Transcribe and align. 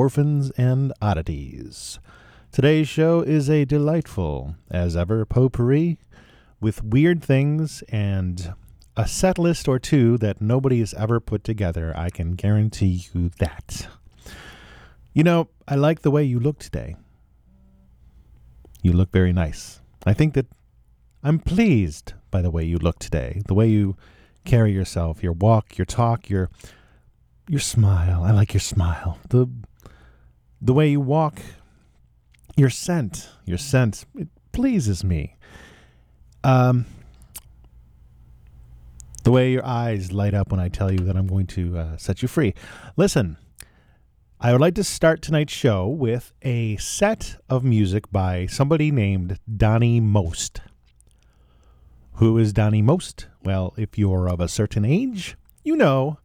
Orphans 0.00 0.50
and 0.52 0.94
Oddities. 1.02 1.98
Today's 2.52 2.88
show 2.88 3.20
is 3.20 3.50
a 3.50 3.66
delightful, 3.66 4.54
as 4.70 4.96
ever, 4.96 5.26
potpourri 5.26 5.98
with 6.58 6.82
weird 6.82 7.22
things 7.22 7.82
and 7.90 8.54
a 8.96 9.06
set 9.06 9.38
list 9.38 9.68
or 9.68 9.78
two 9.78 10.16
that 10.16 10.40
nobody 10.40 10.78
has 10.78 10.94
ever 10.94 11.20
put 11.20 11.44
together. 11.44 11.92
I 11.94 12.08
can 12.08 12.32
guarantee 12.32 13.04
you 13.12 13.30
that. 13.40 13.88
You 15.12 15.22
know, 15.22 15.48
I 15.68 15.74
like 15.74 16.00
the 16.00 16.10
way 16.10 16.24
you 16.24 16.40
look 16.40 16.60
today. 16.60 16.96
You 18.80 18.94
look 18.94 19.12
very 19.12 19.34
nice. 19.34 19.82
I 20.06 20.14
think 20.14 20.32
that 20.32 20.46
I'm 21.22 21.38
pleased 21.38 22.14
by 22.30 22.40
the 22.40 22.50
way 22.50 22.64
you 22.64 22.78
look 22.78 22.98
today, 22.98 23.42
the 23.46 23.54
way 23.54 23.68
you 23.68 23.98
carry 24.46 24.72
yourself, 24.72 25.22
your 25.22 25.34
walk, 25.34 25.76
your 25.76 25.84
talk, 25.84 26.30
your 26.30 26.48
your 27.50 27.60
smile. 27.60 28.22
I 28.22 28.30
like 28.30 28.54
your 28.54 28.62
smile. 28.62 29.18
The 29.28 29.46
the 30.60 30.72
way 30.72 30.90
you 30.90 31.00
walk, 31.00 31.40
your 32.56 32.70
scent, 32.70 33.30
your 33.44 33.58
scent, 33.58 34.04
it 34.16 34.28
pleases 34.52 35.02
me. 35.02 35.36
Um, 36.44 36.86
the 39.24 39.30
way 39.30 39.52
your 39.52 39.64
eyes 39.64 40.12
light 40.12 40.34
up 40.34 40.50
when 40.50 40.60
I 40.60 40.68
tell 40.68 40.90
you 40.90 40.98
that 41.00 41.16
I'm 41.16 41.26
going 41.26 41.46
to 41.48 41.78
uh, 41.78 41.96
set 41.96 42.22
you 42.22 42.28
free. 42.28 42.54
Listen, 42.96 43.36
I 44.40 44.52
would 44.52 44.60
like 44.60 44.74
to 44.76 44.84
start 44.84 45.20
tonight's 45.20 45.52
show 45.52 45.86
with 45.86 46.32
a 46.42 46.76
set 46.78 47.36
of 47.48 47.62
music 47.62 48.10
by 48.10 48.46
somebody 48.46 48.90
named 48.90 49.38
Donny 49.54 50.00
Most. 50.00 50.60
Who 52.14 52.38
is 52.38 52.52
Donny 52.52 52.80
Most? 52.80 53.26
Well, 53.44 53.74
if 53.76 53.98
you're 53.98 54.28
of 54.28 54.40
a 54.40 54.48
certain 54.48 54.84
age, 54.84 55.36
you 55.62 55.76
know 55.76 56.18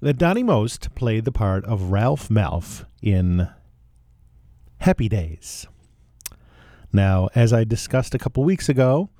that 0.00 0.14
Donny 0.14 0.42
Most 0.42 0.94
played 0.94 1.24
the 1.24 1.32
part 1.32 1.64
of 1.66 1.90
Ralph 1.90 2.28
Malph 2.28 2.84
in 3.02 3.48
Happy 4.78 5.08
Days. 5.08 5.66
Now, 6.92 7.28
as 7.34 7.52
I 7.52 7.64
discussed 7.64 8.14
a 8.14 8.18
couple 8.18 8.42
weeks 8.42 8.68
ago, 8.68 9.10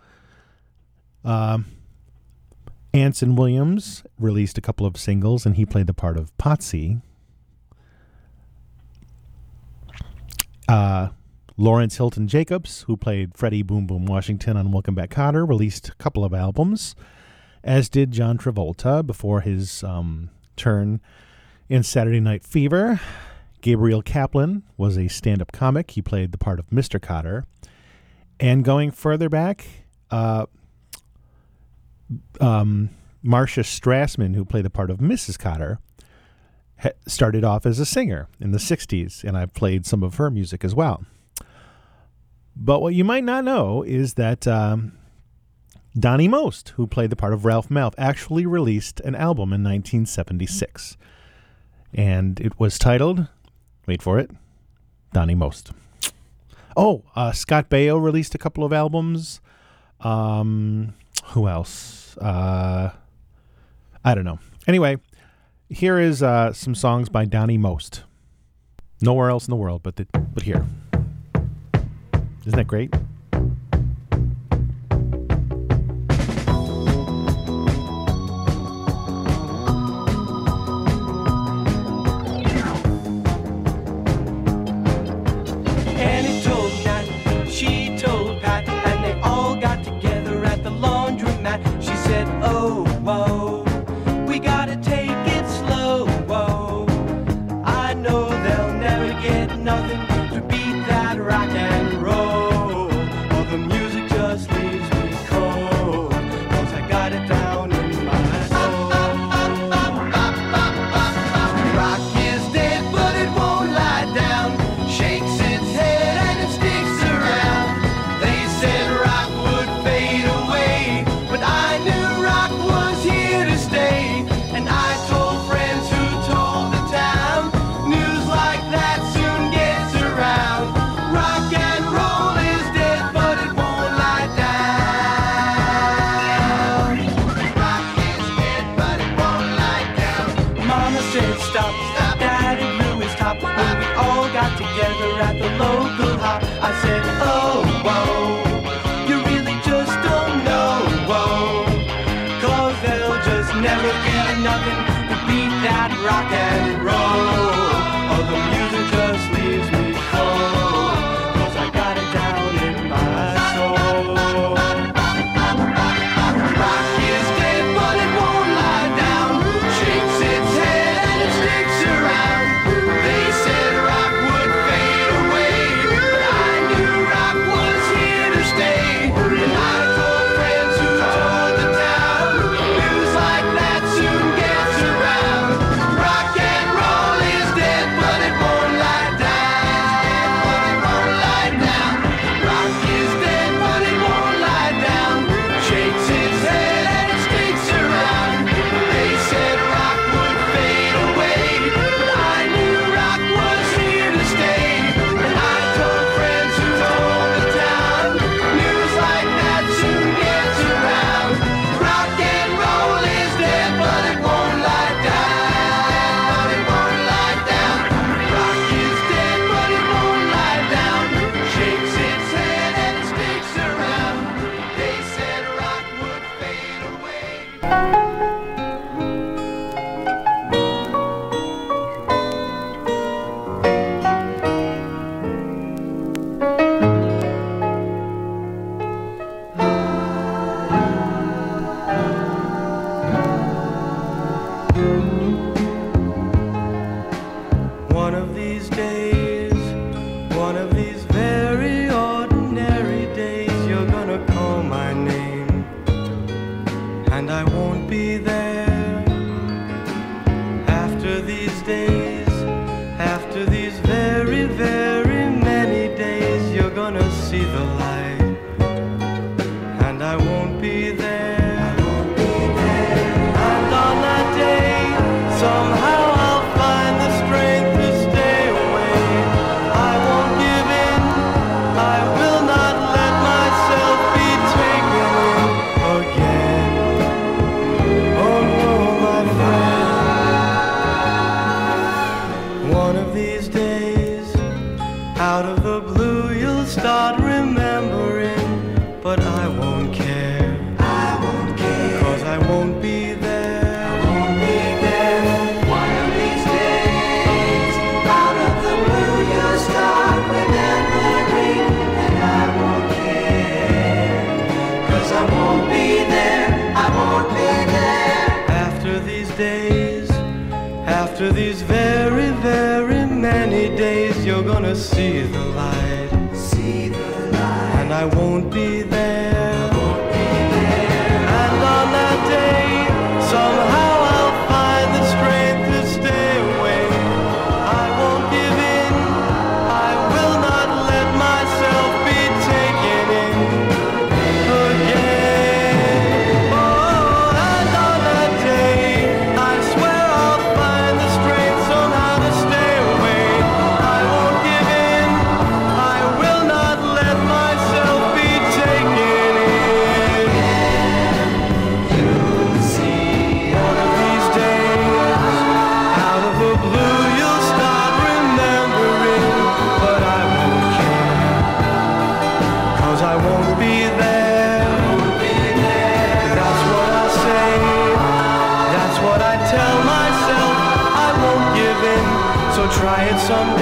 um, 1.24 1.66
Anson 2.92 3.36
Williams 3.36 4.02
released 4.18 4.58
a 4.58 4.60
couple 4.60 4.86
of 4.86 4.96
singles 4.96 5.46
and 5.46 5.56
he 5.56 5.66
played 5.66 5.86
the 5.86 5.94
part 5.94 6.16
of 6.16 6.36
Potsy. 6.38 7.02
Uh, 10.66 11.10
Lawrence 11.56 11.98
Hilton 11.98 12.26
Jacobs, 12.26 12.82
who 12.82 12.96
played 12.96 13.36
Freddie 13.36 13.62
Boom 13.62 13.86
Boom 13.86 14.06
Washington 14.06 14.56
on 14.56 14.72
Welcome 14.72 14.94
Back 14.94 15.10
Kotter, 15.10 15.46
released 15.46 15.90
a 15.90 15.94
couple 15.96 16.24
of 16.24 16.32
albums, 16.32 16.96
as 17.62 17.90
did 17.90 18.12
John 18.12 18.38
Travolta 18.38 19.06
before 19.06 19.42
his 19.42 19.84
um, 19.84 20.30
turn 20.56 21.00
in 21.68 21.82
Saturday 21.82 22.20
Night 22.20 22.44
Fever. 22.44 23.00
Gabriel 23.60 24.02
Kaplan 24.02 24.62
was 24.76 24.96
a 24.96 25.08
stand 25.08 25.42
up 25.42 25.52
comic. 25.52 25.92
He 25.92 26.02
played 26.02 26.32
the 26.32 26.38
part 26.38 26.58
of 26.58 26.68
Mr. 26.70 26.98
Kotter. 26.98 27.44
And 28.38 28.64
going 28.64 28.90
further 28.90 29.28
back, 29.28 29.66
uh, 30.10 30.46
um, 32.40 32.90
Marcia 33.22 33.60
Strassman, 33.60 34.34
who 34.34 34.44
played 34.44 34.64
the 34.64 34.70
part 34.70 34.90
of 34.90 34.98
Mrs. 34.98 35.36
Kotter, 35.36 35.78
ha- 36.78 36.96
started 37.06 37.44
off 37.44 37.66
as 37.66 37.78
a 37.78 37.86
singer 37.86 38.28
in 38.40 38.50
the 38.52 38.58
60s, 38.58 39.22
and 39.24 39.36
I've 39.36 39.52
played 39.52 39.84
some 39.84 40.02
of 40.02 40.14
her 40.16 40.30
music 40.30 40.64
as 40.64 40.74
well. 40.74 41.04
But 42.56 42.80
what 42.80 42.94
you 42.94 43.04
might 43.04 43.24
not 43.24 43.44
know 43.44 43.82
is 43.82 44.14
that 44.14 44.46
um, 44.46 44.92
Donny 45.98 46.28
Most, 46.28 46.70
who 46.70 46.86
played 46.86 47.10
the 47.10 47.16
part 47.16 47.32
of 47.32 47.44
Ralph 47.44 47.68
Malph, 47.68 47.94
actually 47.98 48.46
released 48.46 49.00
an 49.00 49.14
album 49.14 49.52
in 49.52 49.64
1976. 49.64 50.96
And 51.92 52.38
it 52.40 52.58
was 52.60 52.78
titled, 52.78 53.26
wait 53.86 54.00
for 54.00 54.18
it, 54.18 54.30
Donny 55.12 55.34
Most. 55.34 55.72
Oh, 56.76 57.02
uh, 57.16 57.32
Scott 57.32 57.68
Baio 57.68 58.00
released 58.00 58.34
a 58.34 58.38
couple 58.38 58.64
of 58.64 58.72
albums. 58.72 59.40
Um, 60.00 60.94
who 61.26 61.48
else? 61.48 62.16
Uh, 62.18 62.92
I 64.04 64.14
don't 64.14 64.24
know. 64.24 64.38
Anyway, 64.68 64.98
here 65.68 65.98
is 65.98 66.22
uh, 66.22 66.52
some 66.52 66.76
songs 66.76 67.08
by 67.08 67.24
Donny 67.24 67.58
Most. 67.58 68.04
Nowhere 69.02 69.30
else 69.30 69.46
in 69.46 69.50
the 69.50 69.56
world, 69.56 69.82
but 69.82 69.96
the, 69.96 70.06
but 70.12 70.44
here. 70.44 70.64
Isn't 72.46 72.56
that 72.56 72.66
great? 72.68 72.94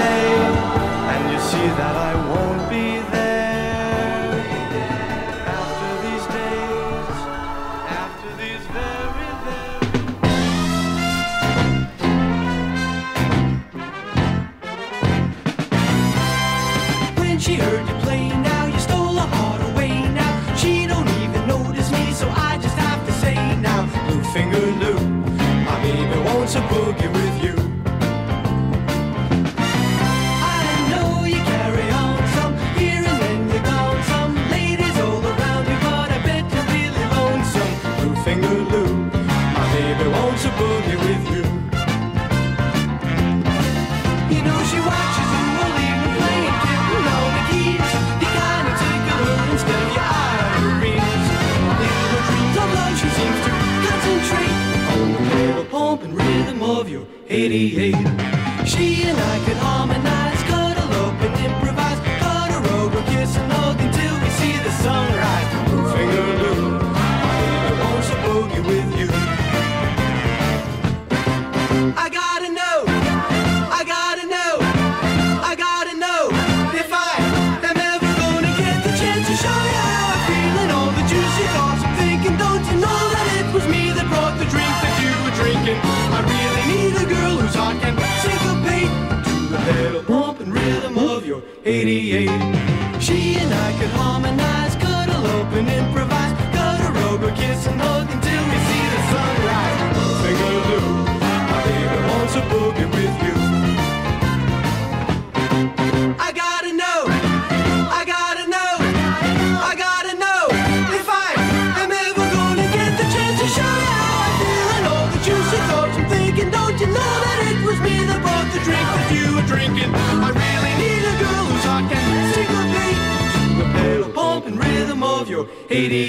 day, 0.01 0.31
and 1.13 1.23
you 1.33 1.39
see 1.51 1.69
that 1.81 1.97
I 2.11 2.13
won't 2.31 2.65
be 2.75 2.87
there. 3.15 4.31
After 5.59 5.91
these 6.05 6.27
days, 6.39 7.17
after 8.05 8.31
these 8.43 8.65
very 8.77 9.31
days. 9.49 9.89
When 17.21 17.37
she 17.45 17.55
heard 17.65 17.85
you 17.91 17.97
play 18.07 18.25
now, 18.51 18.65
you 18.67 18.81
stole 18.89 19.17
her 19.23 19.31
heart 19.37 19.63
away 19.71 19.95
now. 20.21 20.33
She 20.61 20.73
don't 20.87 21.11
even 21.23 21.43
notice 21.55 21.89
me, 21.97 22.05
so 22.13 22.27
I 22.49 22.59
just 22.65 22.79
have 22.87 23.01
to 23.09 23.13
say 23.23 23.37
now, 23.69 23.81
Blue 24.07 24.25
Finger 24.35 24.67
Lou, 24.83 24.99
my 25.69 25.77
baby 25.83 26.19
wants 26.29 26.55
a 26.55 26.63
boogie. 26.71 27.28
radiator. 57.49 58.38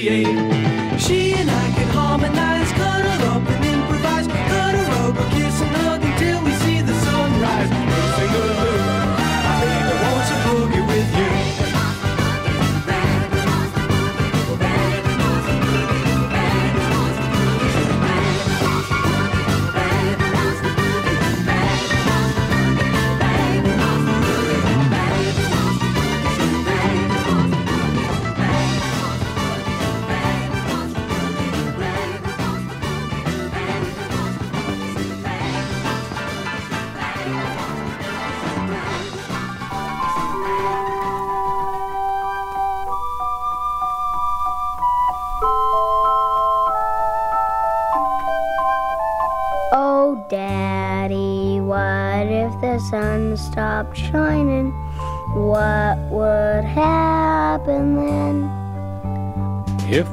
creator. 0.10 0.59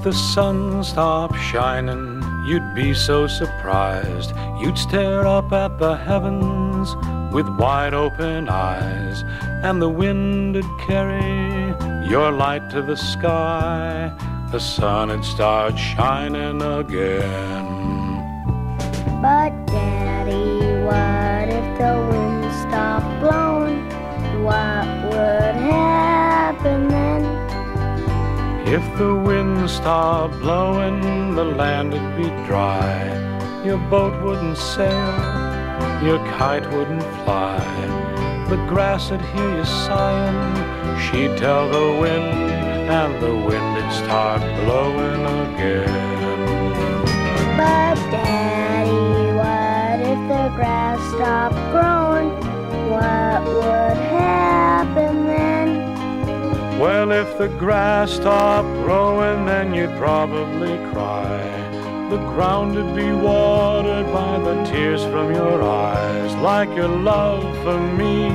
The 0.06 0.12
sun 0.12 0.84
stopped 0.84 1.36
shining, 1.36 2.22
you'd 2.46 2.76
be 2.76 2.94
so 2.94 3.26
surprised. 3.26 4.32
You'd 4.60 4.78
stare 4.78 5.26
up 5.26 5.52
at 5.52 5.80
the 5.80 5.96
heavens 5.96 6.94
with 7.34 7.48
wide 7.58 7.92
open 7.92 8.48
eyes, 8.48 9.25
and 9.64 9.82
the 9.82 9.88
wind'd 9.88 10.64
carry 10.86 11.75
your 12.08 12.30
light 12.30 12.70
to 12.70 12.82
the 12.82 12.96
sky. 12.96 14.12
The 14.52 14.60
sun'd 14.60 15.25
start 15.25 15.76
shining 15.76 16.62
again. 16.62 17.66
But 19.20 19.50
Daddy, 19.66 20.84
what 20.86 21.48
if 21.58 21.68
the 21.80 21.94
wind 22.10 22.44
stopped 22.62 23.10
blowing? 23.18 23.82
What 24.44 24.86
would 25.10 25.56
happen 25.75 26.86
then? 26.86 27.06
If 28.68 28.84
the 28.98 29.14
wind 29.14 29.46
stopped 29.76 30.38
blowing, 30.40 31.35
the 31.35 31.45
land'd 31.45 32.16
be 32.16 32.28
dry. 32.47 32.97
Your 33.64 33.78
boat 33.90 34.14
wouldn't 34.25 34.56
sail, 34.56 35.12
your 36.02 36.18
kite 36.38 36.66
wouldn't 36.73 37.06
fly. 37.21 37.61
The 38.49 38.56
grass'd 38.71 39.21
hear 39.33 39.50
you 39.59 39.64
sighing, 39.64 40.40
she'd 41.04 41.37
tell 41.37 41.68
the 41.68 41.88
wind, 42.00 42.50
and 43.00 43.12
the 43.23 43.35
wind'd 43.47 43.92
start 43.92 44.40
blowing 44.64 45.23
again. 45.45 46.16
But 47.59 47.97
Daddy, 48.14 49.06
what 49.40 49.99
if 50.12 50.21
the 50.33 50.47
grass 50.56 51.00
stopped 51.14 51.62
growing? 51.73 52.30
What 52.95 53.42
would 53.56 53.99
happen 54.21 55.26
then? 55.26 55.46
Well, 56.78 57.11
if 57.11 57.38
the 57.38 57.49
grass 57.49 58.12
stopped 58.12 58.68
growing, 58.85 59.47
then 59.47 59.73
you'd 59.73 59.97
probably 59.97 60.76
cry. 60.92 61.40
The 62.11 62.18
ground'd 62.18 62.95
be 62.95 63.11
watered 63.12 64.12
by 64.12 64.38
the 64.38 64.62
tears 64.64 65.02
from 65.04 65.33
your 65.33 65.62
eyes, 65.62 66.35
like 66.37 66.68
your 66.76 66.88
love 66.88 67.42
for 67.64 67.80
me. 67.80 68.28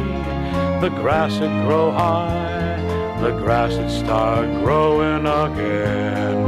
The 0.81 0.89
grass'd 0.89 1.53
grow 1.65 1.91
high, 1.91 3.19
the 3.21 3.31
grass'd 3.31 3.91
start 3.91 4.47
growing 4.63 5.27
again. 5.27 6.47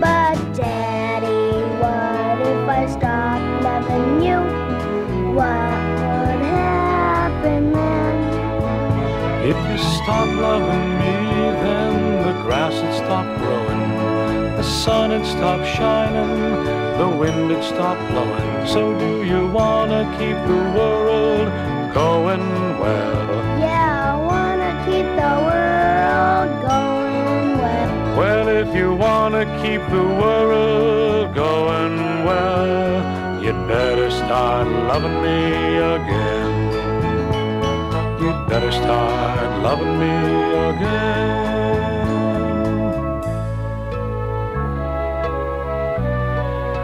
But 0.00 0.36
Daddy, 0.52 1.62
what 1.80 2.40
if 2.44 2.68
I 2.68 2.86
stopped 2.90 3.62
loving 3.62 4.20
you? 4.20 4.40
What 5.32 5.46
would 5.46 6.42
happen 6.42 7.72
then? 7.72 8.02
If 9.44 9.56
you 9.70 9.78
stop 10.02 10.26
loving 10.26 10.98
me, 10.98 11.14
then 11.62 12.22
the 12.26 12.32
grass'd 12.42 12.92
stop 12.94 13.26
growing, 13.38 14.56
the 14.56 14.62
sun'd 14.62 15.24
stop 15.24 15.64
shining, 15.64 16.38
the 16.98 17.08
wind'd 17.08 17.62
stop 17.62 17.96
blowing. 18.10 18.66
So 18.66 18.98
do 18.98 19.22
you 19.22 19.46
wanna 19.46 20.02
keep 20.18 20.38
the 20.52 20.62
world 20.76 21.46
going 21.94 22.46
well? 22.80 23.28
Yeah, 23.60 24.12
I 24.12 24.16
wanna 24.30 24.72
keep 24.86 25.08
the 25.22 25.34
world 25.46 26.50
going 26.70 27.58
well. 27.62 28.18
Well, 28.18 28.48
if 28.48 28.74
you 28.74 28.94
wanna 28.94 29.44
keep 29.62 29.82
the 29.98 30.06
world 30.22 31.32
going 31.34 32.24
well, 32.24 33.42
you'd 33.42 33.68
better 33.68 34.10
start 34.10 34.66
loving 34.66 35.18
me 35.22 35.76
again. 35.96 36.41
You'd 38.72 38.80
better 38.80 38.84
start 38.84 39.62
loving 39.62 39.98
me 39.98 40.06
again. 40.70 41.70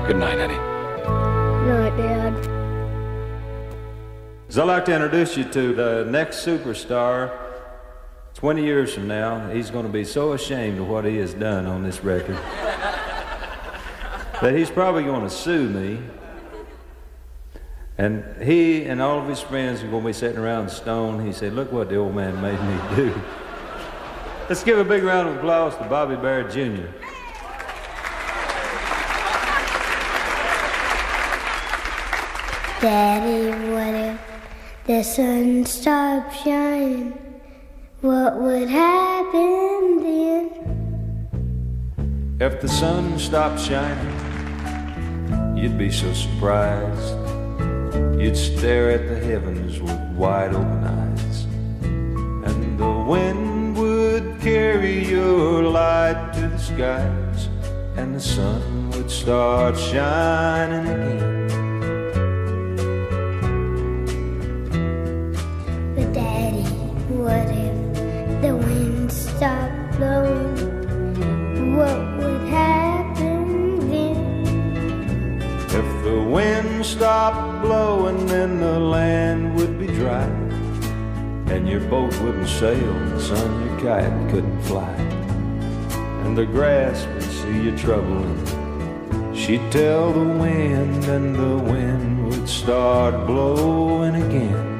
Good 0.07 0.17
night, 0.17 0.39
Eddie. 0.39 0.55
No, 1.67 1.91
Dad. 1.97 2.35
So 4.49 4.63
I'd 4.63 4.67
like 4.67 4.85
to 4.87 4.95
introduce 4.95 5.37
you 5.37 5.45
to 5.45 5.75
the 5.75 6.07
next 6.11 6.45
superstar. 6.45 7.31
20 8.35 8.63
years 8.63 8.95
from 8.95 9.09
now, 9.09 9.49
he's 9.51 9.71
going 9.71 9.87
to 9.87 9.93
be 9.93 10.05
so 10.05 10.33
ashamed 10.33 10.79
of 10.79 10.89
what 10.89 11.05
he 11.05 11.17
has 11.17 11.35
done 11.35 11.67
on 11.67 11.83
this 11.83 12.05
record 12.05 12.37
that 14.41 14.55
he's 14.55 14.71
probably 14.71 15.05
going 15.05 15.23
to 15.23 15.31
sue 15.31 15.69
me. 15.69 16.01
And 17.99 18.25
he 18.41 18.85
and 18.85 19.03
all 19.03 19.19
of 19.19 19.27
his 19.27 19.41
friends 19.41 19.83
are 19.83 19.89
going 19.89 20.03
to 20.03 20.07
be 20.07 20.13
sitting 20.13 20.39
around 20.39 20.71
stone. 20.71 21.27
He 21.27 21.33
said, 21.33 21.53
Look 21.55 21.73
what 21.73 21.89
the 21.89 21.97
old 21.97 22.15
man 22.15 22.41
made 22.41 22.61
me 22.61 22.97
do. 22.97 23.21
Let's 24.49 24.63
give 24.63 24.79
a 24.79 24.85
big 24.85 25.03
round 25.03 25.29
of 25.29 25.37
applause 25.37 25.77
to 25.77 25.85
Bobby 25.85 26.15
Barrett 26.15 26.53
Jr. 26.53 26.87
Daddy, 32.81 33.51
what 33.73 33.93
if 33.93 34.21
the 34.87 35.03
sun 35.03 35.67
stopped 35.67 36.37
shining? 36.45 37.19
What 38.01 38.39
would 38.39 38.69
happen 38.69 40.03
then? 40.05 40.51
If 42.41 42.61
the 42.61 42.69
sun 42.69 43.19
stopped 43.19 43.59
shining, 43.61 44.15
you'd 45.59 45.77
be 45.77 45.91
so 45.91 46.13
surprised. 46.13 47.18
You'd 48.21 48.37
stare 48.37 48.91
at 48.91 49.09
the 49.09 49.19
heavens 49.19 49.81
with 49.81 49.99
wide 50.17 50.53
open 50.55 50.85
eyes. 50.85 51.47
And 51.83 52.79
the 52.79 52.91
wind 53.07 53.77
would 53.77 54.41
carry 54.41 55.09
your 55.09 55.63
light 55.63 56.33
to 56.35 56.49
the 56.49 56.59
skies. 56.59 57.49
And 57.97 58.15
the 58.15 58.21
sun 58.21 58.91
would 58.91 59.11
start 59.11 59.79
shining 59.79 60.87
again. 60.89 61.39
But 65.95 66.13
Daddy, 66.13 66.67
what 67.23 67.49
if 67.67 68.43
the 68.43 68.55
wind 68.57 69.13
stopped 69.13 69.97
blowing? 69.97 71.77
What 71.77 71.99
would 72.19 72.49
happen 72.49 73.91
then? 73.91 75.41
If 75.81 75.89
the 76.05 76.21
wind 76.37 76.68
stopped 76.85 77.63
blowing, 77.63 78.27
then 78.27 78.61
the 78.61 78.79
land 78.79 79.57
would 79.57 79.79
be 79.79 79.87
dry. 79.87 80.29
And 81.53 81.69
your 81.69 81.81
boat 81.81 82.17
wouldn't 82.21 82.49
sail, 82.49 82.93
and 82.97 83.21
son, 83.21 83.67
your 83.67 83.81
kite 83.81 84.31
couldn't 84.31 84.63
fly. 84.63 84.95
And 86.25 86.37
the 86.37 86.47
grass 86.47 87.07
would 87.07 87.23
see 87.23 87.63
you 87.65 87.77
troubling. 87.77 88.37
She'd 89.35 89.73
tell 89.73 90.13
the 90.13 90.21
wind, 90.21 91.05
and 91.05 91.35
the 91.35 91.57
wind 91.73 92.27
would 92.29 92.49
start 92.49 93.27
blowing 93.27 94.15
again. 94.17 94.78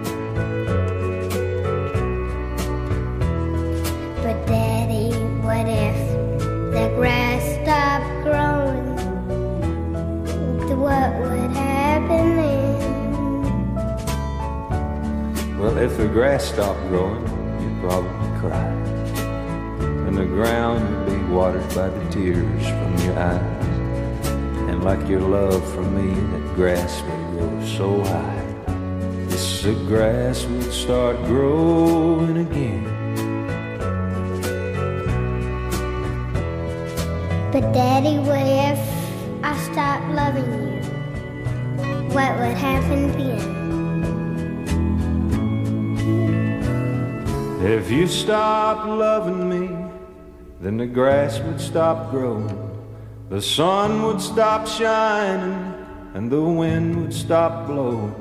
The 15.99 16.07
grass 16.07 16.45
stopped 16.45 16.81
growing, 16.87 17.21
you'd 17.61 17.81
probably 17.81 18.39
cry. 18.39 18.69
And 20.07 20.17
the 20.17 20.27
ground 20.27 20.89
would 20.95 21.07
be 21.07 21.25
watered 21.25 21.69
by 21.75 21.89
the 21.89 22.09
tears 22.09 22.67
from 22.69 22.97
your 22.99 23.19
eyes. 23.19 23.67
And 24.71 24.85
like 24.85 25.09
your 25.09 25.23
love 25.23 25.61
for 25.75 25.83
me, 25.83 26.15
that 26.15 26.55
grass 26.55 27.03
would 27.03 27.31
grow 27.33 27.67
so 27.67 28.05
high. 28.05 28.45
This 29.27 29.63
the 29.63 29.75
grass 29.89 30.45
would 30.45 30.73
start 30.73 31.17
growing 31.25 32.47
again. 32.47 32.85
But 37.51 37.73
Daddy, 37.73 38.19
what 38.19 38.47
if 38.47 38.79
I 39.43 39.57
stopped 39.73 40.09
loving 40.13 40.47
you? 40.63 40.79
What 42.15 42.39
would 42.39 42.57
happen 42.57 43.11
then? 43.19 43.58
If 47.61 47.91
you 47.91 48.07
stopped 48.07 48.87
loving 48.87 49.49
me, 49.49 49.77
then 50.61 50.77
the 50.77 50.87
grass 50.87 51.41
would 51.41 51.61
stop 51.61 52.11
growing, 52.13 52.49
the 53.31 53.43
sun 53.43 54.05
would 54.05 54.21
stop 54.21 54.67
shining, 54.69 55.75
and 56.15 56.31
the 56.31 56.41
wind 56.41 56.95
would 57.03 57.13
stop 57.13 57.67
blowing. 57.67 58.15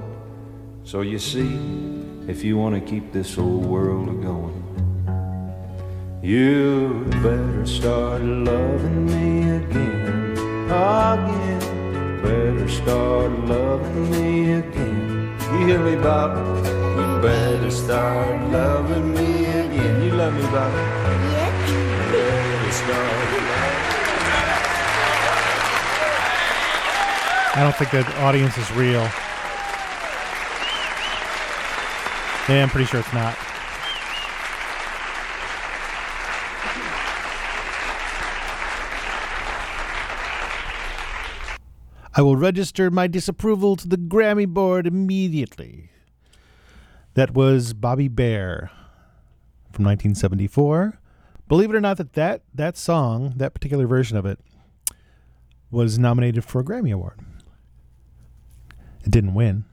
So 0.84 1.02
you 1.02 1.20
see, 1.20 1.56
if 2.28 2.44
you 2.44 2.58
want 2.58 2.76
to 2.76 2.82
keep 2.82 3.14
this 3.14 3.38
old 3.38 3.64
world 3.64 4.10
a 4.10 4.14
going, 4.14 4.64
you 6.24 7.06
better 7.22 7.66
start 7.68 8.24
loving 8.24 9.06
me 9.06 9.56
again, 9.58 10.72
again. 10.72 12.22
Better 12.24 12.68
start 12.68 13.32
loving 13.46 14.12
me 14.12 14.54
again. 14.54 15.38
You 15.52 15.68
hear 15.68 15.80
me, 15.80 15.96
Bob? 16.02 16.77
You 17.18 17.24
better 17.24 17.72
start 17.72 18.52
loving 18.52 19.12
me 19.12 19.46
again. 19.46 20.04
You 20.04 20.12
love 20.12 20.36
me, 20.36 20.42
Bobby. 20.54 20.78
Yes. 21.34 21.72
You 21.72 22.12
better 22.12 22.72
start 22.72 23.18
I 27.56 27.64
don't 27.64 27.76
think 27.76 27.90
the 27.90 28.22
audience 28.22 28.56
is 28.60 28.72
real. 28.74 29.02
Yeah, 32.48 32.62
I'm 32.62 32.70
pretty 32.70 32.86
sure 32.86 33.00
it's 33.00 33.12
not. 33.12 33.36
I 42.14 42.22
will 42.22 42.36
register 42.36 42.92
my 42.92 43.08
disapproval 43.08 43.76
to 43.78 43.88
the 43.88 43.98
Grammy 43.98 44.48
board 44.48 44.86
immediately. 44.86 45.90
That 47.18 47.34
was 47.34 47.74
Bobby 47.74 48.10
Bare 48.10 48.70
from 49.72 49.86
1974. 49.86 51.00
Believe 51.48 51.72
it 51.72 51.76
or 51.76 51.82
not, 51.82 51.98
that 51.98 52.14
that, 52.14 52.44
that 52.54 52.78
song, 52.78 53.34
that 53.38 53.56
particular 53.56 53.88
version 53.88 54.18
of 54.18 54.28
it, 54.28 54.40
was 55.72 55.98
nominated 55.98 56.46
for 56.46 56.62
a 56.62 56.64
Grammy 56.64 56.94
Award. 56.94 57.20
It 59.04 59.10
didn't 59.10 59.34
win, 59.34 59.66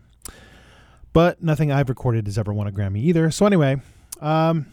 but 1.13 1.43
nothing 1.43 1.71
I've 1.71 1.91
recorded 1.91 2.27
has 2.29 2.39
ever 2.39 2.51
won 2.51 2.67
a 2.67 2.73
Grammy 2.73 3.01
either. 3.01 3.31
So 3.31 3.45
anyway, 3.45 3.77
um, 4.23 4.65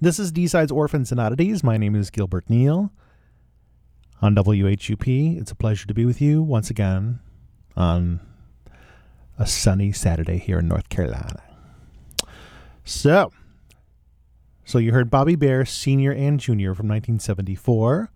this 0.00 0.18
is 0.18 0.32
D-Sides 0.32 0.72
Orphans 0.72 1.12
and 1.12 1.20
Oddities. 1.20 1.62
My 1.62 1.76
name 1.76 1.94
is 1.94 2.08
Gilbert 2.08 2.48
Neal 2.48 2.90
on 4.22 4.34
WHUP. 4.34 5.38
It's 5.38 5.50
a 5.50 5.54
pleasure 5.54 5.86
to 5.86 5.92
be 5.92 6.06
with 6.06 6.22
you 6.22 6.42
once 6.42 6.70
again 6.70 7.20
on 7.76 8.20
a 9.38 9.46
sunny 9.46 9.92
Saturday 9.92 10.38
here 10.38 10.60
in 10.60 10.66
North 10.66 10.88
Carolina. 10.88 11.42
So, 12.84 13.32
so 14.64 14.78
you 14.78 14.92
heard 14.92 15.10
Bobby 15.10 15.36
Bare, 15.36 15.64
Senior 15.64 16.12
and 16.12 16.40
Junior 16.40 16.74
from 16.74 16.86
1974. 16.88 18.10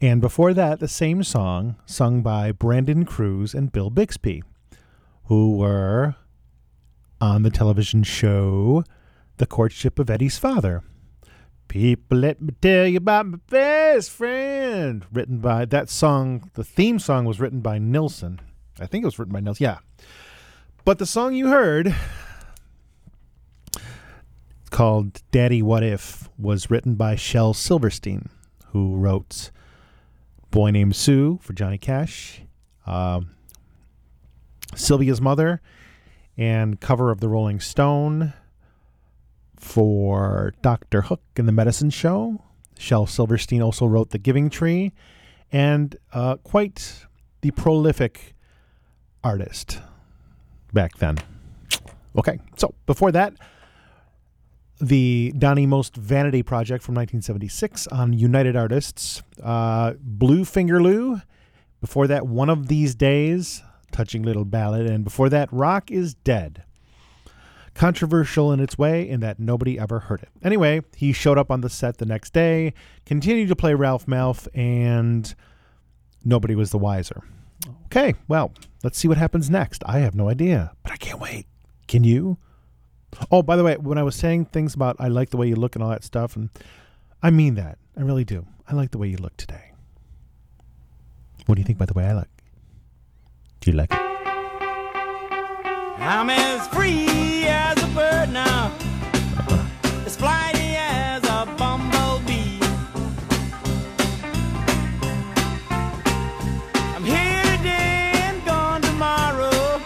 And 0.00 0.20
before 0.20 0.54
that, 0.54 0.78
the 0.78 0.88
same 0.88 1.22
song 1.24 1.76
sung 1.84 2.22
by 2.22 2.52
Brandon 2.52 3.04
Cruz 3.04 3.54
and 3.54 3.72
Bill 3.72 3.90
Bixby, 3.90 4.42
who 5.24 5.56
were 5.56 6.14
on 7.20 7.42
the 7.42 7.50
television 7.50 8.04
show 8.04 8.84
The 9.38 9.46
Courtship 9.46 9.98
of 9.98 10.08
Eddie's 10.08 10.38
Father. 10.38 10.84
People, 11.66 12.18
let 12.18 12.40
me 12.40 12.54
tell 12.62 12.86
you 12.86 12.98
about 12.98 13.26
my 13.26 13.38
best 13.50 14.10
friend. 14.10 15.04
Written 15.12 15.38
by 15.38 15.64
that 15.66 15.90
song, 15.90 16.50
the 16.54 16.64
theme 16.64 16.98
song 16.98 17.24
was 17.24 17.40
written 17.40 17.60
by 17.60 17.78
Nilsson. 17.78 18.40
I 18.80 18.86
think 18.86 19.02
it 19.02 19.06
was 19.06 19.18
written 19.18 19.34
by 19.34 19.40
Nilsson. 19.40 19.64
Yeah. 19.64 19.78
But 20.84 20.98
the 20.98 21.06
song 21.06 21.34
you 21.34 21.48
heard, 21.48 21.94
called 24.68 25.22
Daddy 25.30 25.62
What 25.62 25.82
If, 25.82 26.28
was 26.38 26.70
written 26.70 26.94
by 26.94 27.16
Shel 27.16 27.54
Silverstein, 27.54 28.28
who 28.68 28.96
wrote 28.96 29.50
Boy 30.50 30.70
Named 30.70 30.96
Sue 30.96 31.38
for 31.42 31.52
Johnny 31.52 31.78
Cash, 31.78 32.42
um, 32.86 33.30
Sylvia's 34.74 35.20
Mother, 35.20 35.60
and 36.36 36.80
cover 36.80 37.10
of 37.10 37.20
the 37.20 37.28
Rolling 37.28 37.60
Stone 37.60 38.32
for 39.56 40.54
Dr. 40.62 41.02
Hook 41.02 41.22
and 41.36 41.48
the 41.48 41.52
Medicine 41.52 41.90
Show. 41.90 42.42
Shel 42.78 43.06
Silverstein 43.06 43.60
also 43.60 43.86
wrote 43.86 44.10
The 44.10 44.18
Giving 44.18 44.50
Tree, 44.50 44.92
and 45.50 45.96
uh, 46.12 46.36
quite 46.36 47.06
the 47.40 47.50
prolific 47.50 48.34
artist 49.24 49.80
back 50.72 50.96
then. 50.98 51.18
Okay, 52.16 52.38
so 52.56 52.74
before 52.86 53.12
that, 53.12 53.34
the 54.80 55.32
Donny 55.36 55.66
Most 55.66 55.96
Vanity 55.96 56.42
Project 56.42 56.84
from 56.84 56.94
1976 56.94 57.86
on 57.88 58.12
United 58.12 58.56
Artists, 58.56 59.22
uh, 59.42 59.94
Blue 60.00 60.44
Finger 60.44 60.82
Lou. 60.82 61.20
Before 61.80 62.06
that, 62.06 62.26
One 62.26 62.50
of 62.50 62.68
These 62.68 62.94
Days, 62.94 63.62
touching 63.92 64.22
little 64.22 64.44
ballad, 64.44 64.86
and 64.86 65.04
before 65.04 65.28
that, 65.28 65.48
Rock 65.52 65.90
is 65.90 66.14
Dead. 66.14 66.64
Controversial 67.74 68.52
in 68.52 68.58
its 68.58 68.76
way, 68.76 69.08
in 69.08 69.20
that 69.20 69.38
nobody 69.38 69.78
ever 69.78 70.00
heard 70.00 70.22
it. 70.22 70.30
Anyway, 70.42 70.82
he 70.96 71.12
showed 71.12 71.38
up 71.38 71.50
on 71.50 71.60
the 71.60 71.70
set 71.70 71.98
the 71.98 72.06
next 72.06 72.32
day, 72.32 72.74
continued 73.06 73.48
to 73.48 73.56
play 73.56 73.74
Ralph 73.74 74.06
Malph, 74.06 74.48
and 74.54 75.32
nobody 76.24 76.56
was 76.56 76.70
the 76.70 76.78
wiser. 76.78 77.22
Okay, 77.86 78.14
well, 78.26 78.52
let's 78.82 78.98
see 78.98 79.08
what 79.08 79.18
happens 79.18 79.48
next. 79.48 79.82
I 79.86 79.98
have 80.00 80.14
no 80.14 80.28
idea, 80.28 80.72
but 80.82 80.92
I 80.92 80.96
can't 80.96 81.20
wait. 81.20 81.46
Can 81.86 82.02
you? 82.02 82.38
Oh, 83.30 83.42
by 83.42 83.56
the 83.56 83.64
way, 83.64 83.76
when 83.76 83.98
I 83.98 84.02
was 84.02 84.14
saying 84.14 84.46
things 84.46 84.74
about 84.74 84.96
I 84.98 85.08
like 85.08 85.30
the 85.30 85.36
way 85.36 85.48
you 85.48 85.56
look 85.56 85.74
and 85.74 85.82
all 85.82 85.90
that 85.90 86.04
stuff, 86.04 86.36
and 86.36 86.50
I 87.22 87.30
mean 87.30 87.54
that. 87.54 87.78
I 87.96 88.02
really 88.02 88.24
do. 88.24 88.46
I 88.68 88.74
like 88.74 88.90
the 88.90 88.98
way 88.98 89.08
you 89.08 89.16
look 89.16 89.36
today. 89.36 89.72
What 91.46 91.54
do 91.56 91.60
you 91.60 91.66
think 91.66 91.78
by 91.78 91.86
the 91.86 91.94
way 91.94 92.04
I 92.04 92.12
look? 92.12 92.28
Do 93.60 93.70
you 93.70 93.76
like 93.76 93.90
it? 93.90 93.98
I'm 96.00 96.30
as 96.30 96.68
free 96.68 97.44
as 97.46 97.82
a 97.82 97.86
bird 97.88 98.30
now, 98.32 98.72
as 100.06 100.16
flighty 100.16 100.76
as 100.76 101.24
a 101.24 101.46
bumblebee. 101.58 102.60
I'm 106.94 107.04
here 107.04 107.42
today 107.56 108.12
and 108.14 108.44
gone 108.44 108.82
tomorrow, 108.82 109.82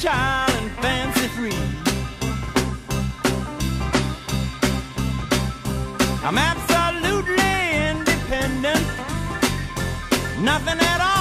child 0.00 0.47
I'm 6.22 6.36
absolutely 6.36 7.36
independent. 7.90 8.86
Nothing 10.40 10.78
at 10.80 11.00
all's 11.00 11.17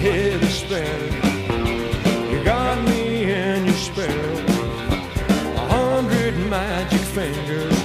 head 0.00 0.42
is 0.42 0.54
spinning. 0.54 1.12
You 2.30 2.42
got 2.42 2.82
me 2.88 3.30
in 3.30 3.66
your 3.66 3.74
spell. 3.74 4.32
A 5.56 5.66
hundred 5.76 6.34
magic 6.48 7.04
fingers, 7.16 7.78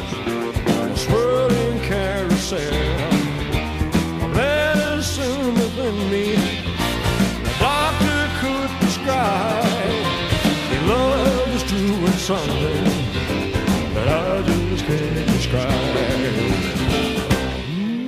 a 0.83 0.95
swirling 0.95 1.79
carousel. 1.81 2.71
Medicine 4.33 5.53
within 5.55 5.97
me, 6.09 6.27
the 7.43 7.53
doctor 7.59 8.21
could 8.39 8.69
prescribe. 8.79 10.05
Your 10.71 10.83
love 10.95 11.47
is 11.57 11.63
doing 11.63 12.17
something 12.31 12.83
that 13.93 14.07
I 14.07 14.41
just 14.47 14.85
can't 14.85 15.27
describe. 15.35 15.95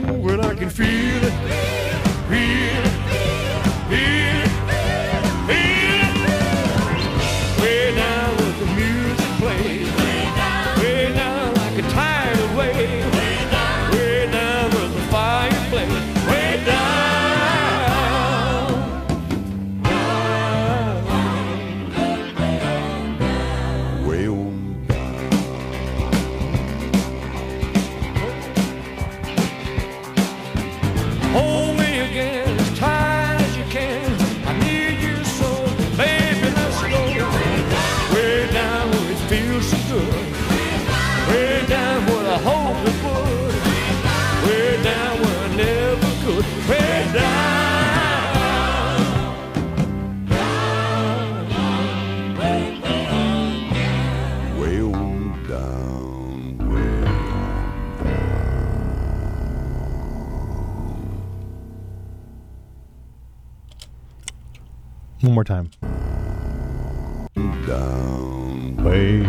Ooh, 0.10 0.30
and 0.30 0.42
I 0.46 0.56
can 0.56 0.70
feel 0.70 1.07
more 65.38 65.44
time. 65.44 65.70
down. 67.68 68.76
Way. 68.78 69.20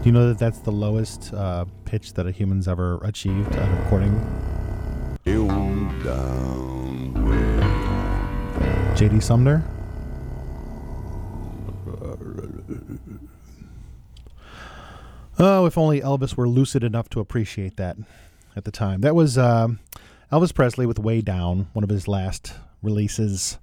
Do 0.00 0.08
you 0.08 0.10
know 0.10 0.26
that 0.26 0.40
that's 0.40 0.58
the 0.58 0.72
lowest 0.72 1.32
uh, 1.32 1.64
pitch 1.84 2.14
that 2.14 2.26
a 2.26 2.32
human's 2.32 2.66
ever 2.66 2.98
achieved 3.04 3.54
on 3.54 3.68
a 3.70 3.80
recording? 3.82 4.12
J.D. 8.96 9.20
Sumner? 9.20 9.62
Oh, 15.38 15.66
if 15.66 15.78
only 15.78 16.00
Elvis 16.00 16.36
were 16.36 16.48
lucid 16.48 16.82
enough 16.82 17.08
to 17.10 17.20
appreciate 17.20 17.76
that 17.76 17.96
at 18.56 18.64
the 18.64 18.72
time. 18.72 19.02
That 19.02 19.14
was 19.14 19.38
um 19.38 19.78
Elvis 20.32 20.52
Presley 20.52 20.86
with 20.86 20.98
Way 20.98 21.20
Down, 21.20 21.68
one 21.72 21.84
of 21.84 21.90
his 21.90 22.08
last 22.08 22.54
releases 22.84 23.58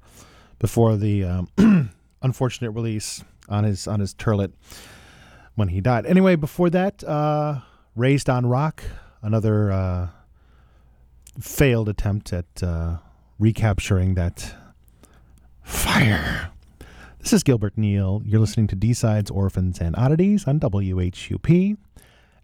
before 0.60 0.98
the 0.98 1.24
um, 1.24 1.50
unfortunate 2.22 2.72
release 2.72 3.24
on 3.50 3.64
his 3.64 3.88
on 3.88 4.00
his 4.00 4.14
turlet 4.14 4.52
when 5.56 5.70
he 5.70 5.82
died. 5.82 6.06
Anyway, 6.06 6.36
before 6.36 6.70
that, 6.70 7.04
uh, 7.04 7.60
Raised 7.96 8.30
on 8.30 8.46
Rock, 8.46 8.84
another 9.22 9.72
uh, 9.72 10.08
failed 11.40 11.90
attempt 11.90 12.32
at 12.32 12.46
uh, 12.64 12.98
recapturing 13.38 14.16
that 14.16 14.56
fire. 15.64 16.52
This 17.20 17.34
is 17.34 17.44
Gilbert 17.44 17.78
Neal. 17.78 18.22
You're 18.26 18.40
listening 18.40 18.68
to 18.68 18.76
D-Sides, 18.76 19.30
Orphans, 19.30 19.80
and 19.80 19.96
Oddities 19.96 20.48
on 20.48 20.60
WHUP 20.60 21.78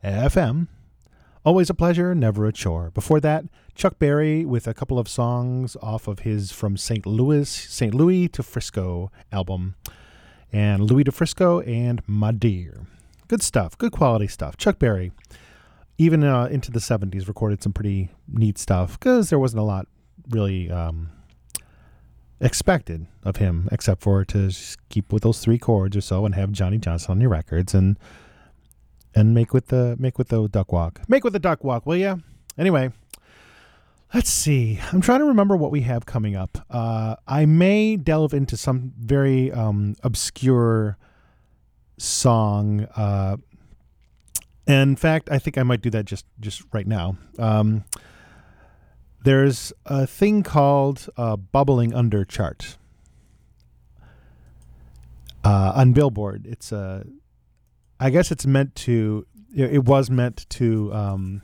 FM. 0.04 0.68
Always 1.48 1.70
a 1.70 1.74
pleasure, 1.74 2.14
never 2.14 2.46
a 2.46 2.52
chore. 2.52 2.92
Before 2.92 3.22
that, 3.22 3.46
Chuck 3.74 4.00
Berry 4.00 4.44
with 4.44 4.68
a 4.68 4.74
couple 4.74 5.00
of 5.00 5.08
songs 5.08 5.78
off 5.82 6.10
of 6.10 6.20
his 6.20 6.52
From 6.52 6.76
St. 6.76 7.06
Louis, 7.06 7.48
St. 7.48 7.94
Louis 7.94 8.28
to 8.28 8.44
Frisco 8.44 9.14
album. 9.32 9.76
And 10.52 10.92
Louis 10.92 11.06
to 11.06 11.12
Frisco 11.14 11.62
and 11.62 12.02
My 12.06 12.34
Dear. 12.34 12.86
Good 13.30 13.42
stuff, 13.42 13.78
good 13.78 13.94
quality 13.94 14.28
stuff. 14.28 14.58
Chuck 14.58 14.78
Berry, 14.78 15.14
even 15.98 16.22
uh, 16.22 16.48
into 16.52 16.70
the 16.70 16.80
70s, 16.80 17.30
recorded 17.30 17.64
some 17.64 17.72
pretty 17.72 18.10
neat 18.28 18.58
stuff 18.58 19.00
because 19.00 19.30
there 19.30 19.40
wasn't 19.40 19.62
a 19.62 19.64
lot 19.64 19.88
really 20.30 20.70
um, 20.70 21.12
expected 22.42 23.08
of 23.24 23.38
him 23.38 23.70
except 23.72 24.02
for 24.02 24.26
to 24.26 24.52
keep 24.90 25.14
with 25.14 25.24
those 25.24 25.40
three 25.40 25.58
chords 25.58 25.96
or 25.96 26.02
so 26.02 26.26
and 26.26 26.36
have 26.36 26.52
Johnny 26.52 26.78
Johnson 26.78 27.12
on 27.12 27.22
your 27.22 27.30
records 27.30 27.74
and 27.74 27.98
and 29.16 29.34
make 29.34 29.54
with 29.54 29.68
the 29.68 29.96
make 30.00 30.18
with 30.18 30.30
the 30.30 30.48
duck 30.48 30.72
walk. 30.72 31.02
Make 31.08 31.24
with 31.24 31.34
the 31.34 31.40
duck 31.40 31.64
walk, 31.64 31.86
will 31.86 31.96
you? 31.96 32.22
Anyway, 32.58 32.92
let's 34.14 34.30
see. 34.30 34.80
I'm 34.92 35.02
trying 35.02 35.20
to 35.20 35.26
remember 35.26 35.56
what 35.56 35.72
we 35.72 35.82
have 35.82 36.06
coming 36.06 36.36
up. 36.36 36.66
Uh, 36.70 37.16
I 37.28 37.46
may 37.46 37.98
delve 37.98 38.34
into 38.34 38.58
some 38.58 38.94
very 39.00 39.52
um, 39.52 39.96
obscure 40.04 40.98
song. 41.98 42.88
Uh, 42.96 43.38
in 44.68 44.96
fact, 44.96 45.30
I 45.32 45.40
think 45.40 45.58
I 45.58 45.64
might 45.64 45.82
do 45.82 45.90
that 45.92 46.06
just 46.06 46.26
just 46.40 46.64
right 46.74 46.88
now. 46.88 47.18
Um, 47.40 47.86
there's 49.24 49.74
a 49.86 50.08
thing 50.08 50.44
called 50.44 51.10
uh, 51.18 51.36
bubbling 51.36 51.94
under 51.94 52.24
chart 52.24 52.78
uh, 55.44 55.74
on 55.76 55.94
Billboard. 55.94 56.46
It's 56.46 56.72
a, 56.72 57.06
I 58.00 58.10
guess 58.10 58.32
it's 58.32 58.46
meant 58.46 58.76
to. 58.76 59.26
It 59.56 59.86
was 59.86 60.10
meant 60.10 60.46
to 60.50 60.94
um, 60.94 61.42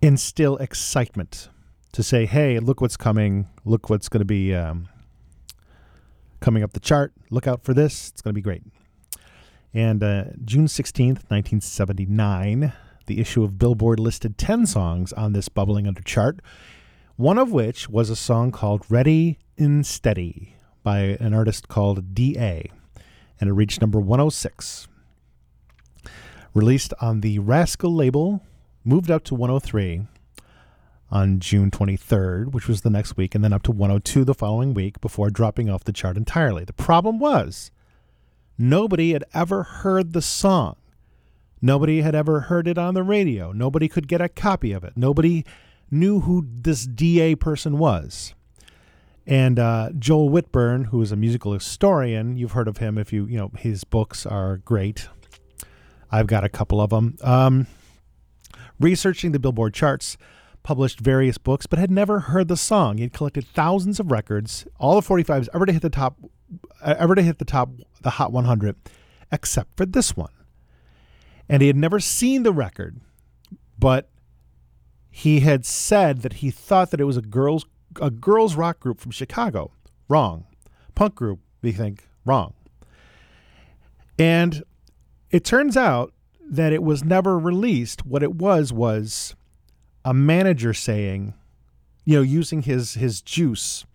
instill 0.00 0.56
excitement, 0.56 1.48
to 1.92 2.02
say, 2.02 2.26
"Hey, 2.26 2.58
look 2.58 2.80
what's 2.80 2.96
coming! 2.96 3.48
Look 3.64 3.88
what's 3.88 4.08
going 4.08 4.20
to 4.20 4.24
be 4.24 4.54
um, 4.54 4.88
coming 6.40 6.62
up 6.62 6.72
the 6.72 6.80
chart! 6.80 7.12
Look 7.30 7.46
out 7.46 7.62
for 7.62 7.72
this! 7.72 8.08
It's 8.08 8.20
going 8.22 8.32
to 8.32 8.38
be 8.38 8.42
great." 8.42 8.62
And 9.74 10.02
uh, 10.02 10.24
June 10.44 10.66
16th, 10.66 11.30
1979, 11.30 12.72
the 13.06 13.20
issue 13.20 13.42
of 13.42 13.58
Billboard 13.58 13.98
listed 13.98 14.36
10 14.36 14.66
songs 14.66 15.12
on 15.14 15.32
this 15.32 15.48
bubbling 15.48 15.86
under 15.86 16.02
chart, 16.02 16.40
one 17.16 17.38
of 17.38 17.52
which 17.52 17.88
was 17.88 18.10
a 18.10 18.16
song 18.16 18.50
called 18.50 18.84
Ready 18.90 19.38
and 19.56 19.86
Steady 19.86 20.56
by 20.82 21.16
an 21.20 21.32
artist 21.32 21.68
called 21.68 22.14
D.A., 22.14 22.70
and 23.42 23.50
it 23.50 23.54
reached 23.54 23.80
number 23.80 23.98
106. 23.98 24.86
Released 26.54 26.94
on 27.00 27.22
the 27.22 27.40
Rascal 27.40 27.92
label, 27.92 28.40
moved 28.84 29.10
up 29.10 29.24
to 29.24 29.34
103 29.34 30.06
on 31.10 31.40
June 31.40 31.68
23rd, 31.68 32.52
which 32.52 32.68
was 32.68 32.82
the 32.82 32.88
next 32.88 33.16
week, 33.16 33.34
and 33.34 33.42
then 33.42 33.52
up 33.52 33.64
to 33.64 33.72
102 33.72 34.24
the 34.24 34.32
following 34.32 34.74
week 34.74 35.00
before 35.00 35.28
dropping 35.28 35.68
off 35.68 35.82
the 35.82 35.92
chart 35.92 36.16
entirely. 36.16 36.64
The 36.64 36.72
problem 36.72 37.18
was 37.18 37.72
nobody 38.56 39.12
had 39.12 39.24
ever 39.34 39.64
heard 39.64 40.12
the 40.12 40.22
song. 40.22 40.76
Nobody 41.60 42.02
had 42.02 42.14
ever 42.14 42.42
heard 42.42 42.68
it 42.68 42.78
on 42.78 42.94
the 42.94 43.02
radio. 43.02 43.50
Nobody 43.50 43.88
could 43.88 44.06
get 44.06 44.20
a 44.20 44.28
copy 44.28 44.70
of 44.70 44.84
it. 44.84 44.92
Nobody 44.94 45.44
knew 45.90 46.20
who 46.20 46.46
this 46.48 46.86
DA 46.86 47.34
person 47.34 47.76
was. 47.76 48.34
And 49.26 49.58
uh, 49.58 49.90
Joel 49.98 50.30
Whitburn, 50.30 50.84
who 50.86 51.00
is 51.00 51.12
a 51.12 51.16
musical 51.16 51.52
historian, 51.52 52.36
you've 52.36 52.52
heard 52.52 52.68
of 52.68 52.78
him 52.78 52.98
if 52.98 53.12
you, 53.12 53.26
you 53.26 53.38
know, 53.38 53.52
his 53.56 53.84
books 53.84 54.26
are 54.26 54.58
great. 54.58 55.08
I've 56.10 56.26
got 56.26 56.44
a 56.44 56.48
couple 56.48 56.80
of 56.80 56.90
them. 56.90 57.16
Um, 57.22 57.66
researching 58.80 59.32
the 59.32 59.38
Billboard 59.38 59.74
charts, 59.74 60.16
published 60.62 61.00
various 61.00 61.38
books, 61.38 61.66
but 61.66 61.78
had 61.78 61.90
never 61.90 62.20
heard 62.20 62.48
the 62.48 62.56
song. 62.56 62.96
He 62.96 63.04
had 63.04 63.12
collected 63.12 63.46
thousands 63.46 64.00
of 64.00 64.10
records, 64.10 64.66
all 64.78 65.00
the 65.00 65.06
45s 65.06 65.48
ever 65.54 65.66
to 65.66 65.72
hit 65.72 65.82
the 65.82 65.90
top, 65.90 66.16
ever 66.84 67.14
to 67.14 67.22
hit 67.22 67.38
the 67.38 67.44
top, 67.44 67.70
the 68.02 68.10
Hot 68.10 68.32
100, 68.32 68.76
except 69.30 69.76
for 69.76 69.86
this 69.86 70.16
one. 70.16 70.32
And 71.48 71.62
he 71.62 71.68
had 71.68 71.76
never 71.76 72.00
seen 72.00 72.42
the 72.42 72.52
record, 72.52 73.00
but 73.78 74.08
he 75.10 75.40
had 75.40 75.66
said 75.66 76.22
that 76.22 76.34
he 76.34 76.50
thought 76.50 76.90
that 76.90 77.00
it 77.00 77.04
was 77.04 77.16
a 77.16 77.22
girls 77.22 77.66
a 78.00 78.10
girls 78.10 78.56
rock 78.56 78.80
group 78.80 79.00
from 79.00 79.10
Chicago. 79.10 79.72
Wrong. 80.08 80.44
Punk 80.94 81.14
group, 81.14 81.40
we 81.62 81.72
think. 81.72 82.08
Wrong. 82.24 82.54
And 84.18 84.62
it 85.30 85.44
turns 85.44 85.76
out 85.76 86.12
that 86.48 86.72
it 86.72 86.82
was 86.82 87.02
never 87.02 87.38
released. 87.38 88.04
What 88.04 88.22
it 88.22 88.34
was 88.34 88.72
was 88.72 89.34
a 90.04 90.12
manager 90.12 90.74
saying, 90.74 91.34
you 92.04 92.16
know, 92.16 92.22
using 92.22 92.62
his 92.62 92.94
his 92.94 93.22
juice 93.22 93.86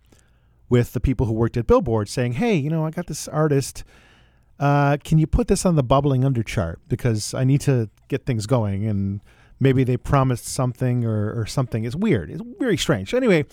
with 0.68 0.92
the 0.92 1.00
people 1.00 1.26
who 1.26 1.32
worked 1.32 1.56
at 1.56 1.66
Billboard, 1.66 2.08
saying, 2.08 2.32
"Hey, 2.32 2.56
you 2.56 2.68
know, 2.68 2.84
I 2.84 2.90
got 2.90 3.06
this 3.06 3.28
artist. 3.28 3.84
Uh, 4.58 4.96
can 5.04 5.18
you 5.18 5.26
put 5.26 5.46
this 5.46 5.64
on 5.64 5.76
the 5.76 5.84
bubbling 5.84 6.24
under 6.24 6.42
chart 6.42 6.80
because 6.88 7.32
I 7.32 7.44
need 7.44 7.60
to 7.62 7.88
get 8.08 8.26
things 8.26 8.46
going 8.46 8.86
and." 8.86 9.20
Maybe 9.60 9.82
they 9.82 9.96
promised 9.96 10.46
something 10.46 11.04
or, 11.04 11.32
or 11.36 11.44
something. 11.44 11.82
It's 11.82 11.96
weird. 11.96 12.30
It's 12.30 12.40
very 12.60 12.76
strange. 12.76 13.12
Anyway, 13.12 13.44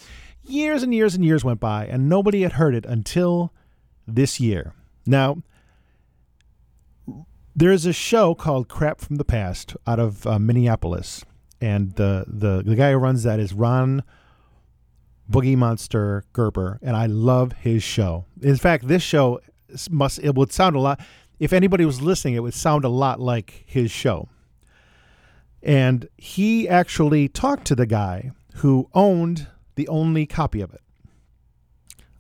years 0.48 0.84
and 0.84 0.94
years 0.94 1.16
and 1.16 1.24
years 1.24 1.44
went 1.44 1.60
by, 1.60 1.86
and 1.86 2.10
nobody 2.10 2.42
had 2.42 2.54
heard 2.54 2.76
it 2.76 2.86
until 2.86 3.54
this 4.08 4.40
year. 4.40 4.74
Now, 5.06 5.44
there's 7.56 7.86
a 7.86 7.94
show 7.94 8.36
called 8.36 8.68
Crap 8.68 9.00
from 9.00 9.16
the 9.16 9.24
Past 9.24 9.76
out 9.88 10.00
of 10.00 10.28
uh, 10.28 10.40
Minneapolis, 10.40 11.24
and 11.62 11.94
the, 11.94 12.26
the 12.28 12.64
the 12.64 12.76
guy 12.76 12.92
who 12.92 12.98
runs 12.98 13.24
that 13.24 13.40
is 13.40 13.54
Ron 13.54 14.04
Boogie 15.30 15.58
Monster 15.58 16.24
Gerber, 16.34 16.80
and 16.82 16.96
I 16.96 17.06
love 17.06 17.54
his 17.54 17.82
show. 17.82 18.26
In 18.42 18.58
fact, 18.58 18.88
this 18.88 19.02
show 19.02 19.40
must 19.90 20.20
it 20.20 20.36
would 20.36 20.52
sound 20.52 20.76
a 20.76 20.80
lot. 20.80 21.00
If 21.40 21.54
anybody 21.54 21.86
was 21.86 22.02
listening, 22.02 22.36
it 22.36 22.44
would 22.44 22.54
sound 22.54 22.86
a 22.86 22.90
lot 22.90 23.20
like 23.20 23.64
his 23.66 23.92
show. 23.92 24.30
And 25.62 26.08
he 26.16 26.70
actually 26.70 27.28
talked 27.28 27.66
to 27.66 27.76
the 27.76 27.88
guy 27.88 28.32
who 28.56 28.88
owned 28.94 29.48
the 29.76 29.88
only 29.88 30.26
copy 30.26 30.62
of 30.62 30.74
it, 30.74 30.82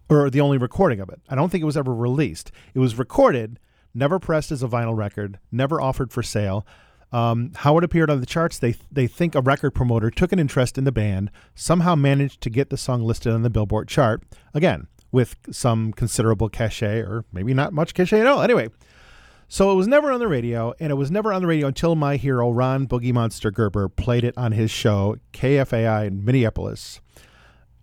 or 0.09 0.29
the 0.29 0.41
only 0.41 0.57
recording 0.57 0.99
of 0.99 1.09
it. 1.09 1.21
I 1.29 1.35
don't 1.35 1.49
think 1.49 1.61
it 1.61 1.65
was 1.65 1.77
ever 1.77 1.93
released. 1.93 2.51
It 2.73 2.79
was 2.79 2.97
recorded, 2.97 3.59
never 3.93 4.19
pressed 4.19 4.51
as 4.51 4.63
a 4.63 4.67
vinyl 4.67 4.95
record, 4.95 5.39
never 5.51 5.81
offered 5.81 6.11
for 6.11 6.23
sale. 6.23 6.65
Um, 7.11 7.51
how 7.55 7.77
it 7.77 7.83
appeared 7.83 8.09
on 8.09 8.19
the 8.19 8.25
charts, 8.25 8.59
they 8.59 8.75
they 8.91 9.07
think 9.07 9.35
a 9.35 9.41
record 9.41 9.71
promoter 9.71 10.11
took 10.11 10.31
an 10.31 10.39
interest 10.39 10.77
in 10.77 10.83
the 10.83 10.91
band, 10.91 11.31
somehow 11.53 11.95
managed 11.95 12.41
to 12.41 12.49
get 12.49 12.69
the 12.69 12.77
song 12.77 13.03
listed 13.03 13.31
on 13.31 13.41
the 13.41 13.49
Billboard 13.49 13.87
chart. 13.87 14.23
Again, 14.53 14.87
with 15.11 15.37
some 15.49 15.93
considerable 15.93 16.49
cachet, 16.49 16.99
or 16.99 17.23
maybe 17.31 17.53
not 17.53 17.71
much 17.71 17.93
cachet 17.93 18.19
at 18.19 18.27
all. 18.27 18.41
Anyway, 18.41 18.67
so 19.47 19.71
it 19.71 19.75
was 19.75 19.87
never 19.87 20.11
on 20.11 20.19
the 20.19 20.27
radio, 20.27 20.73
and 20.79 20.91
it 20.91 20.95
was 20.95 21.09
never 21.09 21.31
on 21.31 21.41
the 21.41 21.47
radio 21.47 21.67
until 21.67 21.95
my 21.95 22.17
hero 22.17 22.51
Ron 22.51 22.85
Boogie 22.87 23.13
Monster 23.13 23.49
Gerber 23.49 23.87
played 23.87 24.25
it 24.25 24.37
on 24.37 24.51
his 24.51 24.71
show 24.71 25.15
KFAI 25.31 26.07
in 26.07 26.25
Minneapolis 26.25 26.99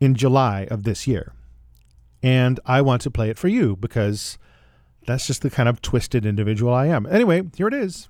in 0.03 0.17
July 0.17 0.67
of 0.69 0.83
this 0.83 1.07
year. 1.07 1.33
And 2.25 2.59
I 2.67 2.83
want 2.83 3.03
to 3.03 3.11
play 3.11 3.31
it 3.31 3.39
for 3.39 3.47
you 3.47 3.77
because 3.77 4.37
that's 5.07 5.29
just 5.29 5.43
the 5.43 5.51
kind 5.51 5.69
of 5.69 5.81
twisted 5.81 6.27
individual 6.27 6.75
I 6.75 6.87
am. 6.87 7.07
Anyway, 7.07 7.43
here 7.57 7.69
it 7.69 7.75
is. 7.75 8.09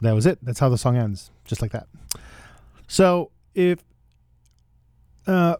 That 0.00 0.14
was 0.14 0.26
it. 0.26 0.38
That's 0.42 0.58
how 0.58 0.68
the 0.68 0.78
song 0.78 0.96
ends, 0.96 1.30
just 1.44 1.62
like 1.62 1.72
that. 1.72 1.86
So 2.86 3.30
if 3.54 3.84
uh, 5.26 5.56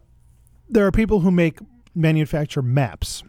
there 0.69 0.85
are 0.85 0.91
people 0.91 1.21
who 1.21 1.31
make 1.31 1.59
manufacture 1.93 2.61
maps 2.61 3.23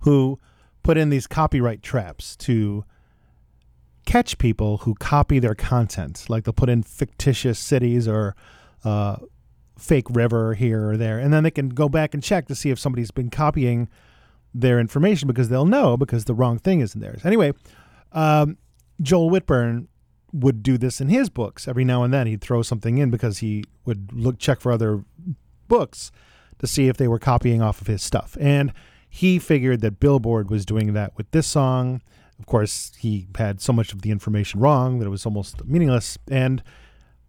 who 0.00 0.38
put 0.82 0.96
in 0.96 1.10
these 1.10 1.26
copyright 1.26 1.82
traps 1.82 2.36
to 2.36 2.84
catch 4.06 4.38
people 4.38 4.78
who 4.78 4.94
copy 4.94 5.38
their 5.38 5.54
content. 5.54 6.24
Like 6.28 6.44
they'll 6.44 6.52
put 6.52 6.70
in 6.70 6.82
fictitious 6.82 7.58
cities 7.58 8.08
or 8.08 8.34
uh, 8.84 9.16
fake 9.78 10.08
river 10.08 10.54
here 10.54 10.88
or 10.88 10.96
there, 10.96 11.18
and 11.18 11.32
then 11.32 11.42
they 11.42 11.50
can 11.50 11.68
go 11.68 11.88
back 11.88 12.14
and 12.14 12.22
check 12.22 12.46
to 12.48 12.54
see 12.54 12.70
if 12.70 12.78
somebody's 12.78 13.10
been 13.10 13.28
copying 13.28 13.88
their 14.54 14.80
information 14.80 15.28
because 15.28 15.50
they'll 15.50 15.66
know 15.66 15.96
because 15.96 16.24
the 16.24 16.34
wrong 16.34 16.58
thing 16.58 16.80
isn't 16.80 17.00
theirs. 17.00 17.20
Anyway, 17.24 17.52
um, 18.12 18.56
Joel 19.00 19.30
Whitburn 19.30 19.88
would 20.32 20.62
do 20.62 20.76
this 20.76 21.00
in 21.00 21.08
his 21.08 21.30
books 21.30 21.66
every 21.66 21.84
now 21.84 22.02
and 22.02 22.12
then. 22.12 22.26
He'd 22.26 22.40
throw 22.40 22.62
something 22.62 22.98
in 22.98 23.10
because 23.10 23.38
he 23.38 23.64
would 23.84 24.12
look 24.12 24.38
check 24.38 24.60
for 24.60 24.72
other 24.72 25.04
books 25.68 26.10
to 26.58 26.66
see 26.66 26.88
if 26.88 26.96
they 26.96 27.08
were 27.08 27.18
copying 27.18 27.62
off 27.62 27.80
of 27.80 27.86
his 27.86 28.02
stuff. 28.02 28.36
And 28.40 28.72
he 29.08 29.38
figured 29.38 29.80
that 29.80 30.00
Billboard 30.00 30.50
was 30.50 30.66
doing 30.66 30.92
that 30.92 31.16
with 31.16 31.30
this 31.30 31.46
song. 31.46 32.02
Of 32.38 32.46
course, 32.46 32.92
he 32.98 33.26
had 33.36 33.60
so 33.60 33.72
much 33.72 33.92
of 33.92 34.02
the 34.02 34.10
information 34.10 34.60
wrong 34.60 34.98
that 34.98 35.06
it 35.06 35.10
was 35.10 35.24
almost 35.24 35.64
meaningless. 35.64 36.18
And 36.30 36.62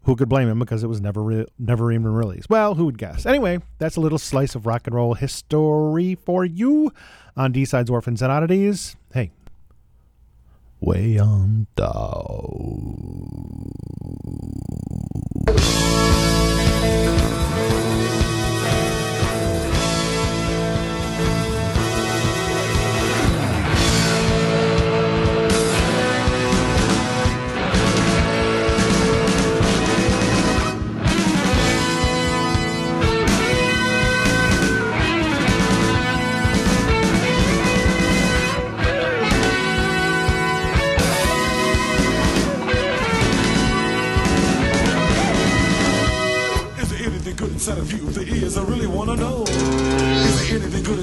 who 0.03 0.15
could 0.15 0.29
blame 0.29 0.49
him 0.49 0.59
because 0.59 0.83
it 0.83 0.87
was 0.87 1.01
never 1.01 1.23
re- 1.23 1.45
never 1.57 1.91
even 1.91 2.07
released? 2.07 2.49
Well, 2.49 2.75
who 2.75 2.85
would 2.85 2.97
guess? 2.97 3.25
Anyway, 3.25 3.59
that's 3.79 3.95
a 3.95 4.01
little 4.01 4.17
slice 4.17 4.55
of 4.55 4.65
rock 4.65 4.87
and 4.87 4.95
roll 4.95 5.13
history 5.13 6.15
for 6.15 6.45
you 6.45 6.91
on 7.35 7.51
D 7.51 7.65
Sides 7.65 7.89
Orphans 7.89 8.21
and 8.21 8.31
Oddities. 8.31 8.95
Hey, 9.13 9.31
way 10.81 11.17
on 11.17 11.67
down. 11.75 12.79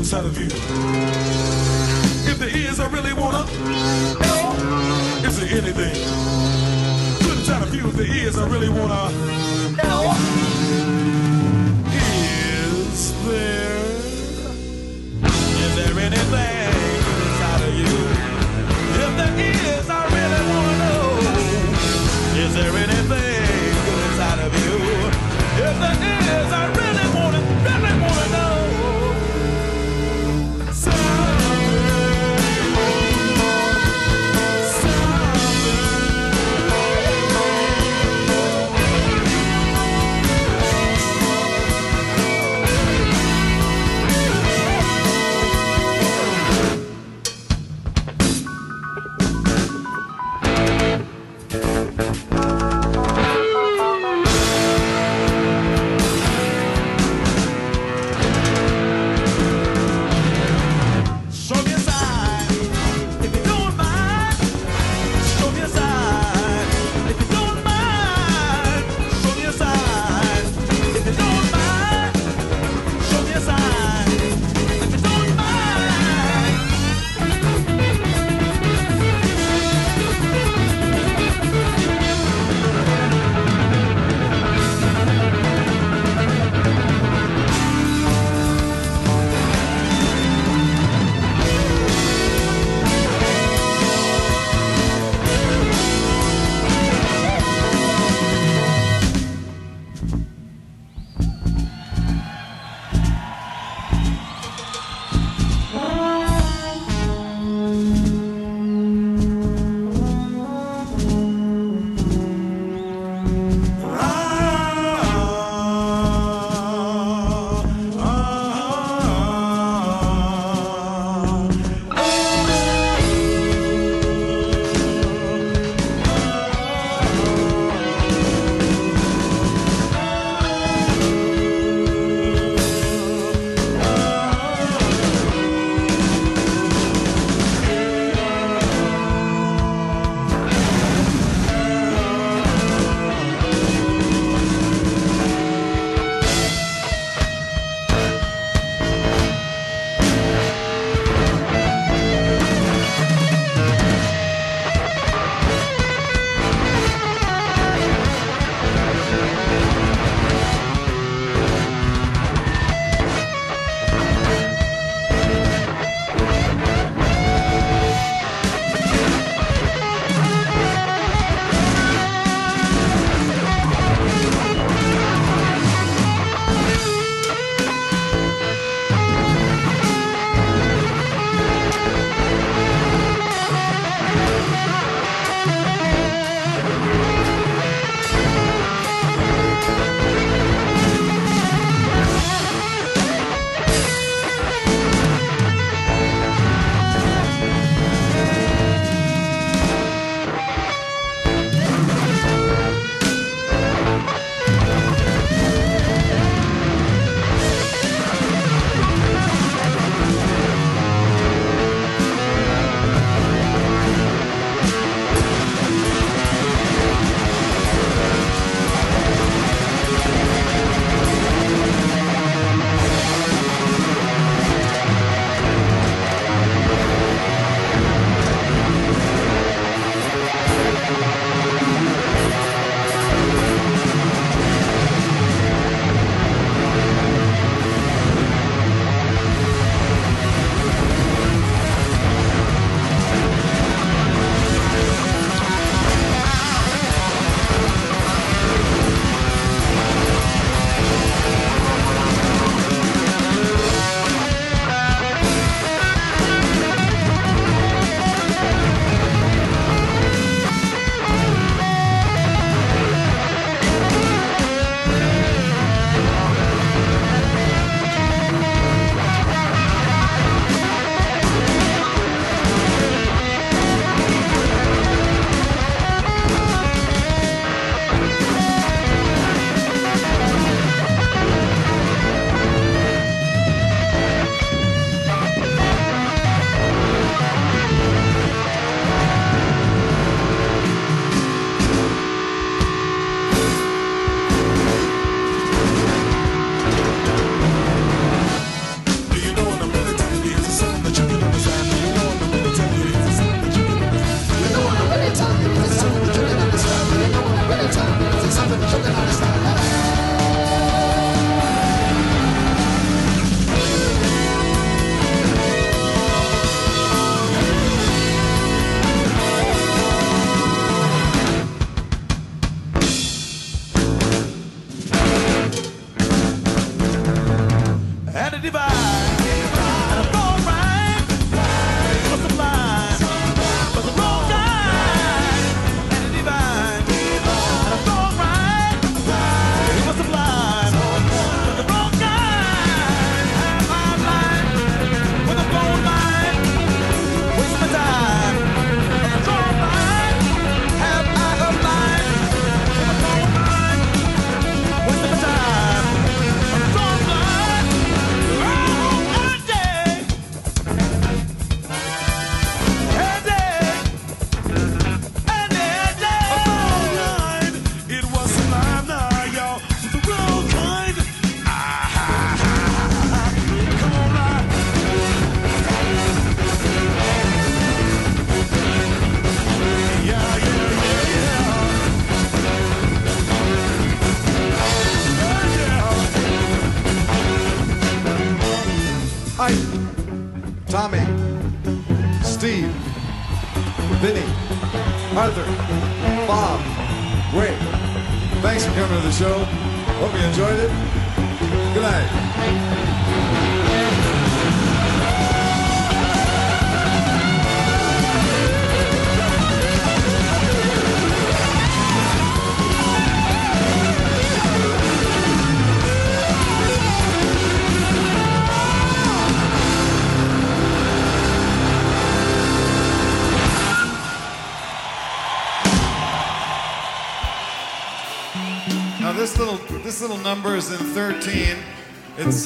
Inside 0.07 0.25
of 0.25 0.39
you? 0.39 0.47
If 2.31 2.39
there 2.39 2.49
is, 2.49 2.79
I 2.79 2.89
really 2.91 3.13
wanna 3.13 3.45
know. 4.23 5.27
Is 5.27 5.37
there 5.37 5.49
anything 5.51 5.95
good 7.27 7.39
inside 7.39 7.63
of 7.63 7.75
you? 7.75 7.89
If 7.89 7.95
there 7.95 8.07
is, 8.07 8.39
I 8.39 8.47
really 8.47 8.69
wanna 8.69 9.46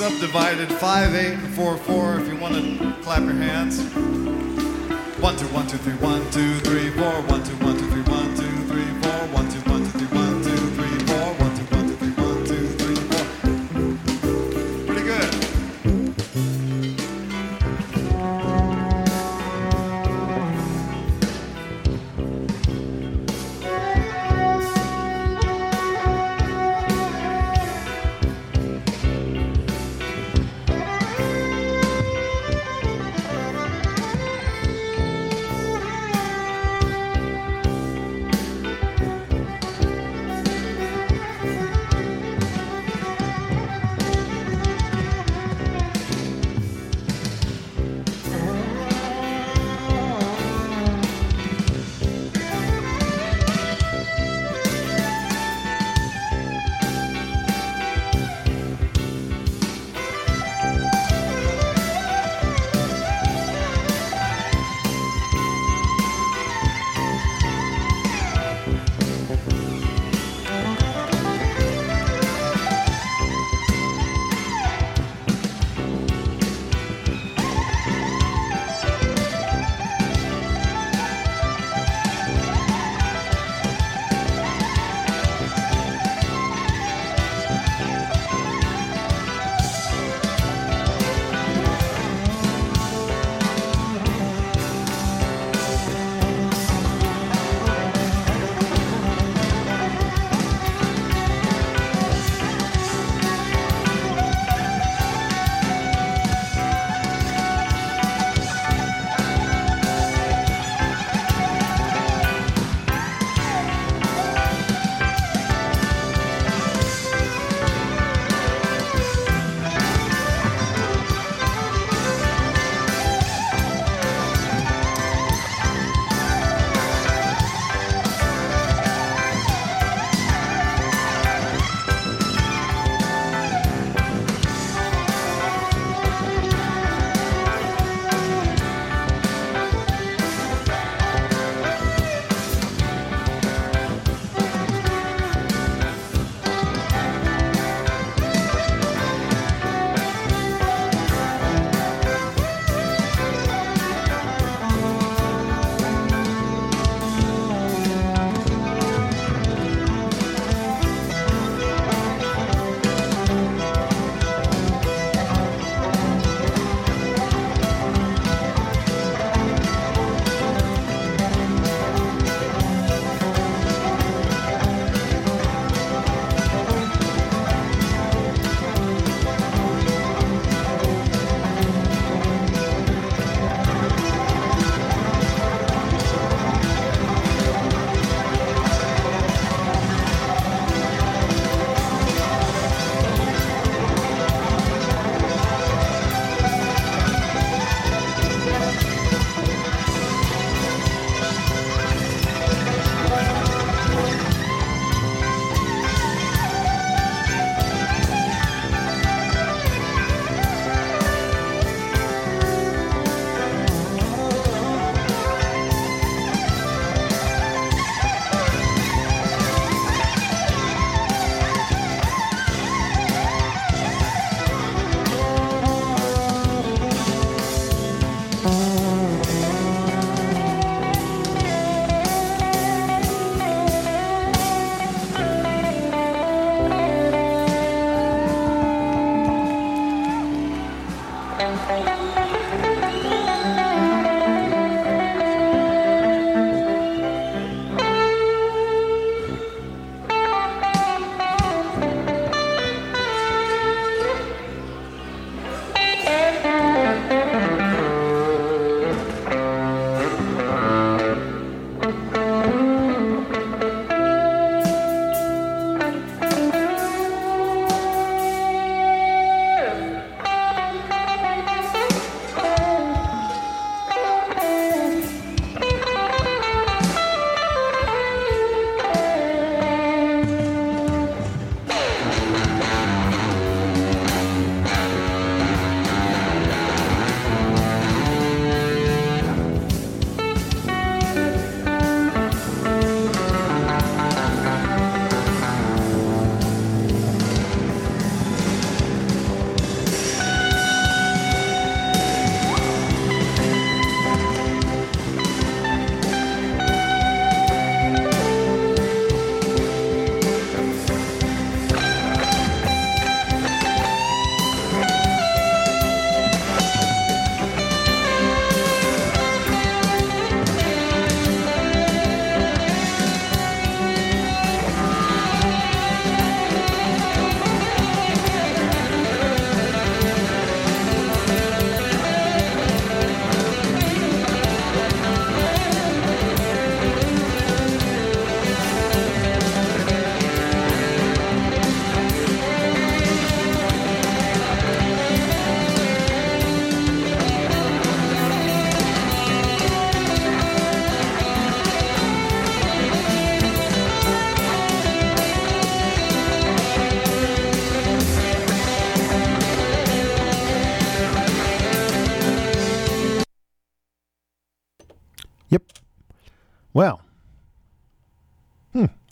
subdivided 0.01 0.73
5844 0.79 2.21
if 2.21 2.27
you 2.27 2.37
want 2.39 2.55
to 2.55 3.03
clap 3.03 3.23
your 3.23 3.35
hands. 3.35 3.83
1, 3.93 5.37
2, 5.37 5.47
1, 5.49 5.67
2, 5.67 5.77
3, 5.77 5.93
1, 5.93 6.31
2, 6.31 6.59
3, 6.61 6.91
4, 6.93 7.21
1, 7.21 7.45
2, 7.45 7.57
1, 7.67 7.77
2, 7.77 7.91
3, 7.91 8.03
1. 8.05 8.30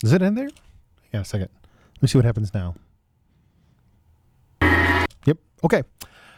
Is 0.08 0.14
it 0.14 0.22
in 0.22 0.36
there? 0.36 0.48
Yeah, 1.12 1.20
a 1.20 1.24
second. 1.26 1.50
Let 1.96 2.02
me 2.02 2.08
see 2.08 2.16
what 2.16 2.24
happens 2.24 2.54
now. 2.54 2.74
Yep. 4.62 5.36
Okay. 5.62 5.82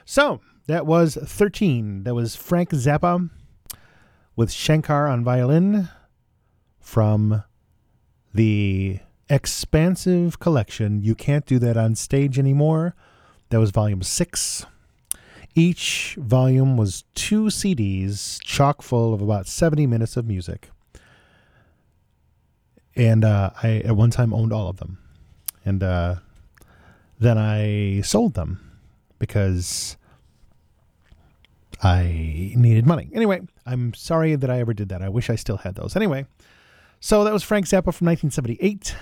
So 0.05 0.41
that 0.67 0.87
was 0.87 1.15
13. 1.15 2.03
That 2.03 2.17
was 2.17 2.35
Frank 2.35 2.71
Zappa 2.71 3.31
with 4.35 4.51
Shankar 4.51 5.07
on 5.07 5.23
violin 5.23 5.89
from 6.81 7.45
the 8.35 8.99
expansive 9.29 10.41
collection. 10.41 11.05
You 11.05 11.15
can't 11.15 11.47
do 11.47 11.61
that 11.61 11.77
on 11.77 11.95
stage 11.95 12.41
anymore. 12.41 12.97
That 13.51 13.61
was 13.61 13.71
volume 13.71 14.03
six. 14.03 14.67
Each 15.55 16.17
volume 16.19 16.77
was 16.77 17.05
two 17.15 17.45
CDs, 17.45 18.43
chock 18.43 18.83
full 18.83 19.15
of 19.15 19.23
about 19.23 19.47
70 19.47 19.87
minutes 19.87 20.17
of 20.17 20.27
music. 20.27 20.71
And 23.01 23.25
uh, 23.25 23.51
I, 23.63 23.79
at 23.79 23.97
one 23.97 24.11
time, 24.11 24.35
owned 24.35 24.53
all 24.53 24.69
of 24.69 24.77
them. 24.77 24.99
And 25.65 25.83
uh, 25.83 26.17
then 27.19 27.39
I 27.39 28.03
sold 28.03 28.35
them 28.35 28.61
because 29.19 29.97
I 31.83 32.53
needed 32.55 32.87
money. 32.87 33.11
Anyway, 33.15 33.41
I'm 33.65 33.95
sorry 33.95 34.35
that 34.35 34.51
I 34.51 34.61
ever 34.61 34.75
did 34.75 34.91
that. 34.91 35.01
I 35.01 35.09
wish 35.09 35.31
I 35.31 35.37
still 35.37 35.57
had 35.57 35.77
those. 35.77 35.97
Anyway, 35.97 36.27
so 37.01 37.25
that 37.25 37.33
was 37.33 37.43
Frank 37.43 37.65
Zappa 37.65 37.95
from 37.95 38.07
1978. 38.09 38.95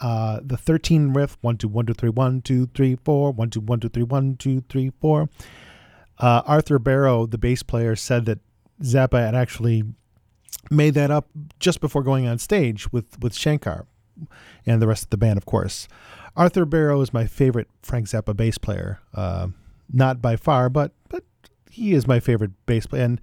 Uh, 0.00 0.40
the 0.42 0.56
13 0.56 1.12
riff, 1.12 1.36
one, 1.42 1.58
two, 1.58 1.68
one, 1.68 1.84
two, 1.84 1.92
three, 1.92 2.08
one, 2.08 2.40
two, 2.40 2.70
three, 2.74 2.96
four, 3.04 3.32
one, 3.32 3.50
two, 3.50 3.60
one, 3.60 3.80
two, 3.80 3.90
three, 3.90 4.02
one, 4.02 4.34
two, 4.36 4.64
three, 4.70 4.90
four. 4.98 5.28
Uh, 6.18 6.40
Arthur 6.46 6.78
Barrow, 6.78 7.26
the 7.26 7.36
bass 7.36 7.62
player, 7.62 7.96
said 7.96 8.24
that 8.24 8.38
Zappa 8.80 9.22
had 9.22 9.34
actually 9.34 9.84
made 10.72 10.94
that 10.94 11.10
up 11.10 11.28
just 11.58 11.80
before 11.80 12.02
going 12.02 12.26
on 12.26 12.38
stage 12.38 12.90
with, 12.92 13.18
with 13.20 13.34
Shankar 13.34 13.86
and 14.66 14.80
the 14.80 14.86
rest 14.86 15.04
of 15.04 15.10
the 15.10 15.16
band, 15.16 15.36
of 15.36 15.46
course. 15.46 15.88
Arthur 16.36 16.64
Barrow 16.64 17.00
is 17.00 17.12
my 17.12 17.26
favorite 17.26 17.68
Frank 17.82 18.06
Zappa 18.06 18.36
bass 18.36 18.58
player. 18.58 19.00
Uh, 19.14 19.48
not 19.92 20.22
by 20.22 20.36
far, 20.36 20.68
but 20.70 20.92
but 21.08 21.24
he 21.70 21.92
is 21.92 22.06
my 22.06 22.20
favorite 22.20 22.52
bass 22.66 22.86
player. 22.86 23.04
And 23.04 23.20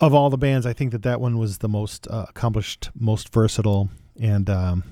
of 0.00 0.14
all 0.14 0.30
the 0.30 0.38
bands, 0.38 0.66
I 0.66 0.72
think 0.72 0.92
that 0.92 1.02
that 1.02 1.20
one 1.20 1.38
was 1.38 1.58
the 1.58 1.68
most 1.68 2.06
uh, 2.08 2.26
accomplished, 2.28 2.90
most 2.94 3.32
versatile. 3.32 3.90
And 4.20 4.48
um, 4.48 4.84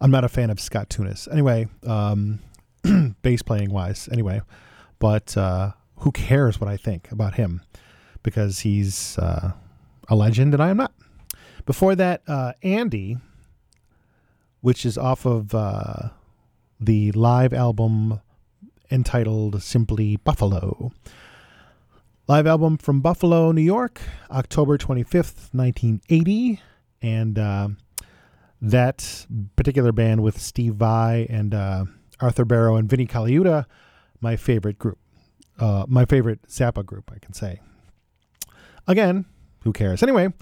I'm 0.00 0.10
not 0.10 0.24
a 0.24 0.28
fan 0.28 0.50
of 0.50 0.60
Scott 0.60 0.88
Thunes. 0.90 1.28
Anyway, 1.30 1.68
um, 1.86 2.40
bass 3.22 3.42
playing 3.42 3.70
wise, 3.70 4.08
anyway. 4.12 4.42
But 4.98 5.36
uh, 5.36 5.72
who 5.96 6.12
cares 6.12 6.60
what 6.60 6.68
I 6.68 6.76
think 6.76 7.10
about 7.10 7.34
him? 7.34 7.62
Because 8.22 8.60
he's 8.60 9.18
uh, 9.18 9.52
a 10.08 10.16
legend 10.16 10.54
and 10.54 10.62
I 10.62 10.70
am 10.70 10.78
not. 10.78 10.92
Before 11.66 11.94
that, 11.94 12.22
uh, 12.26 12.52
Andy, 12.62 13.16
which 14.60 14.84
is 14.84 14.98
off 14.98 15.24
of 15.24 15.54
uh, 15.54 16.10
the 16.80 17.12
live 17.12 17.52
album 17.52 18.20
entitled 18.90 19.62
simply 19.62 20.16
Buffalo. 20.16 20.92
Live 22.26 22.46
album 22.46 22.78
from 22.78 23.00
Buffalo, 23.00 23.52
New 23.52 23.62
York, 23.62 24.00
October 24.30 24.78
25th, 24.78 25.52
1980. 25.52 26.60
And 27.02 27.38
uh, 27.38 27.68
that 28.62 29.26
particular 29.56 29.92
band 29.92 30.22
with 30.22 30.40
Steve 30.40 30.74
Vai 30.74 31.26
and 31.28 31.52
uh, 31.52 31.84
Arthur 32.20 32.46
Barrow 32.46 32.76
and 32.76 32.88
Vinnie 32.88 33.06
Colaiuta, 33.06 33.66
my 34.20 34.36
favorite 34.36 34.78
group. 34.78 34.98
Uh, 35.58 35.84
my 35.86 36.04
favorite 36.04 36.40
Zappa 36.48 36.84
group, 36.84 37.12
I 37.14 37.18
can 37.18 37.32
say. 37.34 37.60
Again, 38.88 39.26
who 39.64 39.72
cares? 39.72 40.02
Anyway, 40.02 40.32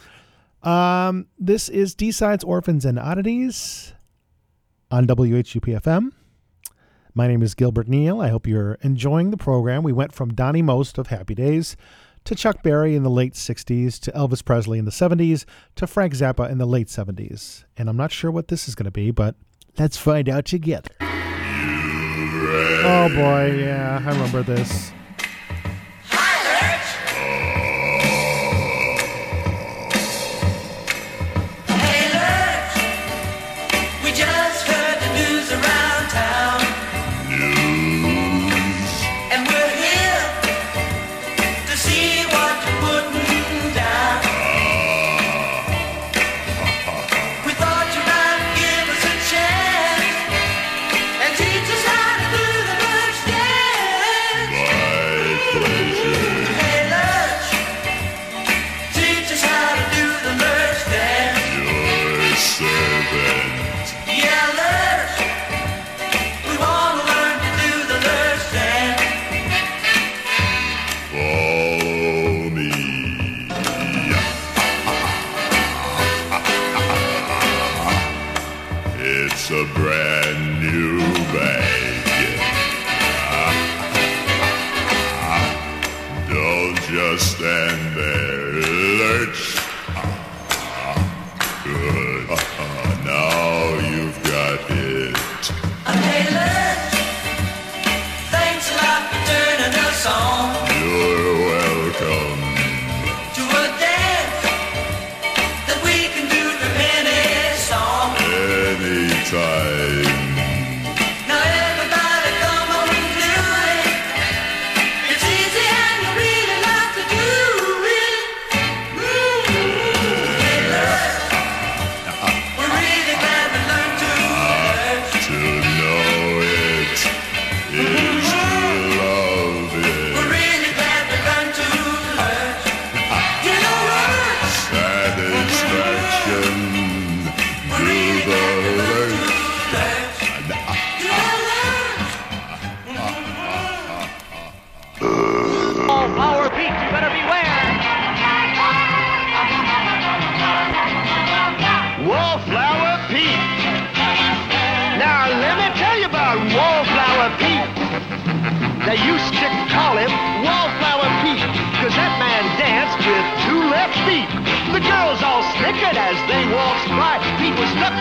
um, 0.62 1.26
this 1.38 1.68
is 1.68 1.94
D-Sides, 1.94 2.44
Orphans, 2.44 2.84
and 2.84 2.98
Oddities 2.98 3.94
on 4.90 5.06
WHUPFM. 5.06 6.12
My 7.14 7.26
name 7.28 7.42
is 7.42 7.54
Gilbert 7.54 7.88
Neal. 7.88 8.20
I 8.20 8.28
hope 8.28 8.46
you're 8.46 8.78
enjoying 8.82 9.30
the 9.30 9.36
program. 9.36 9.82
We 9.82 9.92
went 9.92 10.12
from 10.12 10.34
Donny 10.34 10.62
Most 10.62 10.98
of 10.98 11.08
Happy 11.08 11.34
Days 11.34 11.76
to 12.24 12.34
Chuck 12.34 12.62
Berry 12.62 12.94
in 12.94 13.02
the 13.02 13.10
late 13.10 13.34
60s 13.34 13.98
to 14.00 14.12
Elvis 14.12 14.44
Presley 14.44 14.78
in 14.78 14.84
the 14.84 14.90
70s 14.90 15.44
to 15.76 15.86
Frank 15.86 16.14
Zappa 16.14 16.50
in 16.50 16.58
the 16.58 16.66
late 16.66 16.88
70s. 16.88 17.64
And 17.76 17.88
I'm 17.88 17.96
not 17.96 18.12
sure 18.12 18.30
what 18.30 18.48
this 18.48 18.68
is 18.68 18.74
going 18.74 18.84
to 18.84 18.90
be, 18.90 19.10
but 19.10 19.34
let's 19.78 19.96
find 19.96 20.28
out 20.28 20.44
together. 20.46 20.90
Oh 22.84 23.08
boy, 23.14 23.58
yeah, 23.60 24.02
I 24.04 24.10
remember 24.10 24.42
this. 24.42 24.92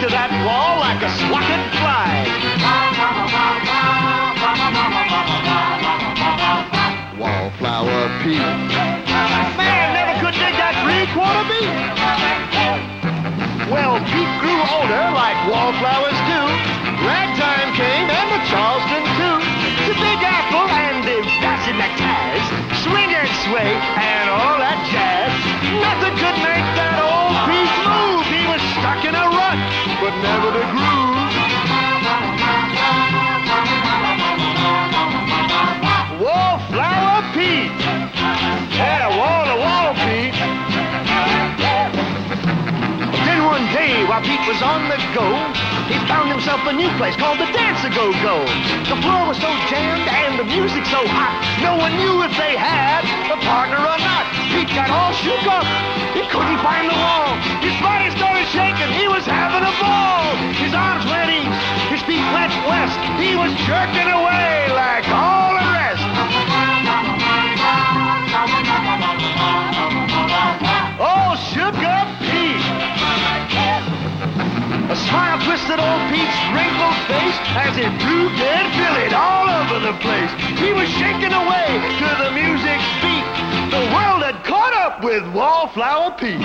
to 0.02 0.10
that 0.10 0.34
wall 0.42 0.82
like 0.82 0.98
a 1.06 1.12
swatted 1.14 1.62
fly. 1.78 2.26
Wallflower 7.22 8.10
Pete. 8.26 8.42
Man, 8.42 9.94
never 9.94 10.18
could 10.18 10.34
dig 10.42 10.58
that 10.58 10.74
three-quarter 10.82 11.46
beat. 11.54 11.70
Well, 13.70 14.02
Pete 14.10 14.34
grew 14.42 14.58
older 14.74 15.06
like 15.14 15.38
wallflowers 15.46 16.18
do. 16.26 16.42
Ragtime 17.06 17.70
came 17.78 18.10
and 18.10 18.28
the 18.34 18.42
Charleston 18.50 19.06
too. 19.22 19.38
The 19.86 19.94
Big 20.02 20.18
Apple 20.26 20.66
and 20.66 21.06
the 21.06 21.22
Bassinet 21.46 21.94
Taz, 22.02 22.42
Swing 22.82 23.14
and 23.14 23.30
Sway 23.46 23.70
and 24.02 24.34
all 24.34 24.58
that 24.58 24.82
jazz. 24.90 25.11
Was 44.52 44.62
on 44.68 44.84
the 44.92 45.00
go, 45.16 45.24
he 45.88 45.96
found 46.12 46.28
himself 46.28 46.60
a 46.68 46.74
new 46.76 46.92
place 47.00 47.16
called 47.16 47.40
the 47.40 47.48
Dance 47.56 47.88
a 47.88 47.90
Go 47.96 48.12
Go. 48.20 48.44
The 48.92 49.00
floor 49.00 49.32
was 49.32 49.40
so 49.40 49.48
jammed 49.72 50.04
and 50.12 50.36
the 50.36 50.44
music 50.44 50.84
so 50.92 51.00
hot, 51.08 51.40
no 51.64 51.80
one 51.80 51.96
knew 51.96 52.20
if 52.28 52.36
they 52.36 52.60
had 52.60 53.00
a 53.32 53.40
partner 53.48 53.80
or 53.80 53.96
not. 54.04 54.28
Pete 54.52 54.68
got 54.76 54.92
all 54.92 55.16
shook 55.24 55.48
up. 55.48 55.64
He 56.12 56.28
couldn't 56.28 56.60
find 56.60 56.92
the 56.92 57.00
wall. 57.00 57.32
His 57.64 57.80
body 57.80 58.12
started 58.12 58.44
shaking. 58.52 58.92
He 58.92 59.08
was 59.08 59.24
having 59.24 59.64
a 59.64 59.72
ball. 59.80 60.36
His 60.60 60.76
arms 60.76 61.08
went 61.08 61.32
east. 61.32 61.56
His 61.88 62.02
feet 62.04 62.28
went 62.36 62.52
west. 62.68 63.00
He 63.24 63.40
was 63.40 63.56
jerking 63.64 64.12
away 64.12 64.68
like 64.76 65.08
all 65.16 65.56
the 65.56 65.81
twisted 75.52 75.80
old 75.80 76.02
Pete's 76.10 76.40
wrinkled 76.56 76.96
face 77.12 77.38
as 77.60 77.76
he 77.76 77.84
blew 78.00 78.30
dead 78.38 78.66
Billy 78.72 79.14
all 79.14 79.50
over 79.50 79.80
the 79.80 79.94
place. 80.00 80.32
He 80.58 80.72
was 80.72 80.88
shaking 80.90 81.34
away 81.34 81.68
to 82.00 82.08
the 82.24 82.32
music's 82.32 82.88
beat. 83.04 83.26
The 83.72 83.84
world 83.92 84.24
had 84.24 84.44
caught 84.46 84.74
up 84.74 85.04
with 85.04 85.24
Wallflower 85.34 86.12
Pete. 86.18 86.40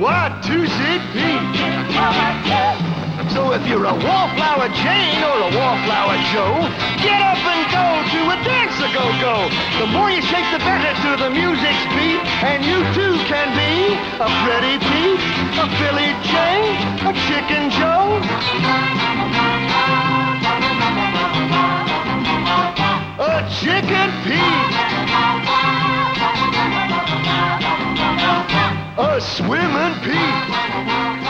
What 0.00 0.42
to 0.42 0.66
see 0.66 0.98
Pete? 1.14 2.85
So 3.32 3.52
if 3.52 3.66
you're 3.66 3.84
a 3.84 3.96
wallflower 3.96 4.68
Jane 4.84 5.24
or 5.24 5.48
a 5.48 5.50
wallflower 5.56 6.18
Joe, 6.32 6.68
get 7.00 7.20
up 7.24 7.40
and 7.48 7.64
go 7.72 7.86
to 8.12 8.20
a 8.28 8.36
dance 8.44 8.76
a 8.76 8.92
go 8.92 9.08
go. 9.24 9.48
The 9.80 9.86
more 9.86 10.10
you 10.10 10.20
shake, 10.20 10.44
the 10.52 10.58
better 10.58 10.92
to 11.00 11.16
the 11.24 11.30
music's 11.30 11.84
beat, 11.96 12.20
and 12.44 12.62
you 12.62 12.84
too 12.92 13.16
can 13.24 13.48
be 13.56 13.96
a 14.20 14.28
Freddie 14.44 14.78
Pete, 14.84 15.20
a 15.56 15.66
Billy 15.80 16.12
Jane, 16.28 16.76
a 17.08 17.12
Chicken 17.24 17.70
Joe. 17.72 18.20
A 23.18 23.48
Chicken 23.48 24.12
Pete. 24.24 24.72
A 28.98 29.20
Swimming 29.20 29.94
Pete. 30.04 31.25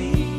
Places 0.00 0.29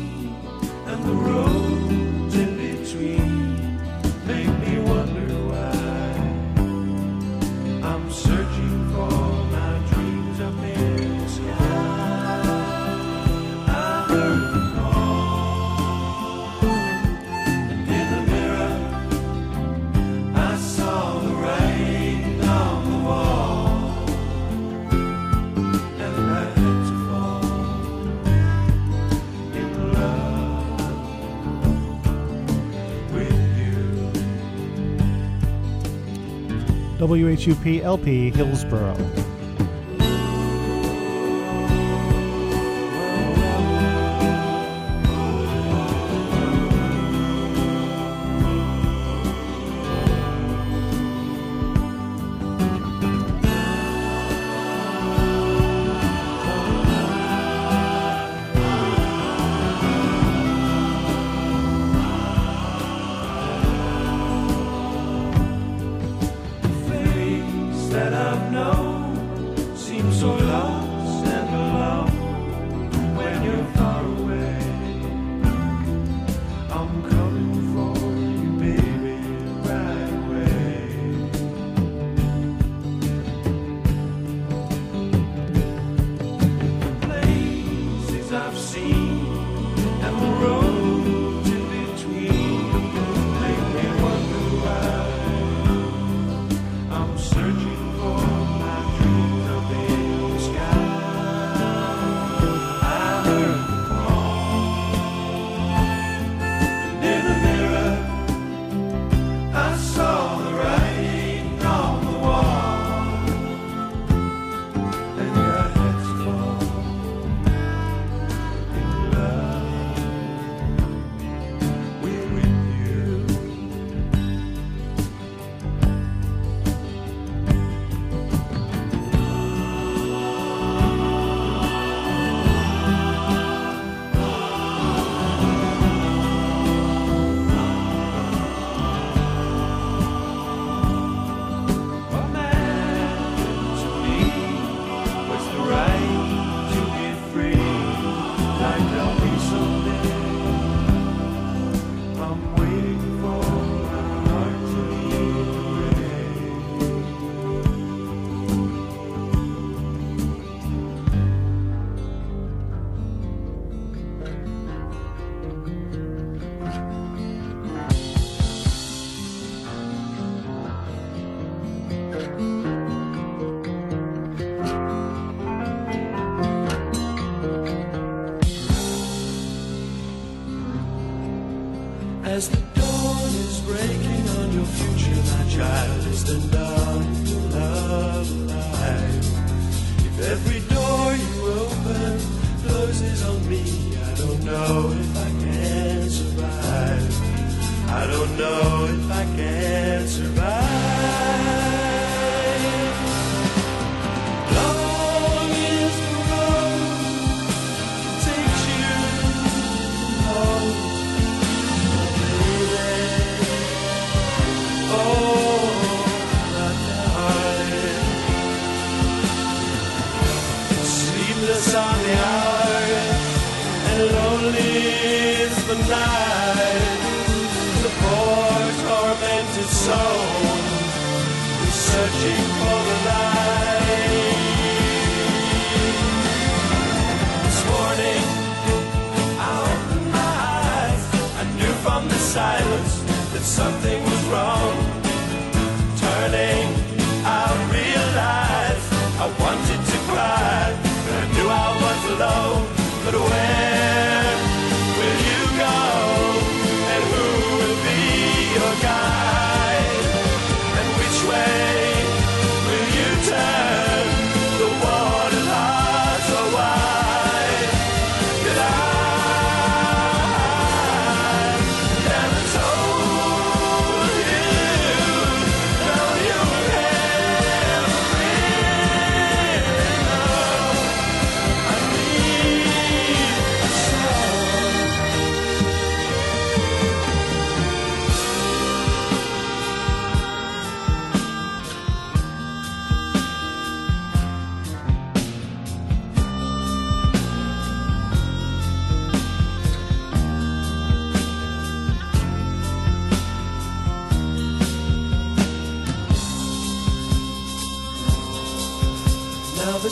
WHUP 37.12 37.82
LP 37.84 38.30
Hillsborough. 38.30 39.21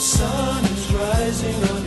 Sun 0.01 0.65
is 0.65 0.91
rising 0.93 1.80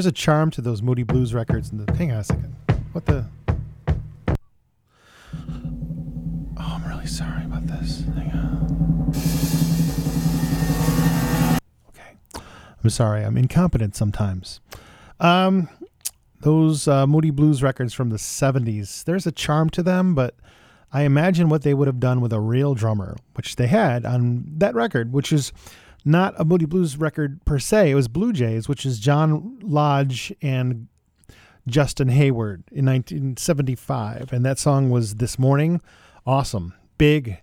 There's 0.00 0.06
a 0.06 0.12
charm 0.12 0.50
to 0.52 0.62
those 0.62 0.80
Moody 0.80 1.02
Blues 1.02 1.34
records. 1.34 1.70
And 1.70 1.86
the, 1.86 1.94
hang 1.94 2.10
on 2.10 2.20
a 2.20 2.24
second. 2.24 2.56
What 2.92 3.04
the? 3.04 3.26
Oh, 6.56 6.56
I'm 6.56 6.88
really 6.88 7.04
sorry 7.04 7.44
about 7.44 7.66
this. 7.66 8.04
Hang 8.16 8.30
on. 8.30 9.12
Okay. 11.90 12.16
I'm 12.82 12.88
sorry. 12.88 13.22
I'm 13.22 13.36
incompetent 13.36 13.94
sometimes. 13.94 14.62
Um, 15.20 15.68
those 16.40 16.88
uh, 16.88 17.06
Moody 17.06 17.30
Blues 17.30 17.62
records 17.62 17.92
from 17.92 18.08
the 18.08 18.16
70s, 18.16 19.04
there's 19.04 19.26
a 19.26 19.32
charm 19.32 19.68
to 19.68 19.82
them, 19.82 20.14
but 20.14 20.34
I 20.94 21.02
imagine 21.02 21.50
what 21.50 21.60
they 21.60 21.74
would 21.74 21.88
have 21.88 22.00
done 22.00 22.22
with 22.22 22.32
a 22.32 22.40
real 22.40 22.74
drummer, 22.74 23.18
which 23.34 23.56
they 23.56 23.66
had 23.66 24.06
on 24.06 24.44
that 24.56 24.74
record, 24.74 25.12
which 25.12 25.30
is 25.30 25.52
not 26.04 26.34
a 26.38 26.44
Moody 26.44 26.64
Blues 26.66 26.96
record 26.96 27.44
per 27.44 27.58
se. 27.58 27.90
It 27.90 27.94
was 27.94 28.08
Blue 28.08 28.32
Jays, 28.32 28.68
which 28.68 28.86
is 28.86 28.98
John 28.98 29.58
Lodge 29.62 30.32
and 30.40 30.88
Justin 31.66 32.08
Hayward 32.08 32.64
in 32.70 32.86
1975. 32.86 34.32
And 34.32 34.44
that 34.44 34.58
song 34.58 34.90
was 34.90 35.16
This 35.16 35.38
Morning. 35.38 35.80
Awesome. 36.26 36.74
Big. 36.98 37.40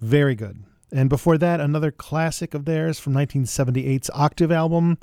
Very 0.00 0.34
good. 0.34 0.64
And 0.92 1.08
before 1.08 1.38
that, 1.38 1.60
another 1.60 1.90
classic 1.90 2.54
of 2.54 2.64
theirs 2.64 2.98
from 2.98 3.14
1978's 3.14 4.10
Octave 4.12 4.50
album, 4.50 4.98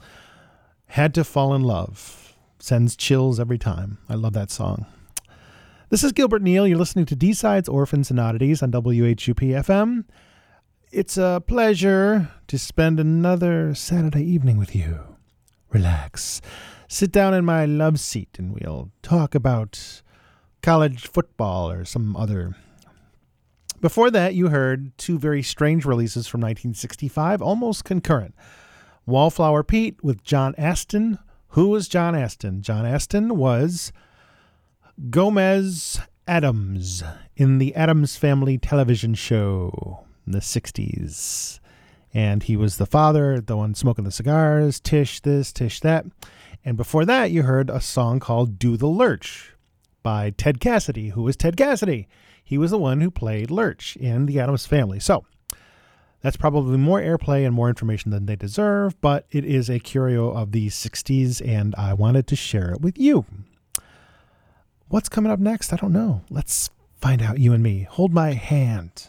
Had 0.88 1.14
to 1.14 1.24
Fall 1.24 1.53
in 1.53 1.64
Love. 1.64 2.36
Sends 2.60 2.95
chills 2.95 3.39
every 3.39 3.58
time. 3.58 3.99
I 4.10 4.16
love 4.16 4.34
that 4.34 4.51
song. 4.51 4.86
This 5.89 6.03
is 6.03 6.12
Gilbert 6.12 6.41
Neal. 6.41 6.68
You're 6.68 6.78
listening 6.78 7.05
to 7.05 7.16
D 7.16 7.32
Sides, 7.34 7.70
Orphans, 7.70 8.12
and 8.12 8.20
Oddities 8.20 8.62
on 8.62 8.72
WHUP 8.72 9.39
FM. 9.39 10.03
It's 10.89 11.18
a 11.18 11.43
pleasure 11.45 12.31
to 12.47 12.57
spend 12.57 12.97
another 12.97 13.76
Saturday 13.76 14.23
evening 14.23 14.57
with 14.57 14.73
you. 14.73 15.18
Relax. 15.69 16.39
Sit 16.88 17.11
down 17.11 17.34
in 17.34 17.43
my 17.43 17.65
love 17.65 17.99
seat 17.99 18.38
and 18.39 18.53
we'll 18.53 18.89
talk 19.01 19.35
about 19.35 20.01
college 20.64 21.05
football 21.05 21.69
or 21.69 21.84
some 21.84 22.15
other. 22.15 22.55
Before 23.81 24.09
that, 24.11 24.34
you 24.34 24.47
heard 24.47 24.97
two 24.97 25.19
very 25.19 25.43
strange 25.43 25.84
releases 25.84 26.26
from 26.26 26.39
1965, 26.39 27.41
almost 27.41 27.84
concurrent. 27.84 28.34
Wallflower 29.05 29.64
Pete 29.64 30.01
with 30.01 30.23
John 30.23 30.55
Astin. 30.57 31.19
Who 31.49 31.68
was 31.68 31.89
John 31.89 32.15
Astin? 32.15 32.61
John 32.61 32.85
Astin 32.85 33.35
was 33.35 33.91
Gomez 35.09 35.99
Addams 36.30 37.03
in 37.35 37.57
the 37.57 37.76
Addams 37.76 38.15
Family 38.15 38.57
television 38.57 39.15
show 39.15 40.06
in 40.28 40.34
the 40.34 40.40
60s. 40.40 41.60
And 42.14 42.44
he 42.44 42.56
was 42.56 42.78
the 42.78 42.86
father, 42.86 43.41
the 43.41 43.58
one 43.58 43.74
smoking 43.74 44.06
the 44.06 44.12
cigars, 44.12 44.80
Tish 44.80 45.20
this, 45.22 45.52
Tish 45.52 45.80
that. 45.80 46.06
And 46.64 46.78
before 46.78 47.06
that, 47.06 47.32
you 47.32 47.44
heard 47.44 47.70
a 47.70 47.82
song 47.82 48.20
called 48.20 48.60
Do 48.60 48.78
the 48.78 48.88
Lurch 48.88 49.56
by 50.04 50.32
Ted 50.32 50.60
Cassidy. 50.60 51.10
Who 51.10 51.24
was 51.24 51.36
Ted 51.36 51.58
Cassidy? 51.58 52.08
He 52.44 52.58
was 52.58 52.72
the 52.72 52.78
one 52.78 53.02
who 53.02 53.12
played 53.12 53.52
Lurch 53.52 53.95
in 53.98 54.26
the 54.26 54.40
Addams 54.40 54.66
Family. 54.66 54.99
So 54.99 55.26
that's 56.22 56.38
probably 56.38 56.78
more 56.78 56.99
airplay 56.99 57.45
and 57.45 57.54
more 57.54 57.70
information 57.70 58.12
than 58.12 58.26
they 58.26 58.36
deserve, 58.36 58.99
but 59.02 59.26
it 59.32 59.45
is 59.45 59.70
a 59.70 59.80
curio 59.80 60.32
of 60.32 60.52
the 60.52 60.68
60s, 60.68 61.45
and 61.45 61.76
I 61.76 61.94
wanted 61.94 62.26
to 62.28 62.36
share 62.36 62.72
it 62.72 62.82
with 62.82 62.98
you. 62.98 63.26
What's 64.88 65.10
coming 65.10 65.32
up 65.32 65.40
next? 65.40 65.74
I 65.74 65.76
don't 65.76 65.94
know. 65.94 66.22
Let's 66.30 66.70
find 66.99 67.22
out, 67.22 67.40
you 67.40 67.54
and 67.54 67.62
me. 67.62 67.88
Hold 67.90 68.14
my 68.14 68.34
hand. 68.34 69.08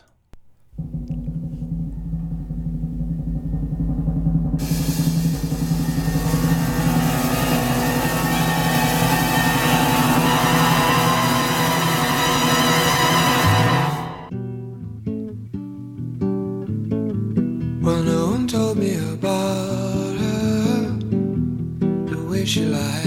She 22.48 22.64
lied. 22.64 23.04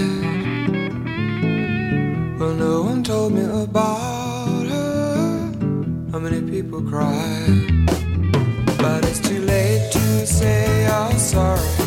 Well, 2.38 2.54
no 2.54 2.82
one 2.82 3.02
told 3.02 3.32
me 3.32 3.42
about 3.42 4.11
people 6.72 6.90
cry. 6.90 7.84
But 8.78 9.04
it's 9.04 9.20
too 9.20 9.40
late 9.42 9.92
to 9.92 10.26
say 10.26 10.86
I'm 10.86 11.18
sorry. 11.18 11.81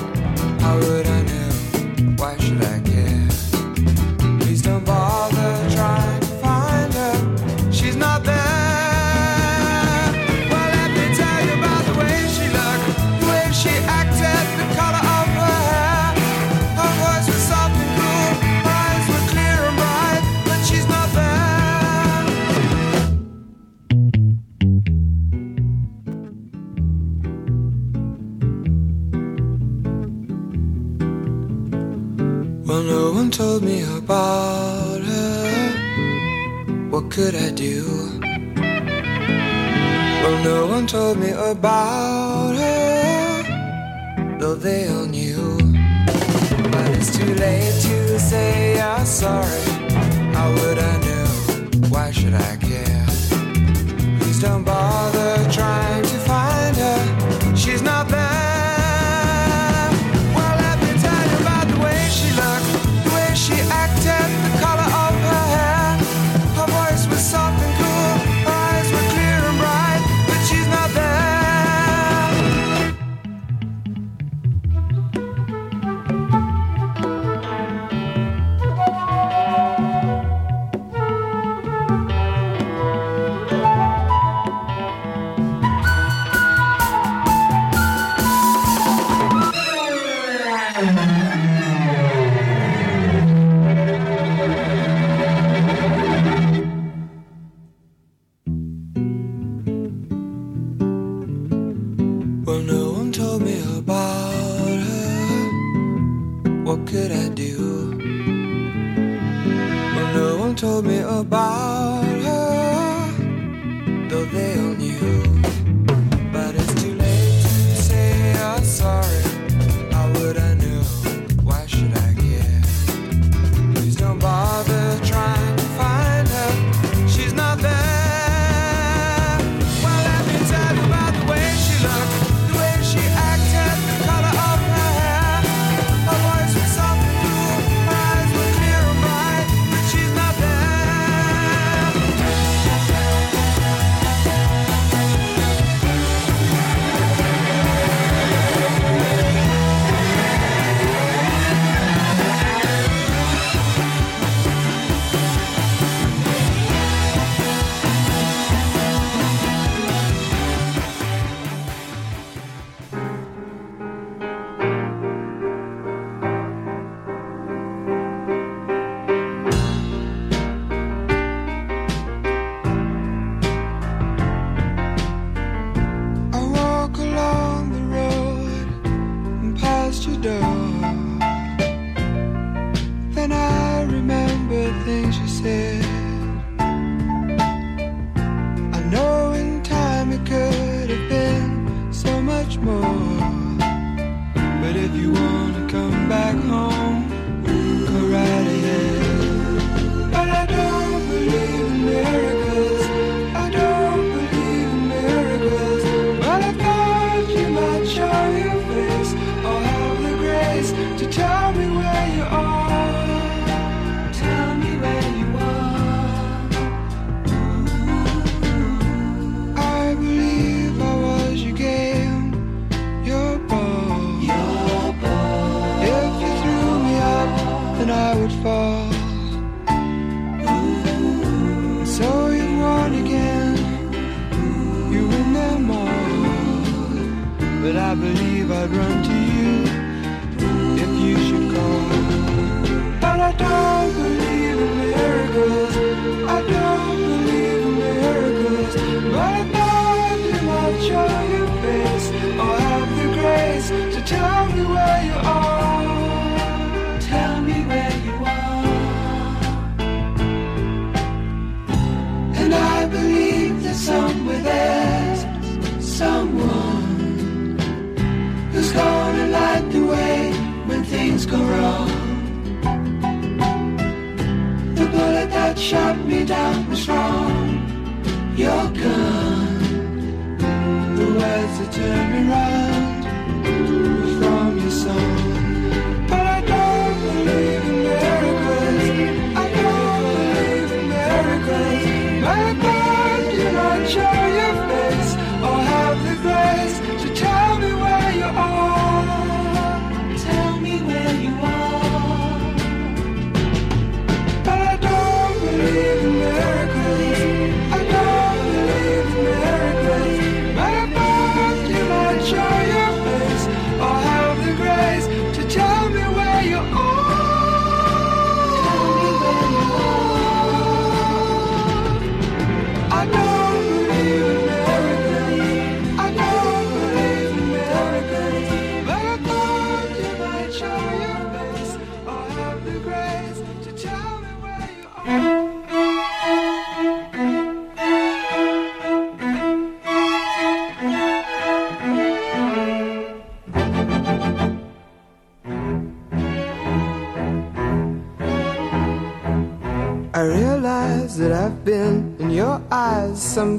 Could 37.15 37.33
I 37.33 37.49
do? 37.49 38.19
Well, 40.21 40.43
no 40.43 40.67
one 40.67 40.85
told 40.85 41.17
me 41.17 41.29
about 41.29 42.53
her, 42.53 44.37
though 44.37 44.55
they 44.55 44.89
all 44.89 45.05
knew. 45.05 45.57
But 46.73 46.89
it's 46.97 47.17
too 47.17 47.33
late 47.35 47.73
to 47.87 48.19
say 48.19 48.81
I'm 48.81 49.05
sorry. 49.05 49.63
How 50.35 50.51
would 50.51 50.77
I 50.77 50.97
know? 51.07 51.29
Why 51.87 52.11
should 52.11 52.33
I 52.33 52.57
care? 52.57 53.05
Please 54.19 54.41
don't 54.41 54.65
bother 54.65 55.49
trying 55.49 55.94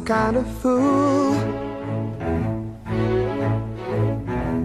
kind 0.06 0.36
of 0.36 0.46
fool. 0.62 1.34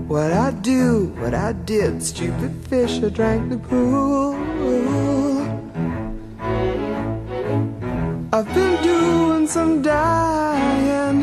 What 0.08 0.32
I 0.32 0.52
do, 0.52 1.08
what 1.18 1.34
I 1.34 1.54
did, 1.54 2.04
stupid 2.04 2.54
fish, 2.68 3.02
I 3.02 3.10
drank 3.10 3.50
the 3.50 3.58
pool. 3.58 4.36
I've 8.32 8.54
been 8.54 8.84
doing 8.84 9.48
some 9.48 9.82
dying, 9.82 11.18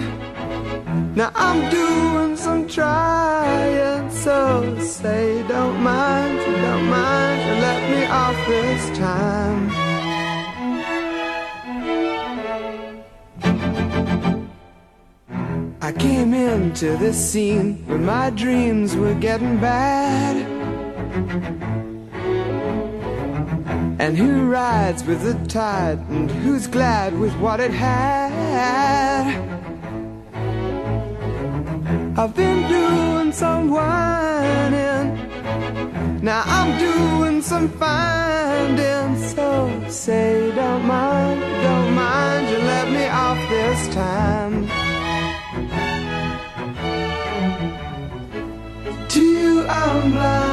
now 1.15 1.31
I'm 1.37 1.71
doing 1.71 2.37
some 2.37 2.67
trying. 2.67 4.11
So 4.11 4.77
say, 4.81 5.47
don't 5.47 5.81
mind, 5.81 6.39
don't 6.39 6.89
mind, 6.91 7.61
let 7.61 7.81
me 7.91 8.05
off 8.07 8.37
this 8.49 8.98
To 16.79 16.97
the 16.97 17.13
scene 17.13 17.85
where 17.89 17.99
my 17.99 18.31
dreams 18.31 18.95
were 18.95 19.15
getting 19.15 19.59
bad. 19.59 20.37
And 23.99 24.17
who 24.17 24.49
rides 24.49 25.03
with 25.03 25.23
the 25.25 25.35
tide 25.49 25.99
and 26.09 26.31
who's 26.31 26.69
glad 26.69 27.19
with 27.19 27.35
what 27.41 27.59
it 27.59 27.73
had? 27.73 29.27
I've 32.17 32.37
been 32.37 32.69
doing 32.69 33.33
some 33.33 33.71
whining. 33.71 35.17
Now 36.23 36.45
I'm 36.47 36.79
doing 36.79 37.43
some 37.43 37.69
finding. 37.71 39.19
So 39.35 39.69
say, 39.89 40.53
don't 40.55 40.87
mind, 40.87 41.41
don't 41.41 41.93
mind, 41.93 42.49
you 42.51 42.59
let 42.59 42.89
me 42.89 43.09
off 43.09 43.49
this 43.51 43.93
time. 43.93 44.38
I'm 49.71 50.13
blind. 50.13 50.48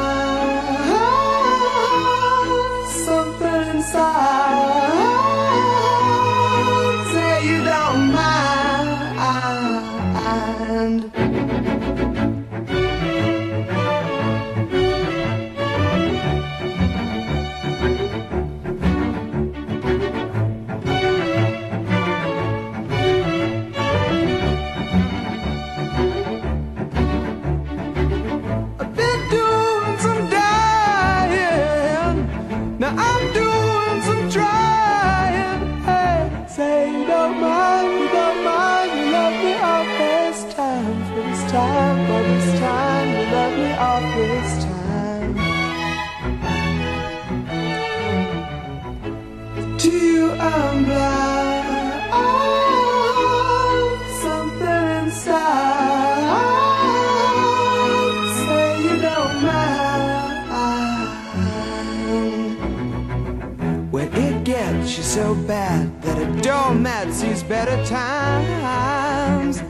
better 67.48 67.84
times. 67.86 69.62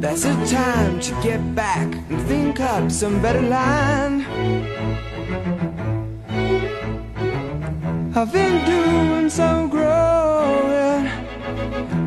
That's 0.00 0.22
the 0.22 0.34
time 0.46 1.00
to 1.00 1.12
get 1.22 1.54
back 1.54 1.94
and 2.10 2.20
think 2.22 2.60
up 2.60 2.90
some 2.90 3.20
better 3.22 3.42
line. 3.42 4.24
I've 8.14 8.32
been 8.32 8.64
doing 8.64 9.30
some 9.30 9.68
growing, 9.68 11.08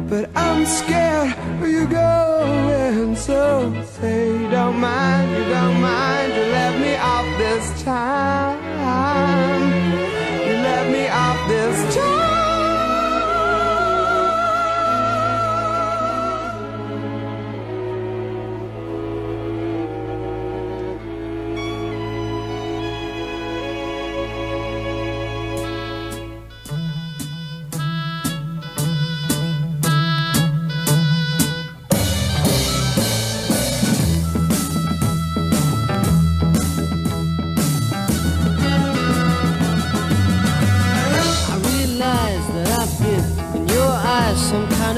but 0.09 0.29
I'm 0.35 0.65
scared 0.65 1.33
where 1.59 1.69
you 1.69 1.87
going 1.87 3.15
so. 3.15 3.80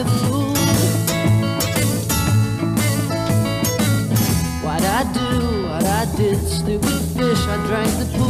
the 0.04 0.12
fool. 0.22 0.54
What 4.64 4.84
I 4.84 5.04
do, 5.14 5.64
what 5.68 5.86
I 5.86 6.06
did, 6.16 6.40
stupid 6.48 7.02
fish, 7.16 7.48
I 7.48 7.58
drank 7.68 7.92
the 8.00 8.06
pool. 8.18 8.23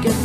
Dreams 0.00 0.21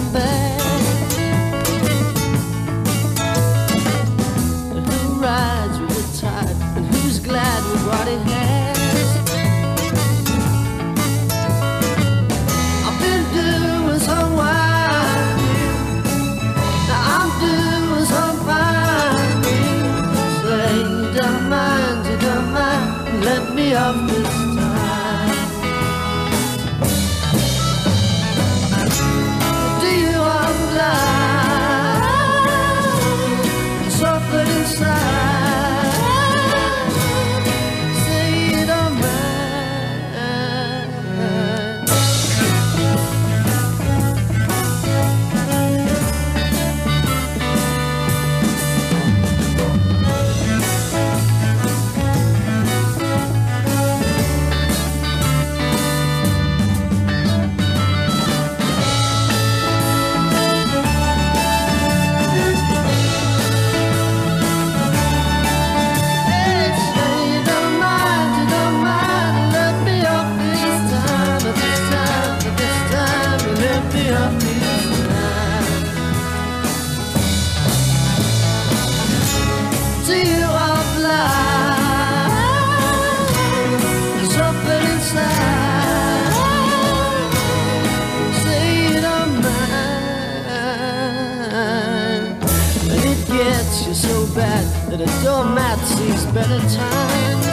times. 96.59 97.47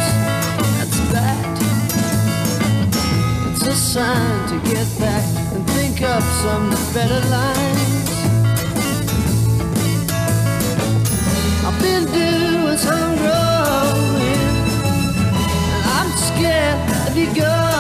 That's 0.76 0.98
bad. 1.12 1.58
It's 3.52 3.66
a 3.66 3.74
sign 3.74 4.48
to 4.48 4.56
get 4.68 4.86
back 4.98 5.24
and 5.52 5.66
think 5.70 6.02
up 6.02 6.22
some 6.42 6.70
better 6.92 7.20
lines. 7.28 8.10
I've 11.66 11.80
been 11.82 12.04
doing 12.12 12.78
some 12.78 13.16
growing, 13.16 14.42
and 15.74 15.84
I'm 15.98 16.10
scared 16.28 17.08
of 17.08 17.16
you 17.16 17.34
going. 17.34 17.73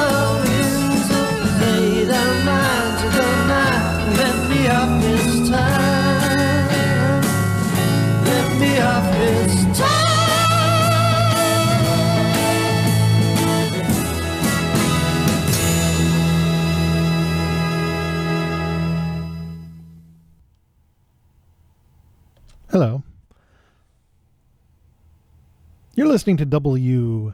Listening 26.24 26.38
to 26.38 26.46
WHUP 26.46 27.28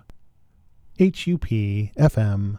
FM, 1.97 2.59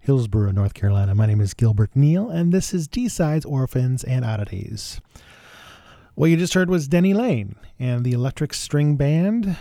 Hillsborough, 0.00 0.50
North 0.50 0.74
Carolina. 0.74 1.14
My 1.14 1.26
name 1.26 1.40
is 1.40 1.54
Gilbert 1.54 1.94
Neal, 1.94 2.28
and 2.28 2.52
this 2.52 2.74
is 2.74 2.88
D 2.88 3.08
Sides, 3.08 3.44
Orphans, 3.44 4.02
and 4.02 4.24
Oddities. 4.24 5.00
What 6.16 6.30
you 6.30 6.36
just 6.36 6.54
heard 6.54 6.68
was 6.68 6.88
Denny 6.88 7.14
Laine 7.14 7.54
and 7.78 8.04
the 8.04 8.10
Electric 8.14 8.52
String 8.52 8.96
Band 8.96 9.56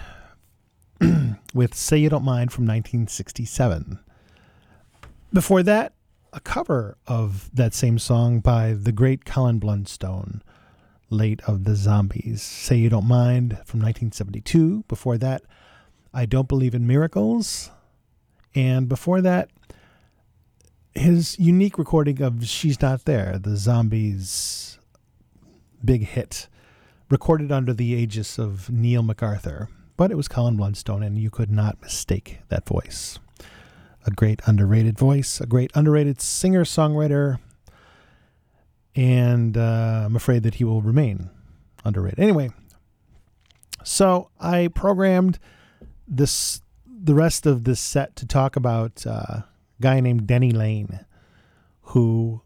with 1.53 1.75
Say 1.75 1.99
You 1.99 2.09
Don't 2.09 2.25
Mind 2.25 2.51
from 2.51 2.63
1967. 2.63 3.99
Before 5.31 5.61
that, 5.61 5.93
a 6.33 6.39
cover 6.39 6.97
of 7.05 7.51
that 7.53 7.75
same 7.75 7.99
song 7.99 8.39
by 8.39 8.73
the 8.73 8.91
great 8.91 9.25
Colin 9.25 9.59
Blunstone 9.59 10.41
late 11.11 11.39
of 11.45 11.65
the 11.65 11.75
Zombies. 11.75 12.41
Say 12.41 12.77
You 12.77 12.89
Don't 12.89 13.07
Mind 13.07 13.59
from 13.63 13.79
1972. 13.79 14.85
Before 14.87 15.19
that, 15.19 15.43
I 16.17 16.25
Don't 16.25 16.47
Believe 16.47 16.73
in 16.73 16.87
Miracles. 16.87 17.69
And 18.55 18.89
before 18.89 19.21
that, 19.21 19.51
his 20.95 21.37
unique 21.37 21.77
recording 21.77 22.23
of 22.23 22.43
She's 22.47 22.81
Not 22.81 23.05
There, 23.05 23.37
the 23.37 23.55
Zombies' 23.55 24.79
big 25.85 26.07
hit, 26.07 26.47
recorded 27.11 27.51
under 27.51 27.71
the 27.71 27.93
aegis 27.93 28.39
of 28.39 28.67
Neil 28.67 29.03
MacArthur. 29.03 29.69
But 29.95 30.09
it 30.09 30.15
was 30.15 30.27
Colin 30.27 30.57
Blunstone, 30.57 31.05
and 31.05 31.19
you 31.19 31.29
could 31.29 31.51
not 31.51 31.79
mistake 31.83 32.39
that 32.49 32.65
voice. 32.65 33.19
A 34.07 34.09
great 34.09 34.41
underrated 34.47 34.97
voice, 34.97 35.39
a 35.39 35.45
great 35.45 35.69
underrated 35.75 36.19
singer 36.19 36.63
songwriter, 36.63 37.37
and 38.95 39.55
uh, 39.55 40.01
I'm 40.05 40.15
afraid 40.15 40.41
that 40.41 40.55
he 40.55 40.63
will 40.63 40.81
remain 40.81 41.29
underrated. 41.85 42.19
Anyway, 42.19 42.49
so 43.83 44.31
I 44.39 44.69
programmed 44.69 45.37
this 46.07 46.61
the 46.85 47.13
rest 47.13 47.45
of 47.45 47.63
this 47.63 47.79
set 47.79 48.15
to 48.15 48.25
talk 48.25 48.55
about 48.55 49.05
uh, 49.05 49.09
a 49.09 49.45
guy 49.81 49.99
named 49.99 50.25
Denny 50.25 50.51
Laine, 50.51 51.05
who 51.81 52.41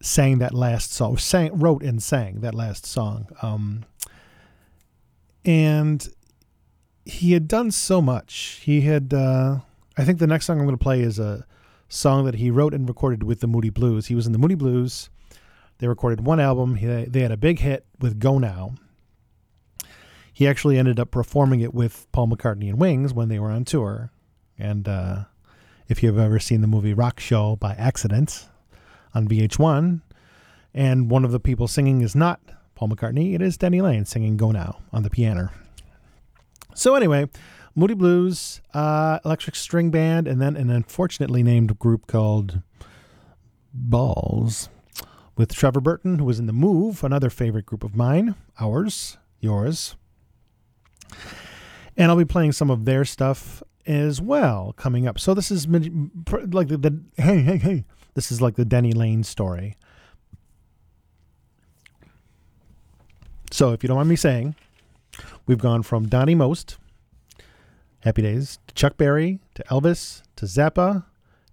sang 0.00 0.38
that 0.38 0.52
last 0.54 0.92
song, 0.92 1.16
sang, 1.16 1.58
wrote 1.58 1.82
and 1.82 2.02
sang 2.02 2.40
that 2.40 2.54
last 2.54 2.84
song, 2.84 3.28
um, 3.42 3.84
and 5.44 6.08
he 7.04 7.32
had 7.32 7.46
done 7.46 7.70
so 7.70 8.00
much. 8.00 8.60
He 8.62 8.82
had, 8.82 9.12
uh, 9.12 9.58
I 9.96 10.04
think, 10.04 10.18
the 10.18 10.26
next 10.26 10.46
song 10.46 10.58
I'm 10.58 10.64
going 10.64 10.76
to 10.76 10.82
play 10.82 11.00
is 11.00 11.18
a 11.18 11.46
song 11.88 12.24
that 12.24 12.36
he 12.36 12.50
wrote 12.50 12.74
and 12.74 12.88
recorded 12.88 13.22
with 13.22 13.40
the 13.40 13.46
Moody 13.46 13.70
Blues. 13.70 14.06
He 14.06 14.14
was 14.14 14.26
in 14.26 14.32
the 14.32 14.38
Moody 14.38 14.54
Blues. 14.54 15.10
They 15.78 15.88
recorded 15.88 16.24
one 16.24 16.40
album. 16.40 16.76
He, 16.76 16.86
they 16.86 17.20
had 17.20 17.32
a 17.32 17.36
big 17.36 17.58
hit 17.58 17.84
with 18.00 18.18
Go 18.18 18.38
Now. 18.38 18.74
He 20.34 20.48
actually 20.48 20.76
ended 20.76 20.98
up 20.98 21.12
performing 21.12 21.60
it 21.60 21.72
with 21.72 22.08
Paul 22.10 22.26
McCartney 22.26 22.68
and 22.68 22.78
Wings 22.78 23.14
when 23.14 23.28
they 23.28 23.38
were 23.38 23.50
on 23.50 23.64
tour. 23.64 24.10
And 24.58 24.88
uh, 24.88 25.24
if 25.88 26.02
you've 26.02 26.18
ever 26.18 26.40
seen 26.40 26.60
the 26.60 26.66
movie 26.66 26.92
Rock 26.92 27.20
Show 27.20 27.54
by 27.54 27.74
accident 27.74 28.48
on 29.14 29.28
VH1, 29.28 30.02
and 30.74 31.08
one 31.08 31.24
of 31.24 31.30
the 31.30 31.38
people 31.38 31.68
singing 31.68 32.00
is 32.00 32.16
not 32.16 32.40
Paul 32.74 32.88
McCartney, 32.88 33.34
it 33.34 33.42
is 33.42 33.56
Denny 33.56 33.80
Laine 33.80 34.04
singing 34.04 34.36
Go 34.36 34.50
Now 34.50 34.80
on 34.92 35.04
the 35.04 35.10
piano. 35.10 35.50
So, 36.74 36.96
anyway, 36.96 37.28
Moody 37.76 37.94
Blues, 37.94 38.60
uh, 38.74 39.20
Electric 39.24 39.54
String 39.54 39.92
Band, 39.92 40.26
and 40.26 40.42
then 40.42 40.56
an 40.56 40.68
unfortunately 40.68 41.44
named 41.44 41.78
group 41.78 42.08
called 42.08 42.60
Balls 43.72 44.68
with 45.36 45.54
Trevor 45.54 45.80
Burton, 45.80 46.18
who 46.18 46.24
was 46.24 46.40
in 46.40 46.46
The 46.46 46.52
Move, 46.52 47.04
another 47.04 47.30
favorite 47.30 47.66
group 47.66 47.84
of 47.84 47.94
mine, 47.94 48.34
ours, 48.58 49.16
yours. 49.38 49.94
And 51.96 52.10
I'll 52.10 52.16
be 52.16 52.24
playing 52.24 52.52
some 52.52 52.70
of 52.70 52.84
their 52.84 53.04
stuff 53.04 53.62
as 53.86 54.20
well 54.20 54.74
coming 54.76 55.06
up. 55.06 55.18
So 55.18 55.34
this 55.34 55.50
is 55.50 55.66
like 55.68 56.68
the, 56.68 56.78
the 56.78 57.00
hey 57.16 57.40
hey 57.42 57.56
hey. 57.56 57.84
This 58.14 58.30
is 58.30 58.40
like 58.40 58.54
the 58.54 58.64
Denny 58.64 58.92
Laine 58.92 59.24
story. 59.24 59.76
So 63.50 63.72
if 63.72 63.82
you 63.82 63.88
don't 63.88 63.96
mind 63.96 64.08
me 64.08 64.16
saying, 64.16 64.56
we've 65.46 65.58
gone 65.58 65.82
from 65.82 66.08
Donny 66.08 66.34
Most, 66.34 66.76
Happy 68.00 68.22
Days, 68.22 68.58
to 68.66 68.74
Chuck 68.74 68.96
Berry, 68.96 69.40
to 69.54 69.62
Elvis, 69.64 70.22
to 70.36 70.46
Zappa, 70.46 71.04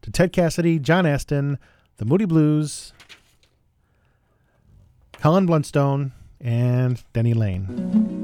to 0.01 0.11
Ted 0.11 0.33
Cassidy, 0.33 0.79
John 0.79 1.05
Astin, 1.05 1.59
the 1.97 2.05
Moody 2.05 2.25
Blues, 2.25 2.93
Colin 5.13 5.45
Blunstone, 5.45 6.11
and 6.39 7.03
Denny 7.13 7.35
Laine. 7.35 8.20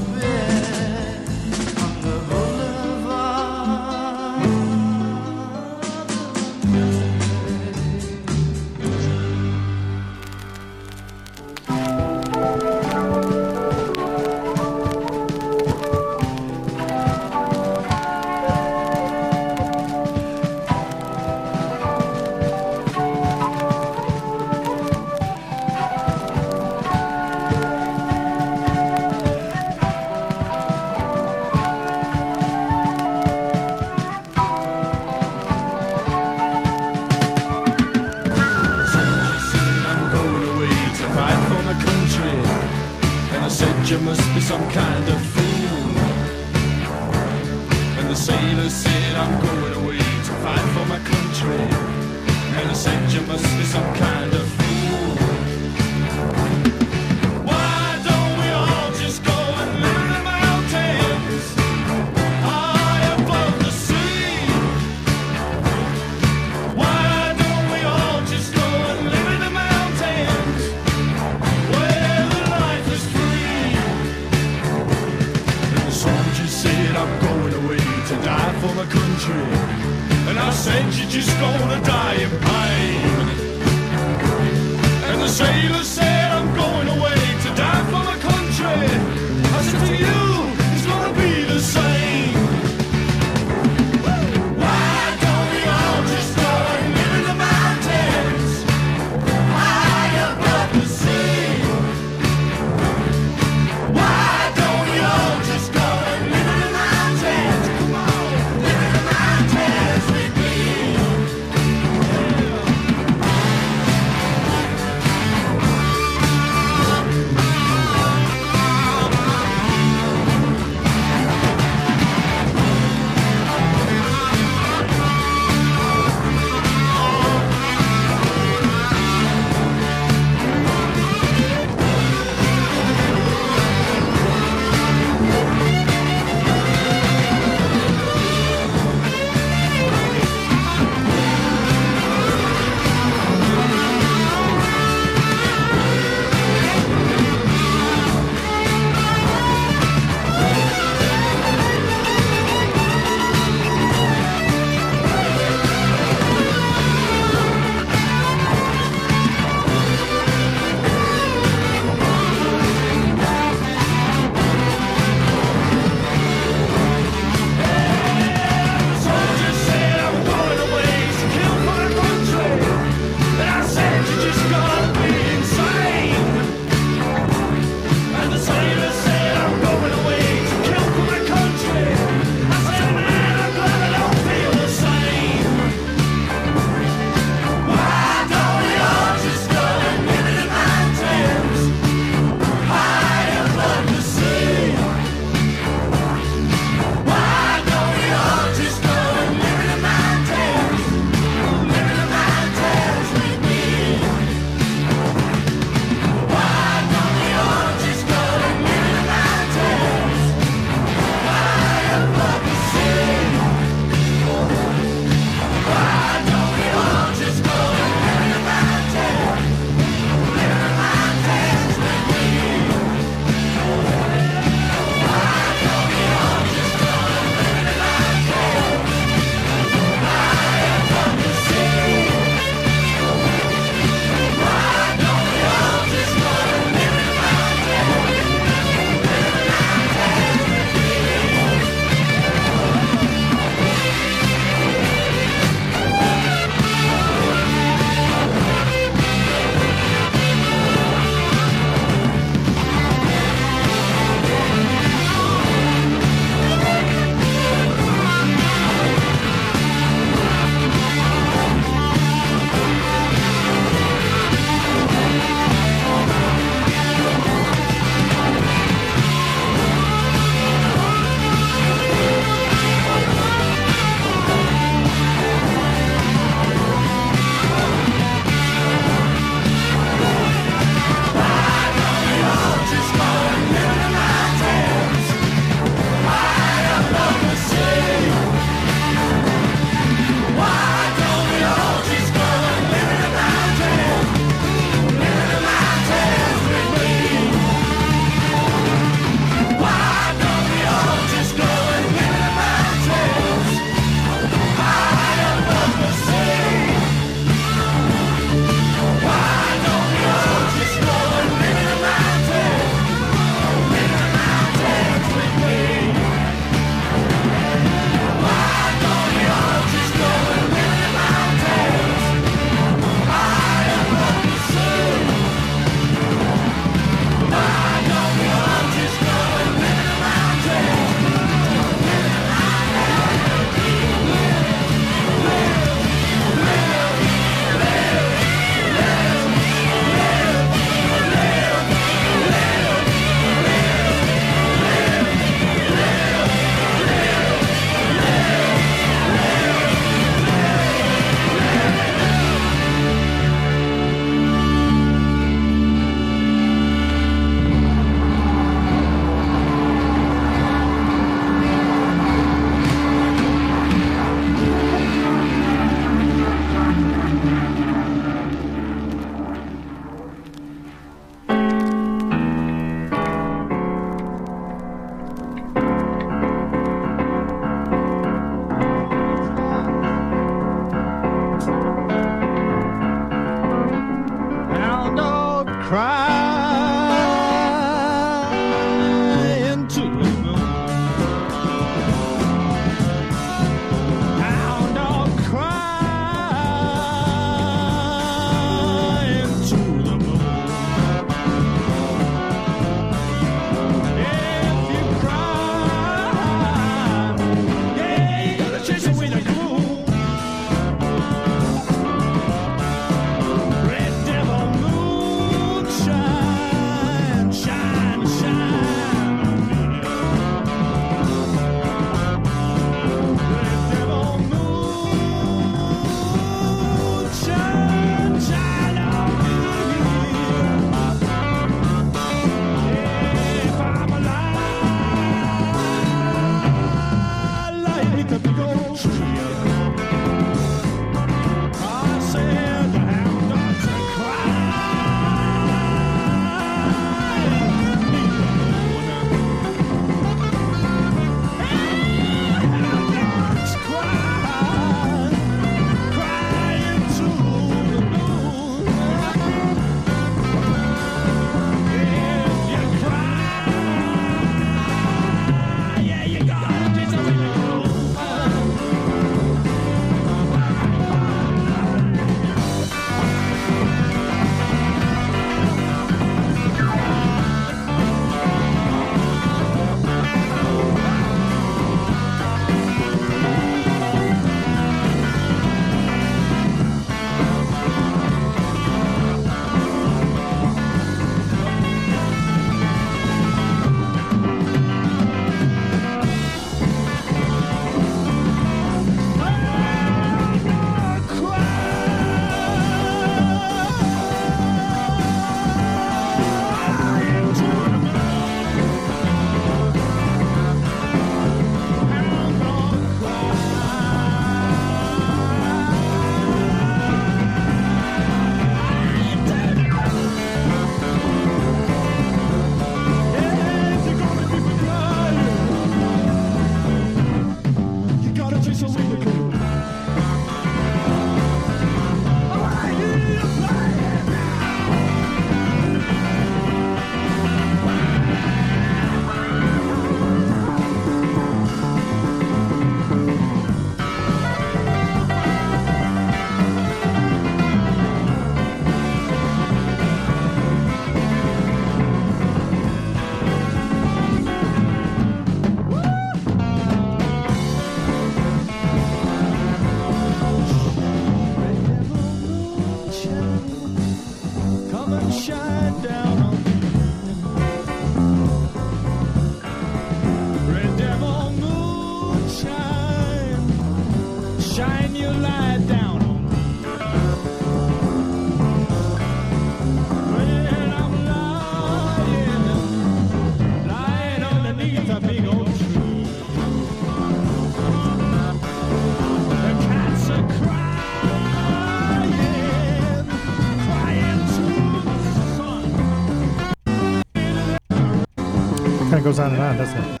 Goes 599.08 599.18
on 599.18 599.32
and 599.32 599.40
on, 599.40 599.56
doesn't 599.56 599.78
it? 599.78 600.00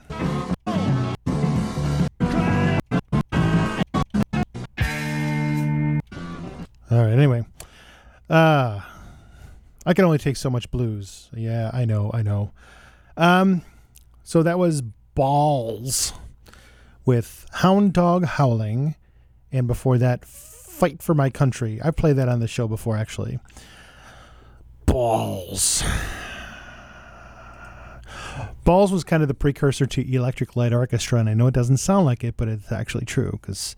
All 6.90 6.98
right. 6.98 7.12
Anyway, 7.12 7.46
uh, 8.28 8.82
I 9.86 9.94
can 9.94 10.04
only 10.04 10.18
take 10.18 10.36
so 10.36 10.50
much 10.50 10.70
blues. 10.70 11.30
Yeah, 11.32 11.70
I 11.72 11.86
know. 11.86 12.10
I 12.12 12.20
know. 12.20 12.52
Um, 13.16 13.62
so 14.24 14.42
that 14.42 14.58
was 14.58 14.82
balls 15.14 16.12
with 17.06 17.46
Hound 17.52 17.94
Dog 17.94 18.26
Howling, 18.26 18.94
and 19.50 19.66
before 19.66 19.96
that, 19.96 20.26
Fight 20.26 21.02
for 21.02 21.14
My 21.14 21.30
Country. 21.30 21.80
I've 21.82 21.96
played 21.96 22.16
that 22.16 22.28
on 22.28 22.40
the 22.40 22.46
show 22.46 22.68
before, 22.68 22.98
actually. 22.98 23.38
Balls. 24.84 25.82
Balls 28.64 28.92
was 28.92 29.04
kind 29.04 29.22
of 29.22 29.28
the 29.28 29.34
precursor 29.34 29.86
to 29.86 30.14
Electric 30.14 30.56
Light 30.56 30.72
Orchestra, 30.72 31.20
and 31.20 31.28
I 31.28 31.34
know 31.34 31.46
it 31.46 31.54
doesn't 31.54 31.78
sound 31.78 32.06
like 32.06 32.24
it, 32.24 32.36
but 32.36 32.48
it's 32.48 32.70
actually 32.72 33.04
true 33.04 33.38
because 33.40 33.76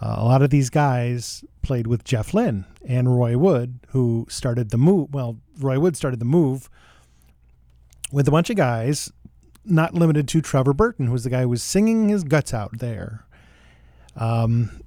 uh, 0.00 0.16
a 0.18 0.24
lot 0.24 0.42
of 0.42 0.50
these 0.50 0.70
guys 0.70 1.44
played 1.62 1.86
with 1.86 2.04
Jeff 2.04 2.34
Lynne 2.34 2.64
and 2.86 3.16
Roy 3.16 3.36
Wood, 3.36 3.80
who 3.88 4.26
started 4.28 4.70
the 4.70 4.78
move. 4.78 5.12
Well, 5.12 5.38
Roy 5.58 5.78
Wood 5.78 5.96
started 5.96 6.18
the 6.18 6.24
move 6.24 6.68
with 8.10 8.26
a 8.26 8.30
bunch 8.30 8.50
of 8.50 8.56
guys, 8.56 9.12
not 9.64 9.94
limited 9.94 10.28
to 10.28 10.40
Trevor 10.40 10.72
Burton, 10.72 11.06
who 11.06 11.12
was 11.12 11.24
the 11.24 11.30
guy 11.30 11.42
who 11.42 11.48
was 11.48 11.62
singing 11.62 12.08
his 12.08 12.24
guts 12.24 12.52
out 12.52 12.78
there. 12.78 13.24
Um, 14.16 14.82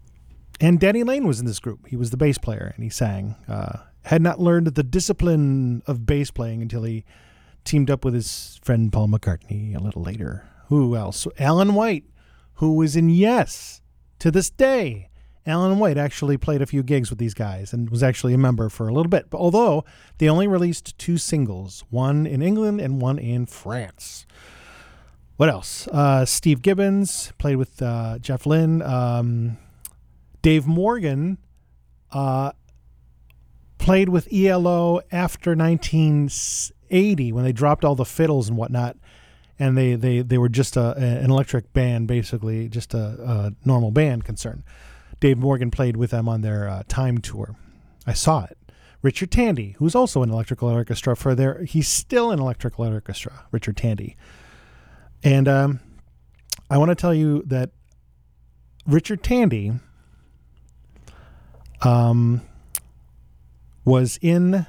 and 0.60 0.80
Denny 0.80 1.04
Laine 1.04 1.28
was 1.28 1.40
in 1.40 1.46
this 1.46 1.60
group. 1.60 1.88
He 1.88 1.96
was 1.96 2.12
the 2.12 2.18
bass 2.18 2.38
player, 2.38 2.72
and 2.76 2.84
he 2.84 2.90
sang. 2.90 3.36
Uh, 3.48 3.80
had 4.04 4.22
not 4.22 4.40
learned 4.40 4.68
the 4.68 4.84
discipline 4.84 5.82
of 5.88 6.06
bass 6.06 6.30
playing 6.30 6.62
until 6.62 6.84
he 6.84 7.04
teamed 7.66 7.90
up 7.90 8.06
with 8.06 8.14
his 8.14 8.60
friend 8.64 8.94
Paul 8.94 9.10
McCartney 9.10 9.76
a 9.76 9.80
little 9.80 10.02
later. 10.02 10.48
Who 10.68 10.96
else? 10.96 11.28
Alan 11.38 11.74
White, 11.74 12.06
who 12.56 12.76
was 12.76 12.96
in 12.96 13.10
Yes 13.10 13.82
to 14.20 14.32
this 14.32 14.50
day. 14.50 15.10
Alan 15.48 15.78
White 15.78 15.98
actually 15.98 16.38
played 16.38 16.62
a 16.62 16.66
few 16.66 16.82
gigs 16.82 17.10
with 17.12 17.20
these 17.20 17.36
guys 17.36 17.72
and 17.72 17.90
was 17.90 18.02
actually 18.02 18.34
a 18.34 18.38
member 18.38 18.68
for 18.70 18.88
a 18.88 18.94
little 18.94 19.10
bit. 19.10 19.30
But 19.30 19.38
although 19.38 19.86
they 20.18 20.28
only 20.28 20.48
released 20.48 20.98
two 20.98 21.18
singles, 21.18 21.84
one 21.90 22.26
in 22.26 22.42
England 22.42 22.82
and 22.82 23.00
one 23.00 23.20
in 23.20 23.46
France. 23.46 24.26
What 25.38 25.50
else? 25.50 25.88
Uh, 25.90 26.26
Steve 26.26 26.62
Gibbons 26.62 27.32
played 27.38 27.58
with 27.58 27.82
uh, 27.82 28.18
Jeff 28.20 28.46
Lynne. 28.46 28.82
Um, 28.82 29.58
Dave 30.42 30.66
Morgan 30.66 31.38
uh, 32.12 32.54
played 33.78 34.10
with 34.10 34.32
ELO 34.34 35.02
after 35.12 35.56
1980 36.90 37.32
when 37.32 37.44
they 37.44 37.52
dropped 37.52 37.86
all 37.86 37.96
the 37.96 38.06
fiddles 38.06 38.50
and 38.50 38.58
whatnot, 38.58 38.98
and 39.58 39.78
they 39.78 39.96
they, 39.96 40.22
they 40.22 40.38
were 40.38 40.50
just 40.50 40.78
a, 40.78 40.96
an 40.98 41.30
electric 41.30 41.74
band, 41.74 42.08
basically 42.08 42.68
just 42.70 42.94
a, 42.94 42.98
a 42.98 43.54
normal 43.68 43.92
band 43.92 44.24
concern. 44.26 44.64
Dave 45.20 45.38
Morgan 45.38 45.72
played 45.72 45.98
with 45.98 46.12
them 46.12 46.28
on 46.28 46.42
their 46.42 46.68
uh, 46.68 46.84
Time 46.88 47.20
tour. 47.20 47.56
I 48.06 48.14
saw 48.14 48.44
it. 48.44 48.58
Richard 49.02 49.32
Tandy, 49.32 49.76
who's 49.78 49.96
also 49.96 50.24
an 50.24 50.32
electrical 50.32 50.68
orchestra 50.68 51.16
for 51.16 51.36
their, 51.36 51.64
he's 51.64 51.88
still 51.88 52.32
an 52.32 52.40
electrical 52.40 52.86
orchestra. 52.86 53.46
Richard 53.52 53.78
Tandy, 53.78 54.18
and 55.24 55.48
um, 55.48 55.80
I 56.70 56.78
want 56.78 56.90
to 56.90 56.96
tell 56.96 57.14
you 57.14 57.44
that 57.46 57.72
Richard 58.88 59.24
Tandy 59.24 59.74
um, 61.82 62.42
was 63.84 64.18
in 64.22 64.66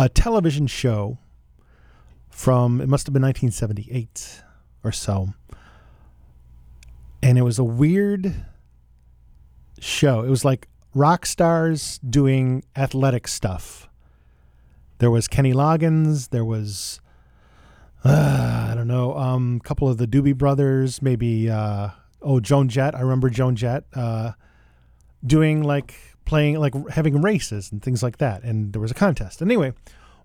a 0.00 0.08
television 0.08 0.66
show 0.66 1.18
from 2.30 2.80
it 2.80 2.88
must 2.88 3.06
have 3.06 3.12
been 3.12 3.22
1978 3.22 4.42
or 4.82 4.92
so. 4.92 5.34
And 7.22 7.36
it 7.36 7.42
was 7.42 7.58
a 7.58 7.64
weird 7.64 8.46
show. 9.78 10.22
It 10.22 10.30
was 10.30 10.42
like 10.42 10.68
rock 10.94 11.26
stars 11.26 11.98
doing 11.98 12.64
athletic 12.74 13.28
stuff. 13.28 13.88
There 15.00 15.10
was 15.10 15.28
kenny 15.28 15.52
loggins 15.52 16.28
there 16.28 16.44
was 16.44 17.00
uh, 18.04 18.68
i 18.70 18.74
don't 18.74 18.86
know 18.86 19.16
um, 19.16 19.60
a 19.62 19.66
couple 19.66 19.88
of 19.88 19.96
the 19.96 20.06
doobie 20.06 20.36
brothers 20.36 21.00
maybe 21.00 21.48
uh, 21.48 21.88
oh 22.20 22.38
joan 22.38 22.68
jett 22.68 22.94
i 22.94 23.00
remember 23.00 23.30
joan 23.30 23.56
jett 23.56 23.84
uh, 23.94 24.32
doing 25.24 25.62
like 25.62 25.94
playing 26.30 26.60
like 26.60 26.74
having 26.90 27.20
races 27.20 27.72
and 27.72 27.82
things 27.82 28.04
like 28.04 28.18
that 28.18 28.44
and 28.44 28.72
there 28.72 28.80
was 28.80 28.92
a 28.92 28.94
contest. 28.94 29.42
Anyway 29.42 29.72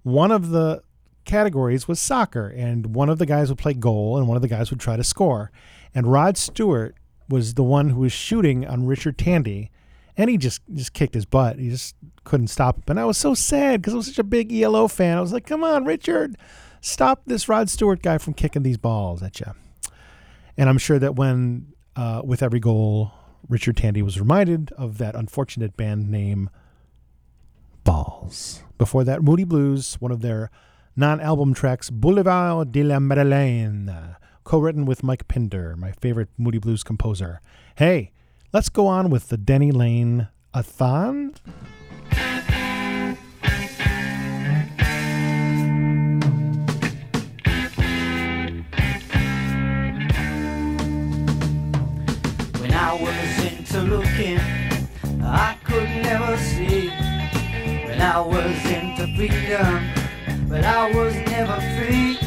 one 0.03 0.31
of 0.31 0.51
the 0.51 0.83
categories 1.25 1.87
was 1.87 1.99
soccer 1.99 2.47
and 2.47 2.93
one 2.93 3.09
of 3.09 3.17
the 3.17 3.25
guys 3.25 3.49
would 3.49 3.57
play 3.57 3.73
goal 3.73 4.15
and 4.15 4.27
one 4.27 4.35
of 4.35 4.43
the 4.43 4.47
guys 4.47 4.69
would 4.69 4.79
try 4.79 4.95
to 4.95 5.03
score. 5.03 5.51
And 5.95 6.05
rod 6.05 6.37
stewart 6.37 6.95
was 7.27 7.55
the 7.55 7.63
one 7.63 7.89
who 7.89 8.01
was 8.01 8.11
shooting 8.11 8.67
on 8.67 8.85
richard 8.85 9.17
tandy 9.17 9.71
and 10.15 10.29
he 10.29 10.37
just 10.37 10.61
just 10.71 10.93
kicked 10.93 11.15
his 11.15 11.25
butt. 11.25 11.57
He 11.57 11.71
just 11.71 11.95
couldn't 12.23 12.49
stop 12.49 12.77
him. 12.77 12.83
And 12.87 12.99
i 12.99 13.05
was 13.05 13.17
so 13.17 13.33
sad 13.33 13.81
because 13.81 13.95
i 13.95 13.97
was 13.97 14.05
such 14.05 14.19
a 14.19 14.23
big 14.23 14.53
elo 14.53 14.87
fan. 14.87 15.17
I 15.17 15.21
was 15.21 15.33
like 15.33 15.47
come 15.47 15.63
on 15.63 15.85
richard 15.85 16.37
stop 16.81 17.23
this 17.25 17.49
rod 17.49 17.67
stewart 17.67 18.03
guy 18.03 18.19
from 18.19 18.35
kicking 18.35 18.61
these 18.61 18.77
balls 18.77 19.23
at 19.23 19.39
you 19.39 19.51
and 20.55 20.69
i'm 20.69 20.77
sure 20.77 20.99
that 20.99 21.15
when 21.15 21.73
uh, 21.95 22.21
with 22.23 22.43
every 22.43 22.59
goal 22.59 23.11
Richard 23.47 23.77
Tandy 23.77 24.01
was 24.01 24.19
reminded 24.19 24.71
of 24.77 24.97
that 24.97 25.15
unfortunate 25.15 25.77
band 25.77 26.09
name, 26.09 26.49
Balls. 27.83 28.63
Before 28.77 29.03
that, 29.03 29.21
Moody 29.21 29.43
Blues, 29.43 29.95
one 29.95 30.11
of 30.11 30.21
their 30.21 30.49
non 30.95 31.21
album 31.21 31.53
tracks, 31.53 31.89
Boulevard 31.89 32.71
de 32.71 32.83
la 32.83 32.99
Madeleine, 32.99 34.15
co 34.43 34.59
written 34.59 34.85
with 34.85 35.03
Mike 35.03 35.27
Pinder, 35.27 35.75
my 35.77 35.91
favorite 35.91 36.29
Moody 36.37 36.57
Blues 36.57 36.83
composer. 36.83 37.41
Hey, 37.75 38.11
let's 38.53 38.69
go 38.69 38.87
on 38.87 39.09
with 39.09 39.29
the 39.29 39.37
Denny 39.37 39.71
Laine 39.71 40.29
a 40.53 40.63
When 57.95 58.03
I 58.03 58.19
was 58.19 58.65
into 58.65 59.07
freedom, 59.15 59.89
but 60.49 60.65
I 60.65 60.91
was 60.91 61.15
never 61.31 61.55
free. 61.77 62.17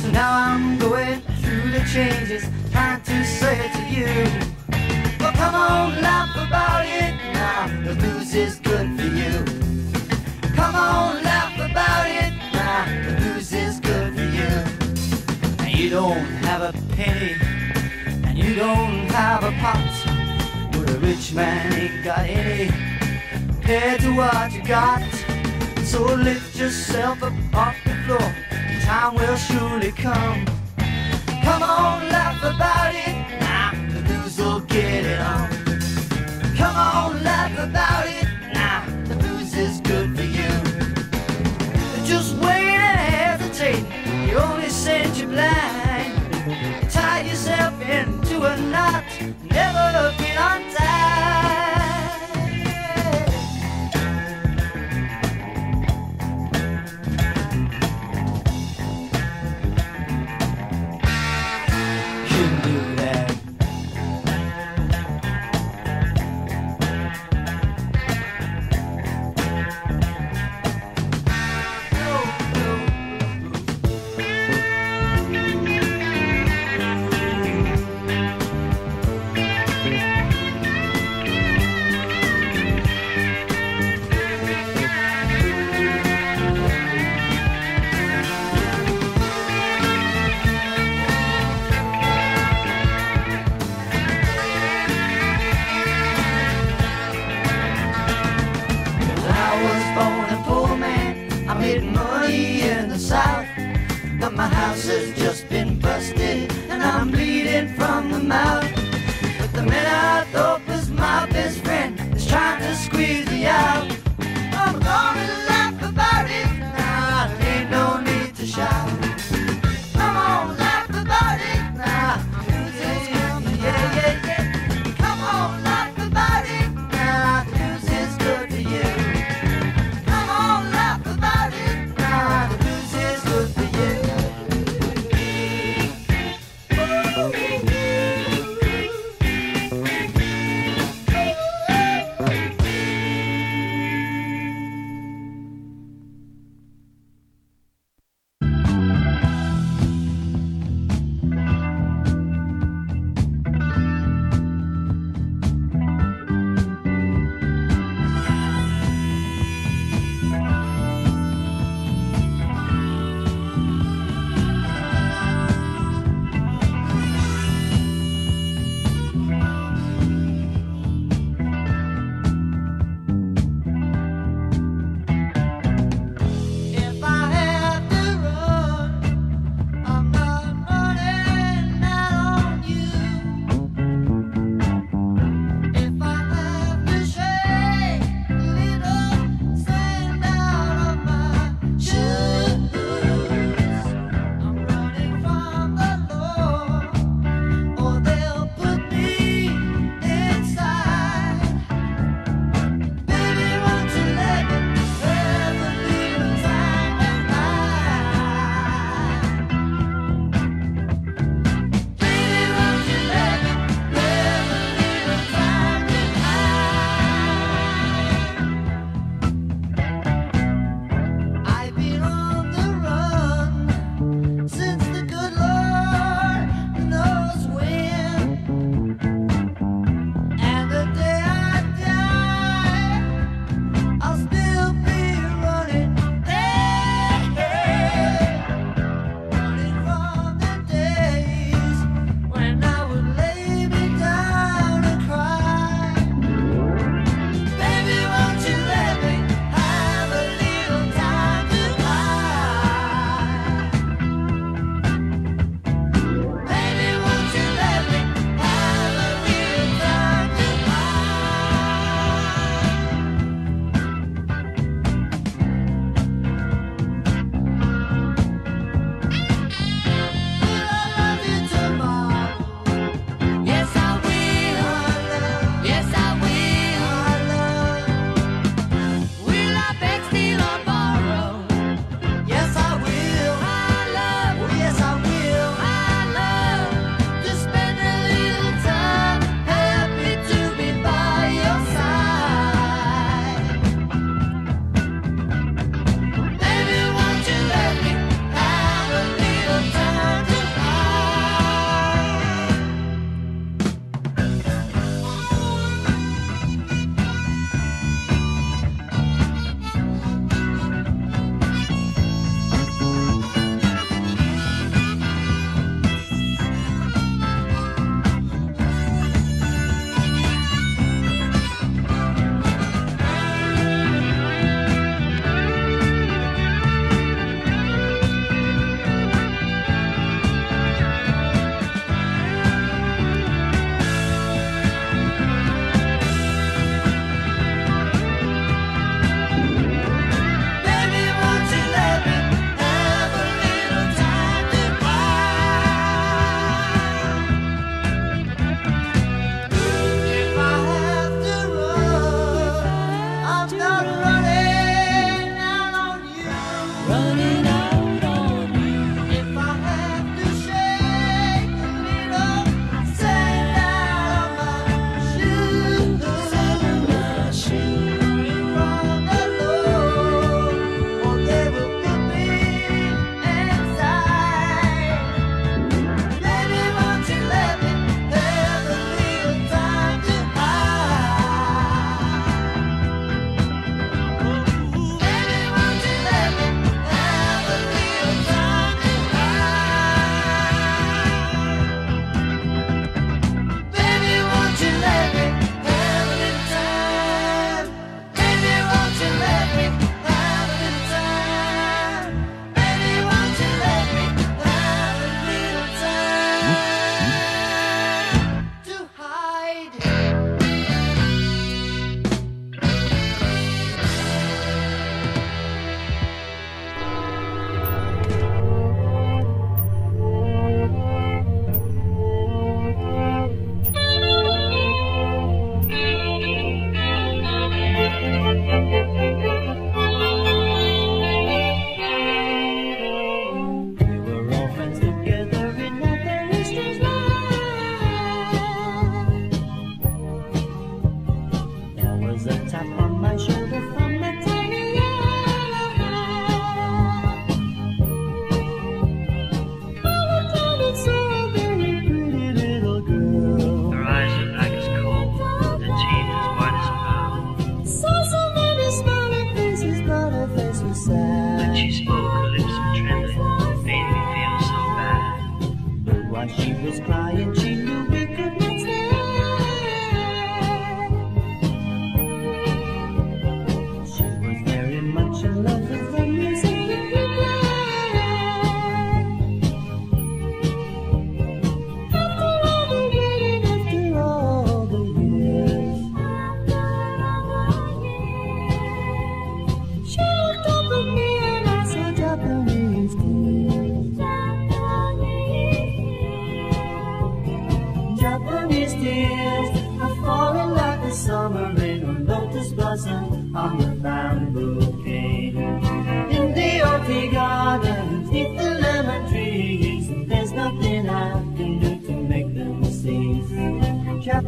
So 0.00 0.10
now 0.10 0.32
I'm 0.32 0.78
going 0.78 1.20
through 1.42 1.72
the 1.72 1.84
changes, 1.92 2.48
trying 2.72 3.02
to 3.02 3.22
say 3.22 3.70
to 3.74 3.82
you. 3.94 4.24
Well, 5.20 5.32
come 5.34 5.54
on, 5.54 6.00
laugh 6.00 6.34
about 6.36 6.86
it 6.86 7.14
now. 7.34 7.66
The 7.84 7.96
blues 7.96 8.34
is 8.34 8.60
good 8.60 8.98
for 8.98 9.08
you. 9.08 9.44
Come 10.56 10.74
on, 10.74 11.22
laugh 11.22 11.54
about 11.70 12.06
it 12.06 12.32
now. 12.54 12.86
The 13.10 13.16
blues 13.20 13.52
is 13.52 13.80
good 13.80 14.14
for 14.14 14.24
you. 14.24 15.66
And 15.66 15.78
you 15.78 15.90
don't 15.90 16.24
have 16.48 16.62
a 16.62 16.72
penny 16.94 17.36
and 18.24 18.38
you 18.38 18.54
don't 18.54 19.06
have 19.10 19.44
a 19.44 19.52
pot. 19.60 20.72
But 20.72 20.88
a 20.88 20.98
rich 21.00 21.34
man 21.34 21.74
ain't 21.74 22.04
got 22.04 22.20
any 22.20 22.87
compared 23.68 24.00
to 24.00 24.16
what 24.16 24.50
you 24.50 24.62
got. 24.64 25.02
So 25.84 26.02
lift 26.02 26.56
yourself 26.56 27.22
up 27.22 27.34
off 27.54 27.76
the 27.84 27.94
floor. 28.06 28.34
Time 28.80 29.14
will 29.14 29.36
surely 29.36 29.92
come. 29.92 30.46
Come 31.44 31.62
on, 31.62 32.08
laugh 32.08 32.42
about 32.42 32.94
it. 32.94 33.14
Now 33.40 33.72
the 33.92 34.00
blues 34.06 34.38
will 34.38 34.60
get 34.60 35.04
it 35.04 35.20
on. 35.20 35.50
Come 36.56 36.76
on, 36.76 37.22
laugh 37.22 37.58
about 37.58 38.06
it. 38.06 38.26
Now 38.54 38.86
the 39.04 39.16
is 39.58 39.82
good 39.82 40.16
for 40.16 40.24
you. 40.24 40.54
Just 42.06 42.36
wait 42.36 42.72
and 42.72 42.98
hesitate. 42.98 43.84
You 44.30 44.38
only 44.38 44.70
send 44.70 45.14
you 45.14 45.26
blind. 45.26 46.14
Tie 46.90 47.20
yourself 47.20 47.74
into 47.82 48.44
a 48.44 48.56
knot. 48.56 49.04
Never 49.50 49.88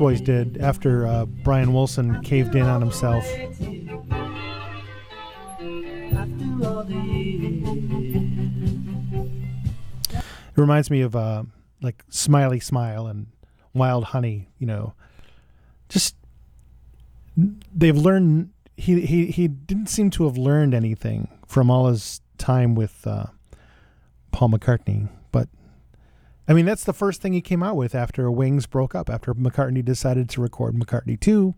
Boys 0.00 0.20
did 0.22 0.56
after 0.62 1.06
uh, 1.06 1.26
Brian 1.26 1.74
Wilson 1.74 2.22
caved 2.22 2.54
in 2.54 2.62
on 2.62 2.80
himself. 2.80 3.22
It 3.28 3.50
reminds 10.56 10.90
me 10.90 11.02
of 11.02 11.14
uh, 11.14 11.42
like 11.82 12.02
Smiley 12.08 12.60
Smile 12.60 13.08
and 13.08 13.26
Wild 13.74 14.04
Honey. 14.04 14.48
You 14.58 14.68
know, 14.68 14.94
just 15.90 16.16
they've 17.36 17.94
learned. 17.94 18.52
He 18.78 19.02
he 19.02 19.26
he 19.26 19.48
didn't 19.48 19.88
seem 19.88 20.08
to 20.12 20.24
have 20.24 20.38
learned 20.38 20.72
anything 20.72 21.28
from 21.46 21.70
all 21.70 21.88
his 21.88 22.22
time 22.38 22.74
with 22.74 23.06
uh, 23.06 23.26
Paul 24.32 24.48
McCartney. 24.48 25.10
I 26.50 26.52
mean, 26.52 26.66
that's 26.66 26.82
the 26.82 26.92
first 26.92 27.22
thing 27.22 27.32
he 27.32 27.40
came 27.40 27.62
out 27.62 27.76
with 27.76 27.94
after 27.94 28.28
Wings 28.28 28.66
broke 28.66 28.92
up, 28.92 29.08
after 29.08 29.32
McCartney 29.34 29.84
decided 29.84 30.28
to 30.30 30.40
record 30.40 30.74
McCartney 30.74 31.18
2 31.18 31.54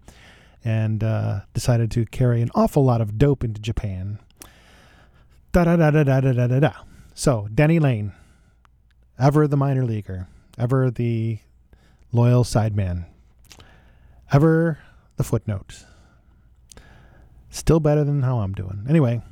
and 0.62 1.02
uh, 1.02 1.40
decided 1.55 1.90
to 1.93 2.05
carry 2.05 2.43
an 2.43 2.51
awful 2.55 2.85
lot 2.85 3.01
of 3.01 3.16
dope 3.16 3.43
into 3.43 3.59
Japan. 3.59 4.19
Da 5.52 5.64
da 5.64 5.77
da 5.77 5.90
da 5.90 6.02
da 6.05 6.20
da 6.20 6.47
da 6.47 6.60
da. 6.60 6.73
So, 7.14 7.48
Denny 7.55 7.78
Laine, 7.78 8.12
ever 9.19 9.48
the 9.48 9.56
minor 9.56 9.86
leaguer, 9.86 10.28
ever 10.59 10.90
the 10.90 11.39
loyal 12.12 12.44
sideman, 12.44 13.06
ever 14.31 14.78
the 15.16 15.24
footnote. 15.24 15.86
Still 17.48 17.81
better 17.81 18.05
than 18.05 18.20
how 18.20 18.40
I'm 18.40 18.52
doing. 18.52 18.85
Anyway, 18.86 19.23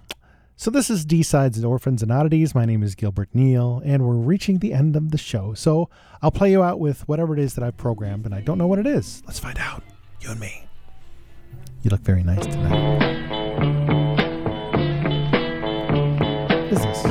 so 0.61 0.71
this 0.71 0.91
is 0.91 1.07
D 1.07 1.23
Sides 1.23 1.65
Orphans 1.65 2.03
and 2.03 2.13
Oddities. 2.13 2.55
My 2.55 2.67
name 2.67 2.83
is 2.83 2.95
Gilbert 2.95 3.31
Neal, 3.33 3.81
and 3.83 4.07
we're 4.07 4.13
reaching 4.13 4.59
the 4.59 4.75
end 4.75 4.95
of 4.95 5.11
the 5.11 5.17
show. 5.17 5.55
So 5.55 5.89
I'll 6.21 6.31
play 6.31 6.51
you 6.51 6.63
out 6.63 6.79
with 6.79 7.09
whatever 7.09 7.33
it 7.33 7.41
is 7.41 7.55
that 7.55 7.65
I've 7.65 7.79
programmed, 7.79 8.27
and 8.27 8.35
I 8.35 8.43
don't 8.43 8.59
know 8.59 8.67
what 8.67 8.79
it 8.79 8.87
is. 8.87 9.23
Let's 9.25 9.39
find 9.39 9.57
out. 9.57 9.83
You 10.21 10.33
and 10.33 10.39
me. 10.39 10.67
You 11.83 11.89
look 11.89 12.03
very 12.03 12.23
nice 12.23 12.45
tonight. 12.45 12.99
What 16.53 16.73
is 16.73 16.79
this? 16.79 17.07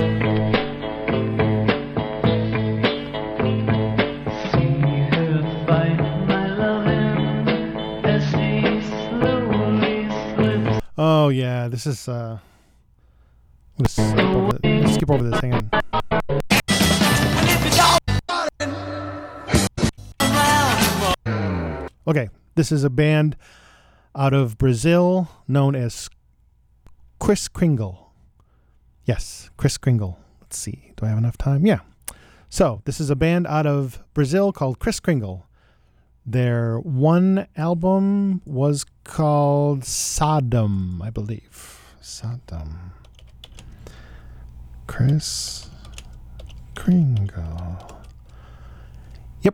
Oh 11.00 11.30
yeah, 11.30 11.68
this 11.68 11.88
is 11.88 12.08
uh 12.08 12.38
let's 13.80 13.94
skip 13.94 14.20
over, 14.20 14.60
let's 14.64 14.94
skip 14.96 15.10
over 15.10 15.30
this. 15.30 15.40
On. 15.44 15.70
Okay, 22.08 22.30
this 22.56 22.72
is 22.72 22.84
a 22.84 22.90
band 22.90 23.38
out 24.16 24.34
of 24.34 24.58
Brazil 24.58 25.30
known 25.48 25.76
as 25.76 26.10
Chris 27.20 27.48
Kringle. 27.48 28.12
Yes, 29.06 29.50
Chris 29.58 29.78
Kringle. 29.78 30.20
Let's 30.42 30.58
see. 30.58 30.92
Do 30.98 31.06
I 31.06 31.10
have 31.10 31.18
enough 31.18 31.38
time? 31.38 31.66
Yeah. 31.66 31.80
So, 32.50 32.82
this 32.86 33.00
is 33.00 33.10
a 33.10 33.16
band 33.16 33.48
out 33.48 33.68
of 33.68 34.04
Brazil 34.14 34.52
called 34.52 34.80
Chris 34.80 35.00
Kringle. 35.00 35.46
Their 36.26 36.80
one 36.80 37.48
album 37.56 38.42
was 38.46 38.86
called 39.04 39.86
Sodom, 39.86 41.02
I 41.02 41.12
believe. 41.12 41.80
Sodom. 42.02 42.94
Chris 44.90 45.70
Kringle. 46.76 48.02
Yep, 49.44 49.54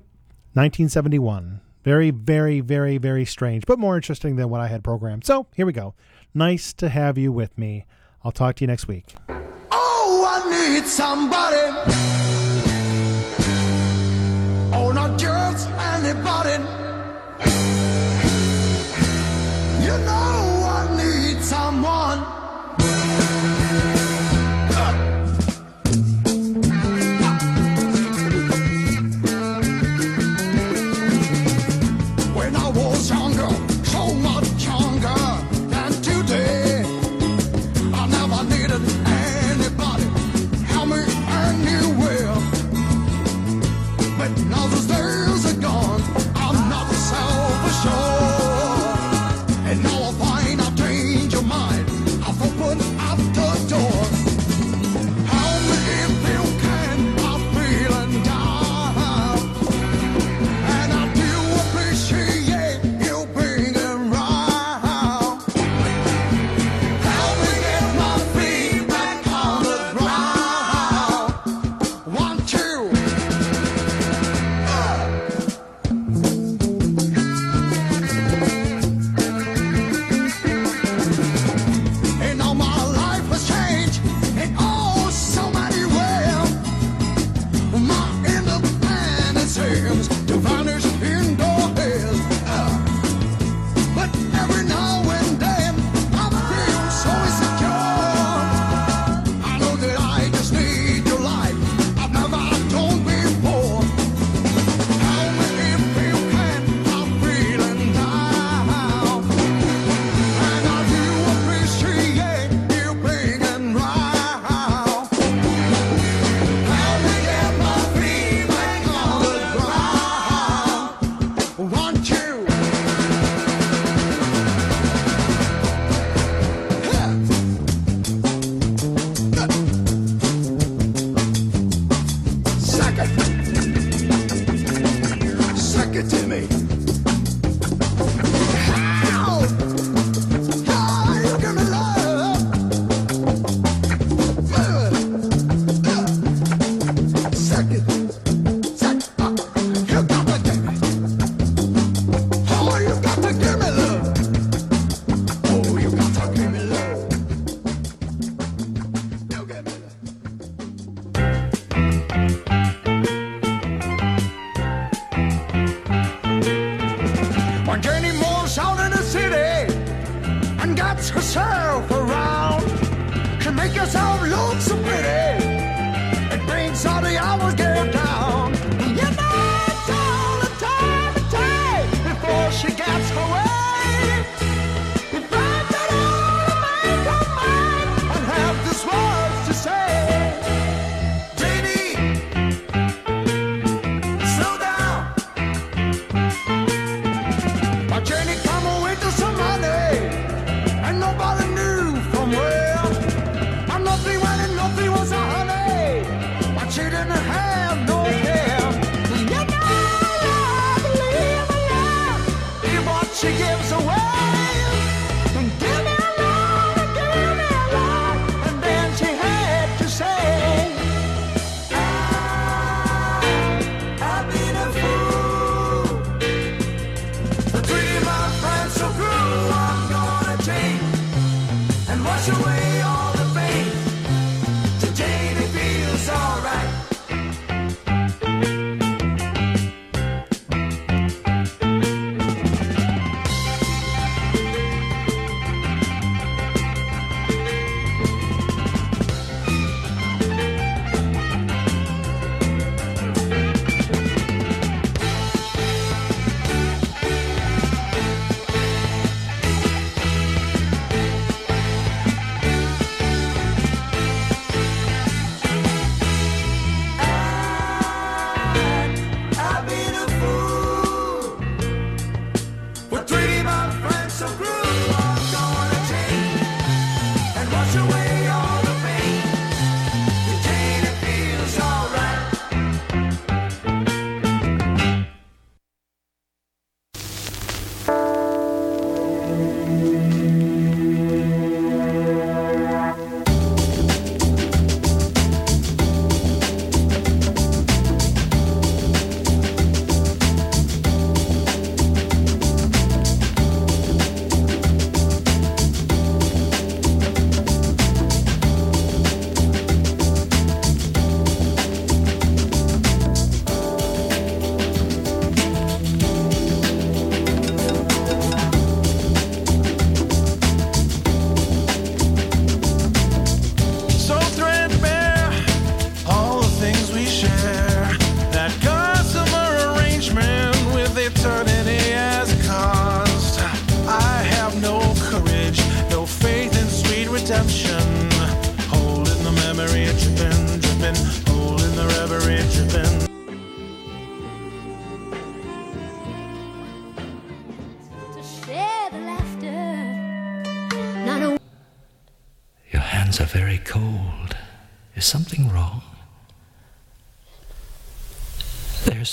1971. 0.54 1.60
Very, 1.84 2.10
very, 2.10 2.62
very, 2.62 2.98
very 2.98 3.26
strange, 3.26 3.66
but 3.66 3.78
more 3.78 3.98
interesting 3.98 4.38
than 4.38 4.50
what 4.50 4.62
I 4.62 4.68
had 4.68 4.82
programmed. 4.82 5.26
So 5.26 5.48
here 5.54 5.66
we 5.66 5.74
go. 5.74 5.94
Nice 6.34 6.72
to 6.76 6.88
have 6.88 7.18
you 7.18 7.34
with 7.34 7.58
me. 7.58 7.86
I'll 8.24 8.32
talk 8.32 8.56
to 8.56 8.64
you 8.64 8.68
next 8.68 8.88
week. 8.88 9.14
Oh, 9.72 10.26
I 10.26 10.70
need 10.70 10.86
somebody. 10.86 11.58
Oh, 14.74 14.94
not 14.94 15.20
just 15.20 15.70
anybody. 15.70 16.64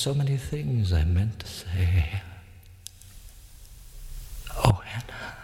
So 0.02 0.12
many 0.12 0.36
things 0.36 0.92
I 0.92 1.04
meant 1.04 1.38
to 1.38 1.46
say. 1.46 2.22
Oh, 4.56 4.82
Hannah. 4.84 5.36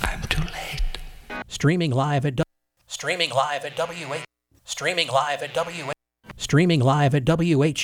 I'm 0.00 0.22
too 0.22 0.40
late. 0.40 1.42
Streaming 1.48 1.90
live 1.90 2.24
at 2.24 2.36
W- 2.36 2.44
streaming 2.86 3.28
live 3.28 3.66
at 3.66 3.76
WH 3.76 4.24
streaming 4.64 5.08
live 5.08 5.42
at 5.42 5.54
WH 5.54 5.92
streaming 6.38 6.80
live 6.80 7.14
at 7.14 7.26
WH 7.28 7.76